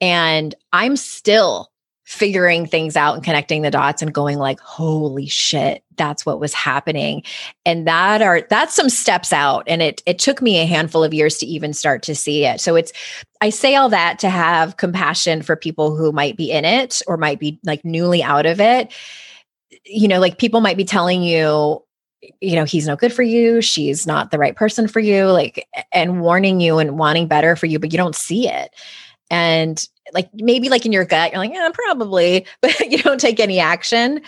And 0.00 0.54
I'm 0.72 0.96
still 0.96 1.70
figuring 2.04 2.66
things 2.66 2.96
out 2.96 3.14
and 3.14 3.24
connecting 3.24 3.62
the 3.62 3.70
dots 3.70 4.02
and 4.02 4.12
going 4.12 4.38
like 4.38 4.60
holy 4.60 5.26
shit 5.26 5.84
that's 5.96 6.26
what 6.26 6.40
was 6.40 6.52
happening. 6.54 7.22
And 7.64 7.86
that 7.86 8.22
are 8.22 8.42
that's 8.48 8.74
some 8.74 8.88
steps 8.88 9.32
out 9.32 9.64
and 9.66 9.82
it 9.82 10.02
it 10.06 10.18
took 10.18 10.42
me 10.42 10.58
a 10.58 10.66
handful 10.66 11.04
of 11.04 11.14
years 11.14 11.38
to 11.38 11.46
even 11.46 11.72
start 11.72 12.02
to 12.04 12.14
see 12.14 12.44
it. 12.44 12.60
So 12.60 12.76
it's 12.76 12.92
i 13.40 13.50
say 13.50 13.74
all 13.74 13.88
that 13.88 14.18
to 14.20 14.28
have 14.28 14.76
compassion 14.76 15.42
for 15.42 15.56
people 15.56 15.96
who 15.96 16.12
might 16.12 16.36
be 16.36 16.50
in 16.50 16.64
it 16.64 17.02
or 17.06 17.16
might 17.16 17.38
be 17.38 17.58
like 17.64 17.84
newly 17.84 18.22
out 18.22 18.46
of 18.46 18.60
it. 18.60 18.92
You 19.84 20.08
know 20.08 20.20
like 20.20 20.38
people 20.38 20.60
might 20.60 20.76
be 20.76 20.84
telling 20.84 21.22
you 21.22 21.82
you 22.40 22.56
know 22.56 22.64
he's 22.64 22.86
no 22.86 22.96
good 22.96 23.12
for 23.12 23.22
you. 23.22 23.60
She's 23.60 24.06
not 24.06 24.30
the 24.30 24.38
right 24.38 24.56
person 24.56 24.88
for 24.88 25.00
you 25.00 25.26
like 25.26 25.68
and 25.92 26.20
warning 26.20 26.60
you 26.60 26.78
and 26.78 26.98
wanting 26.98 27.28
better 27.28 27.56
for 27.56 27.66
you 27.66 27.78
but 27.78 27.92
you 27.92 27.98
don't 27.98 28.16
see 28.16 28.48
it 28.48 28.74
and 29.30 29.88
like 30.12 30.28
maybe 30.34 30.68
like 30.68 30.84
in 30.84 30.92
your 30.92 31.04
gut 31.04 31.32
you're 31.32 31.40
like 31.40 31.52
yeah 31.52 31.70
probably 31.72 32.46
but 32.60 32.78
you 32.90 32.98
don't 32.98 33.20
take 33.20 33.40
any 33.40 33.58
action. 33.58 34.20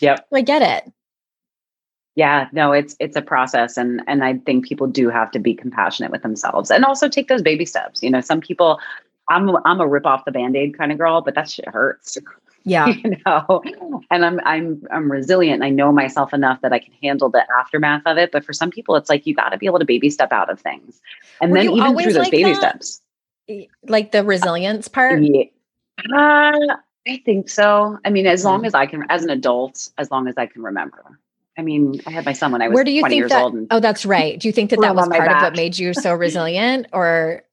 Yep. 0.00 0.26
I 0.32 0.40
get 0.42 0.62
it. 0.62 0.92
Yeah 2.16 2.48
no 2.52 2.72
it's 2.72 2.94
it's 3.00 3.16
a 3.16 3.22
process 3.22 3.76
and 3.76 4.00
and 4.06 4.22
i 4.22 4.34
think 4.38 4.64
people 4.64 4.86
do 4.86 5.08
have 5.08 5.30
to 5.32 5.40
be 5.40 5.52
compassionate 5.54 6.12
with 6.12 6.22
themselves 6.22 6.70
and 6.70 6.84
also 6.84 7.08
take 7.08 7.26
those 7.28 7.42
baby 7.42 7.64
steps 7.64 8.02
you 8.04 8.10
know 8.10 8.20
some 8.20 8.40
people 8.40 8.78
i'm 9.28 9.50
i'm 9.64 9.80
a 9.80 9.86
rip 9.86 10.06
off 10.06 10.24
the 10.24 10.30
band-aid 10.30 10.78
kind 10.78 10.92
of 10.92 10.98
girl 10.98 11.22
but 11.22 11.34
that 11.34 11.50
shit 11.50 11.66
hurts 11.68 12.16
yeah. 12.64 12.86
you 12.86 13.16
know 13.26 13.60
and 14.12 14.24
i'm 14.24 14.38
i'm 14.44 14.80
i'm 14.92 15.10
resilient 15.10 15.64
i 15.64 15.70
know 15.70 15.90
myself 15.90 16.32
enough 16.32 16.60
that 16.60 16.72
i 16.72 16.78
can 16.78 16.92
handle 17.02 17.28
the 17.28 17.44
aftermath 17.58 18.02
of 18.06 18.16
it 18.16 18.30
but 18.30 18.44
for 18.44 18.52
some 18.52 18.70
people 18.70 18.94
it's 18.94 19.10
like 19.10 19.26
you 19.26 19.34
got 19.34 19.48
to 19.48 19.58
be 19.58 19.66
able 19.66 19.80
to 19.80 19.84
baby 19.84 20.08
step 20.08 20.30
out 20.30 20.48
of 20.48 20.60
things 20.60 21.00
and 21.40 21.50
Were 21.50 21.58
then 21.58 21.70
even 21.70 21.98
through 21.98 22.12
those 22.12 22.16
like 22.16 22.30
baby 22.30 22.52
that? 22.52 22.56
steps 22.56 23.02
like 23.86 24.12
the 24.12 24.24
resilience 24.24 24.88
part? 24.88 25.22
Yeah. 25.22 25.44
Uh, 26.14 26.76
I 27.06 27.22
think 27.24 27.48
so. 27.48 27.98
I 28.04 28.10
mean, 28.10 28.26
as 28.26 28.44
long 28.44 28.62
mm. 28.62 28.66
as 28.66 28.74
I 28.74 28.86
can, 28.86 29.04
as 29.10 29.24
an 29.24 29.30
adult, 29.30 29.90
as 29.98 30.10
long 30.10 30.28
as 30.28 30.34
I 30.36 30.46
can 30.46 30.62
remember. 30.62 31.18
I 31.56 31.62
mean, 31.62 32.00
I 32.06 32.10
had 32.10 32.24
my 32.24 32.32
son 32.32 32.50
when 32.50 32.62
I 32.62 32.68
was 32.68 32.74
Where 32.74 32.84
do 32.84 32.90
you 32.90 33.02
20 33.02 33.12
think 33.12 33.20
years 33.20 33.30
that, 33.30 33.42
old. 33.42 33.54
And 33.54 33.66
oh, 33.70 33.78
that's 33.78 34.04
right. 34.04 34.38
Do 34.40 34.48
you 34.48 34.52
think 34.52 34.70
that 34.70 34.80
that 34.80 34.96
was 34.96 35.08
part 35.08 35.30
of 35.30 35.42
what 35.42 35.56
made 35.56 35.78
you 35.78 35.94
so 35.94 36.12
resilient 36.14 36.88
or? 36.92 37.44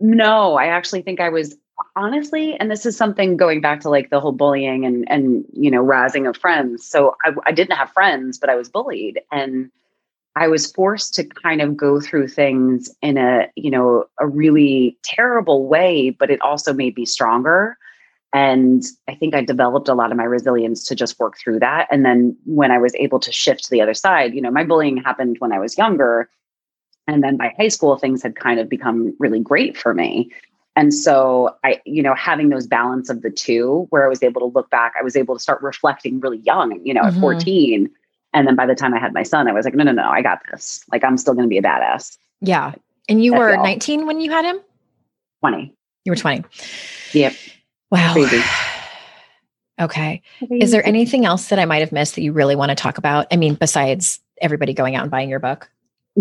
No, 0.00 0.56
I 0.56 0.66
actually 0.66 1.02
think 1.02 1.20
I 1.20 1.30
was 1.30 1.56
honestly, 1.96 2.58
and 2.58 2.70
this 2.70 2.84
is 2.84 2.96
something 2.96 3.36
going 3.36 3.60
back 3.60 3.80
to 3.80 3.88
like 3.88 4.10
the 4.10 4.20
whole 4.20 4.32
bullying 4.32 4.84
and, 4.84 5.10
and, 5.10 5.44
you 5.52 5.70
know, 5.70 5.82
razzing 5.82 6.28
of 6.28 6.36
friends. 6.36 6.84
So 6.84 7.16
I, 7.24 7.32
I 7.46 7.52
didn't 7.52 7.76
have 7.76 7.90
friends, 7.90 8.38
but 8.38 8.50
I 8.50 8.56
was 8.56 8.68
bullied. 8.68 9.20
And 9.30 9.70
I 10.34 10.48
was 10.48 10.70
forced 10.72 11.14
to 11.14 11.24
kind 11.24 11.60
of 11.60 11.76
go 11.76 12.00
through 12.00 12.28
things 12.28 12.94
in 13.02 13.18
a, 13.18 13.48
you 13.54 13.70
know, 13.70 14.06
a 14.18 14.26
really 14.26 14.96
terrible 15.02 15.66
way, 15.66 16.10
but 16.10 16.30
it 16.30 16.40
also 16.40 16.72
made 16.72 16.96
me 16.96 17.04
stronger. 17.04 17.76
And 18.32 18.82
I 19.08 19.14
think 19.14 19.34
I 19.34 19.44
developed 19.44 19.88
a 19.88 19.94
lot 19.94 20.10
of 20.10 20.16
my 20.16 20.24
resilience 20.24 20.84
to 20.84 20.94
just 20.94 21.18
work 21.18 21.36
through 21.36 21.58
that. 21.58 21.86
And 21.90 22.04
then 22.04 22.34
when 22.46 22.70
I 22.70 22.78
was 22.78 22.94
able 22.94 23.20
to 23.20 23.30
shift 23.30 23.64
to 23.64 23.70
the 23.70 23.82
other 23.82 23.92
side, 23.92 24.34
you 24.34 24.40
know, 24.40 24.50
my 24.50 24.64
bullying 24.64 24.96
happened 24.96 25.36
when 25.40 25.52
I 25.52 25.58
was 25.58 25.76
younger. 25.76 26.30
And 27.06 27.22
then 27.22 27.36
by 27.36 27.52
high 27.58 27.68
school, 27.68 27.98
things 27.98 28.22
had 28.22 28.36
kind 28.36 28.58
of 28.58 28.70
become 28.70 29.14
really 29.18 29.40
great 29.40 29.76
for 29.76 29.92
me. 29.92 30.30
And 30.76 30.94
so 30.94 31.54
I, 31.62 31.82
you 31.84 32.02
know, 32.02 32.14
having 32.14 32.48
those 32.48 32.66
balance 32.66 33.10
of 33.10 33.20
the 33.20 33.30
two 33.30 33.86
where 33.90 34.06
I 34.06 34.08
was 34.08 34.22
able 34.22 34.40
to 34.40 34.46
look 34.46 34.70
back, 34.70 34.94
I 34.98 35.02
was 35.02 35.14
able 35.14 35.34
to 35.34 35.42
start 35.42 35.60
reflecting 35.62 36.20
really 36.20 36.38
young, 36.38 36.80
you 36.82 36.94
know, 36.94 37.02
mm-hmm. 37.02 37.16
at 37.16 37.20
14 37.20 37.90
and 38.34 38.46
then 38.46 38.56
by 38.56 38.66
the 38.66 38.74
time 38.74 38.94
I 38.94 38.98
had 38.98 39.12
my 39.12 39.22
son, 39.22 39.48
I 39.48 39.52
was 39.52 39.64
like, 39.64 39.74
no, 39.74 39.84
no, 39.84 39.92
no, 39.92 40.08
I 40.08 40.22
got 40.22 40.40
this. 40.50 40.84
Like, 40.90 41.04
I'm 41.04 41.16
still 41.16 41.34
going 41.34 41.44
to 41.44 41.48
be 41.48 41.58
a 41.58 41.62
badass. 41.62 42.16
Yeah. 42.40 42.74
And 43.08 43.22
you 43.22 43.34
were 43.34 43.56
19 43.56 44.06
when 44.06 44.20
you 44.20 44.30
had 44.30 44.44
him? 44.44 44.60
20. 45.40 45.74
You 46.04 46.12
were 46.12 46.16
20. 46.16 46.44
Yep. 47.12 47.34
Wow. 47.90 48.12
Crazy. 48.12 48.42
Okay. 49.80 50.22
Crazy. 50.38 50.62
Is 50.62 50.70
there 50.70 50.86
anything 50.86 51.24
else 51.24 51.48
that 51.48 51.58
I 51.58 51.64
might 51.64 51.80
have 51.80 51.90
missed 51.90 52.14
that 52.14 52.22
you 52.22 52.32
really 52.32 52.54
want 52.54 52.68
to 52.68 52.74
talk 52.76 52.98
about? 52.98 53.26
I 53.32 53.36
mean, 53.36 53.54
besides 53.54 54.20
everybody 54.40 54.74
going 54.74 54.94
out 54.94 55.02
and 55.02 55.10
buying 55.10 55.30
your 55.30 55.40
book? 55.40 55.68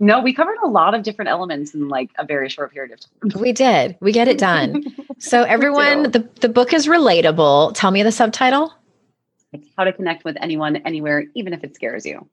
no, 0.00 0.20
we 0.20 0.34
covered 0.34 0.58
a 0.62 0.66
lot 0.66 0.92
of 0.92 1.02
different 1.04 1.30
elements 1.30 1.72
in 1.72 1.88
like 1.88 2.10
a 2.18 2.26
very 2.26 2.48
short 2.48 2.72
period 2.74 2.92
of 2.92 3.00
time. 3.00 3.40
We 3.40 3.52
did. 3.52 3.96
We 4.00 4.12
get 4.12 4.28
it 4.28 4.38
done. 4.38 4.84
So 5.20 5.44
everyone, 5.44 6.10
the, 6.10 6.28
the 6.40 6.48
book 6.50 6.74
is 6.74 6.86
relatable. 6.86 7.72
Tell 7.74 7.92
me 7.92 8.02
the 8.02 8.12
subtitle 8.12 8.74
how 9.76 9.84
to 9.84 9.92
connect 9.92 10.24
with 10.24 10.36
anyone 10.40 10.76
anywhere, 10.76 11.24
even 11.34 11.52
if 11.52 11.64
it 11.64 11.74
scares 11.74 12.04
you. 12.04 12.28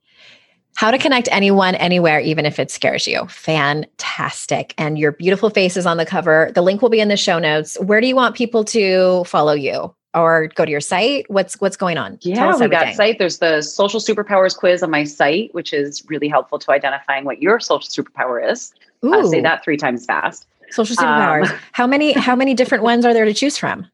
How 0.75 0.89
to 0.89 0.97
connect 0.97 1.27
anyone 1.31 1.75
anywhere, 1.75 2.19
even 2.21 2.45
if 2.45 2.57
it 2.57 2.71
scares 2.71 3.05
you. 3.05 3.25
Fantastic. 3.27 4.73
And 4.77 4.97
your 4.97 5.11
beautiful 5.11 5.49
face 5.49 5.75
is 5.75 5.85
on 5.85 5.97
the 5.97 6.05
cover. 6.05 6.51
The 6.55 6.61
link 6.61 6.81
will 6.81 6.89
be 6.89 7.01
in 7.01 7.09
the 7.09 7.17
show 7.17 7.39
notes. 7.39 7.77
Where 7.81 7.99
do 7.99 8.07
you 8.07 8.15
want 8.15 8.35
people 8.35 8.63
to 8.65 9.23
follow 9.25 9.53
you? 9.53 9.93
Or 10.13 10.47
go 10.47 10.65
to 10.65 10.71
your 10.71 10.81
site. 10.81 11.29
What's 11.29 11.59
what's 11.61 11.77
going 11.77 11.97
on? 11.97 12.17
Yeah, 12.21 12.57
we 12.57 12.67
got 12.67 12.93
site. 12.95 13.17
There's 13.17 13.37
the 13.37 13.61
social 13.61 14.01
superpowers 14.01 14.57
quiz 14.57 14.83
on 14.83 14.91
my 14.91 15.05
site, 15.05 15.53
which 15.53 15.71
is 15.71 16.03
really 16.09 16.27
helpful 16.27 16.59
to 16.59 16.71
identifying 16.71 17.23
what 17.23 17.41
your 17.41 17.61
social 17.61 17.87
superpower 17.87 18.51
is. 18.51 18.73
Uh, 19.03 19.25
say 19.27 19.39
that 19.39 19.63
three 19.63 19.77
times 19.77 20.05
fast. 20.05 20.47
Social 20.69 20.97
superpowers. 20.97 21.49
Um, 21.49 21.59
how 21.71 21.87
many 21.87 22.11
how 22.11 22.35
many 22.35 22.53
different 22.53 22.83
ones 22.91 23.05
are 23.05 23.13
there 23.13 23.23
to 23.23 23.33
choose 23.33 23.57
from? 23.57 23.87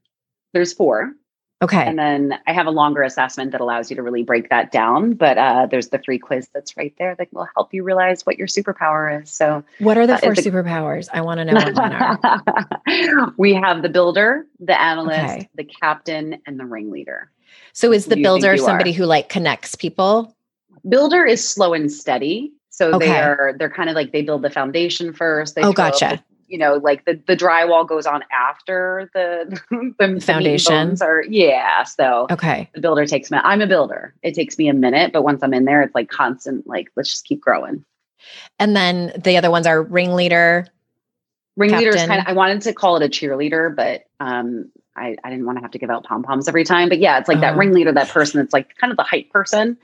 There's 0.53 0.73
four. 0.73 1.13
Okay. 1.59 1.83
And 1.83 1.97
then 1.97 2.39
I 2.45 2.53
have 2.53 2.67
a 2.67 2.71
longer 2.71 3.01
assessment 3.01 3.51
that 3.51 3.61
allows 3.61 3.89
you 3.89 3.95
to 3.95 4.03
really 4.03 4.21
break 4.21 4.49
that 4.49 4.71
down. 4.71 5.13
But 5.13 5.39
uh, 5.39 5.65
there's 5.65 5.87
the 5.87 5.99
free 5.99 6.19
quiz 6.19 6.47
that's 6.53 6.77
right 6.77 6.93
there 6.99 7.15
that 7.15 7.33
will 7.33 7.47
help 7.55 7.73
you 7.73 7.83
realize 7.83 8.25
what 8.27 8.37
your 8.37 8.47
superpower 8.47 9.23
is. 9.23 9.31
So, 9.31 9.63
what 9.79 9.97
are 9.97 10.05
the 10.05 10.19
four 10.19 10.33
superpowers? 10.33 11.09
I 11.11 11.21
want 11.21 11.39
to 11.39 11.45
know 11.45 11.53
what 11.53 11.75
mine 11.75 11.93
are. 11.93 13.33
we 13.37 13.55
have 13.55 13.81
the 13.81 13.89
builder, 13.89 14.45
the 14.59 14.79
analyst, 14.79 15.19
okay. 15.19 15.49
the 15.55 15.63
captain, 15.63 16.39
and 16.45 16.59
the 16.59 16.65
ringleader. 16.65 17.31
So, 17.73 17.91
is 17.91 18.05
the 18.05 18.21
builder 18.21 18.55
somebody 18.57 18.91
are? 18.91 18.93
who 18.93 19.05
like 19.05 19.29
connects 19.29 19.73
people? 19.73 20.35
Builder 20.87 21.25
is 21.25 21.47
slow 21.47 21.73
and 21.73 21.91
steady. 21.91 22.53
So 22.69 22.93
okay. 22.93 23.07
they 23.07 23.17
are 23.17 23.55
they're 23.57 23.71
kind 23.71 23.89
of 23.89 23.95
like 23.95 24.11
they 24.11 24.21
build 24.21 24.43
the 24.43 24.51
foundation 24.51 25.11
first. 25.11 25.55
They 25.55 25.63
oh, 25.63 25.73
gotcha 25.73 26.23
you 26.47 26.57
know, 26.57 26.75
like 26.75 27.05
the, 27.05 27.21
the 27.27 27.35
drywall 27.35 27.87
goes 27.87 28.05
on 28.05 28.23
after 28.35 29.09
the 29.13 29.59
the 29.99 30.21
foundation 30.21 30.97
or 31.01 31.23
yeah. 31.29 31.83
So 31.83 32.27
okay, 32.31 32.69
the 32.73 32.81
builder 32.81 33.05
takes 33.05 33.29
me. 33.29 33.37
I'm 33.43 33.61
a 33.61 33.67
builder. 33.67 34.13
It 34.23 34.33
takes 34.33 34.57
me 34.57 34.69
a 34.69 34.73
minute, 34.73 35.13
but 35.13 35.23
once 35.23 35.43
I'm 35.43 35.53
in 35.53 35.65
there, 35.65 35.81
it's 35.81 35.93
like 35.93 36.09
constant. 36.09 36.65
Like 36.65 36.89
let's 36.95 37.09
just 37.09 37.25
keep 37.25 37.41
growing. 37.41 37.83
And 38.59 38.75
then 38.75 39.13
the 39.23 39.37
other 39.37 39.51
ones 39.51 39.67
are 39.67 39.83
ringleader. 39.83 40.67
Ringleader 41.57 41.89
is 41.89 42.03
kind 42.03 42.21
of. 42.21 42.27
I 42.27 42.33
wanted 42.33 42.61
to 42.63 42.73
call 42.73 42.97
it 42.97 43.03
a 43.03 43.09
cheerleader, 43.09 43.75
but 43.75 44.05
um, 44.19 44.71
I 44.95 45.17
I 45.23 45.29
didn't 45.29 45.45
want 45.45 45.57
to 45.57 45.61
have 45.61 45.71
to 45.71 45.79
give 45.79 45.89
out 45.89 46.05
pom 46.05 46.23
poms 46.23 46.47
every 46.47 46.63
time. 46.63 46.89
But 46.89 46.99
yeah, 46.99 47.19
it's 47.19 47.27
like 47.27 47.41
that 47.41 47.51
uh-huh. 47.51 47.59
ringleader, 47.59 47.91
that 47.91 48.09
person 48.09 48.39
that's 48.39 48.53
like 48.53 48.75
kind 48.77 48.91
of 48.91 48.97
the 48.97 49.03
hype 49.03 49.29
person. 49.31 49.77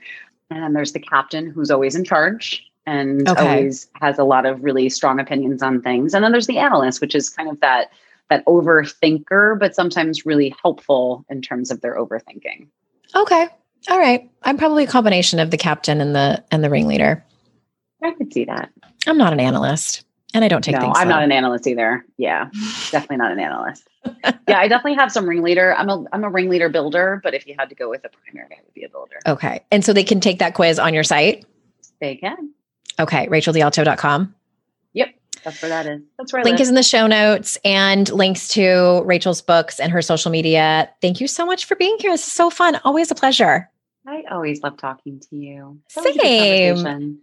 And 0.50 0.62
then 0.62 0.72
there's 0.72 0.92
the 0.92 1.00
captain 1.00 1.50
who's 1.50 1.70
always 1.70 1.94
in 1.94 2.04
charge 2.04 2.64
and 2.86 3.28
okay. 3.28 3.40
always 3.40 3.88
has 4.00 4.18
a 4.18 4.24
lot 4.24 4.46
of 4.46 4.62
really 4.62 4.88
strong 4.88 5.18
opinions 5.18 5.62
on 5.62 5.80
things. 5.80 6.14
And 6.14 6.24
then 6.24 6.32
there's 6.32 6.46
the 6.46 6.58
analyst, 6.58 7.00
which 7.00 7.14
is 7.14 7.28
kind 7.28 7.48
of 7.48 7.60
that 7.60 7.90
that 8.30 8.44
overthinker, 8.46 9.58
but 9.58 9.74
sometimes 9.74 10.24
really 10.24 10.54
helpful 10.62 11.24
in 11.28 11.42
terms 11.42 11.70
of 11.70 11.80
their 11.82 11.96
overthinking. 11.96 12.66
Okay. 13.14 13.48
All 13.90 13.98
right. 13.98 14.30
I'm 14.42 14.56
probably 14.56 14.84
a 14.84 14.86
combination 14.86 15.38
of 15.38 15.50
the 15.50 15.58
captain 15.58 16.00
and 16.00 16.14
the 16.14 16.42
and 16.50 16.64
the 16.64 16.70
ringleader. 16.70 17.24
I 18.02 18.12
could 18.12 18.32
see 18.32 18.44
that. 18.44 18.70
I'm 19.06 19.18
not 19.18 19.32
an 19.32 19.40
analyst. 19.40 20.04
And 20.34 20.44
I 20.44 20.48
don't 20.48 20.62
take 20.62 20.74
no, 20.74 20.80
things. 20.80 20.94
I'm 20.96 21.08
not 21.08 21.22
an 21.22 21.30
analyst 21.30 21.66
either. 21.68 22.04
Yeah. 22.18 22.48
definitely 22.90 23.18
not 23.18 23.30
an 23.30 23.38
analyst. 23.38 23.88
yeah, 24.48 24.58
I 24.58 24.66
definitely 24.66 24.94
have 24.94 25.12
some 25.12 25.28
ringleader. 25.28 25.74
I'm 25.76 25.88
a 25.88 26.04
I'm 26.12 26.24
a 26.24 26.28
ringleader 26.28 26.68
builder, 26.68 27.20
but 27.22 27.34
if 27.34 27.46
you 27.46 27.54
had 27.56 27.68
to 27.68 27.74
go 27.74 27.88
with 27.88 28.04
a 28.04 28.08
primary, 28.08 28.56
I 28.58 28.60
would 28.64 28.74
be 28.74 28.82
a 28.82 28.88
builder. 28.88 29.20
Okay. 29.26 29.60
And 29.70 29.84
so 29.84 29.92
they 29.92 30.02
can 30.02 30.20
take 30.20 30.40
that 30.40 30.54
quiz 30.54 30.78
on 30.80 30.92
your 30.92 31.04
site? 31.04 31.46
They 32.00 32.16
can. 32.16 32.52
Okay, 32.98 33.26
racheldealto.com. 33.26 34.34
Yep, 34.92 35.14
that's 35.42 35.62
where 35.62 35.68
that 35.68 35.86
is. 35.86 36.02
That's 36.18 36.32
where 36.32 36.44
link 36.44 36.60
is 36.60 36.68
in 36.68 36.74
the 36.74 36.82
show 36.82 37.06
notes 37.06 37.58
and 37.64 38.08
links 38.10 38.48
to 38.48 39.02
Rachel's 39.04 39.42
books 39.42 39.80
and 39.80 39.90
her 39.92 40.02
social 40.02 40.30
media. 40.30 40.88
Thank 41.00 41.20
you 41.20 41.26
so 41.26 41.44
much 41.44 41.64
for 41.64 41.74
being 41.76 41.96
here. 41.98 42.12
This 42.12 42.26
is 42.26 42.32
so 42.32 42.50
fun. 42.50 42.80
Always 42.84 43.10
a 43.10 43.14
pleasure. 43.14 43.68
I 44.06 44.22
always 44.30 44.62
love 44.62 44.76
talking 44.76 45.20
to 45.30 45.36
you. 45.36 45.80
Same. 45.88 47.20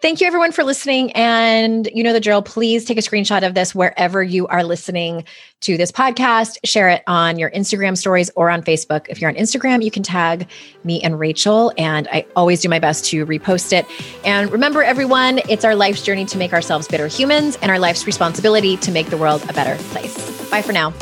Thank 0.00 0.22
you, 0.22 0.26
everyone, 0.26 0.50
for 0.52 0.64
listening. 0.64 1.12
And 1.12 1.86
you 1.92 2.02
know 2.02 2.14
the 2.14 2.20
drill. 2.20 2.40
Please 2.40 2.86
take 2.86 2.96
a 2.96 3.02
screenshot 3.02 3.46
of 3.46 3.52
this 3.52 3.74
wherever 3.74 4.22
you 4.22 4.46
are 4.46 4.64
listening 4.64 5.24
to 5.60 5.76
this 5.76 5.92
podcast. 5.92 6.56
Share 6.64 6.88
it 6.88 7.02
on 7.06 7.38
your 7.38 7.50
Instagram 7.50 7.98
stories 7.98 8.30
or 8.34 8.48
on 8.48 8.62
Facebook. 8.62 9.06
If 9.10 9.20
you're 9.20 9.28
on 9.28 9.36
Instagram, 9.36 9.84
you 9.84 9.90
can 9.90 10.02
tag 10.02 10.48
me 10.84 11.02
and 11.02 11.18
Rachel. 11.18 11.70
And 11.76 12.08
I 12.10 12.24
always 12.34 12.62
do 12.62 12.70
my 12.70 12.78
best 12.78 13.04
to 13.06 13.26
repost 13.26 13.74
it. 13.74 13.84
And 14.24 14.50
remember, 14.50 14.82
everyone, 14.82 15.40
it's 15.50 15.66
our 15.66 15.74
life's 15.74 16.00
journey 16.00 16.24
to 16.26 16.38
make 16.38 16.54
ourselves 16.54 16.88
better 16.88 17.06
humans 17.06 17.58
and 17.60 17.70
our 17.70 17.78
life's 17.78 18.06
responsibility 18.06 18.78
to 18.78 18.90
make 18.90 19.10
the 19.10 19.18
world 19.18 19.44
a 19.50 19.52
better 19.52 19.76
place. 19.90 20.16
Bye 20.50 20.62
for 20.62 20.72
now. 20.72 20.94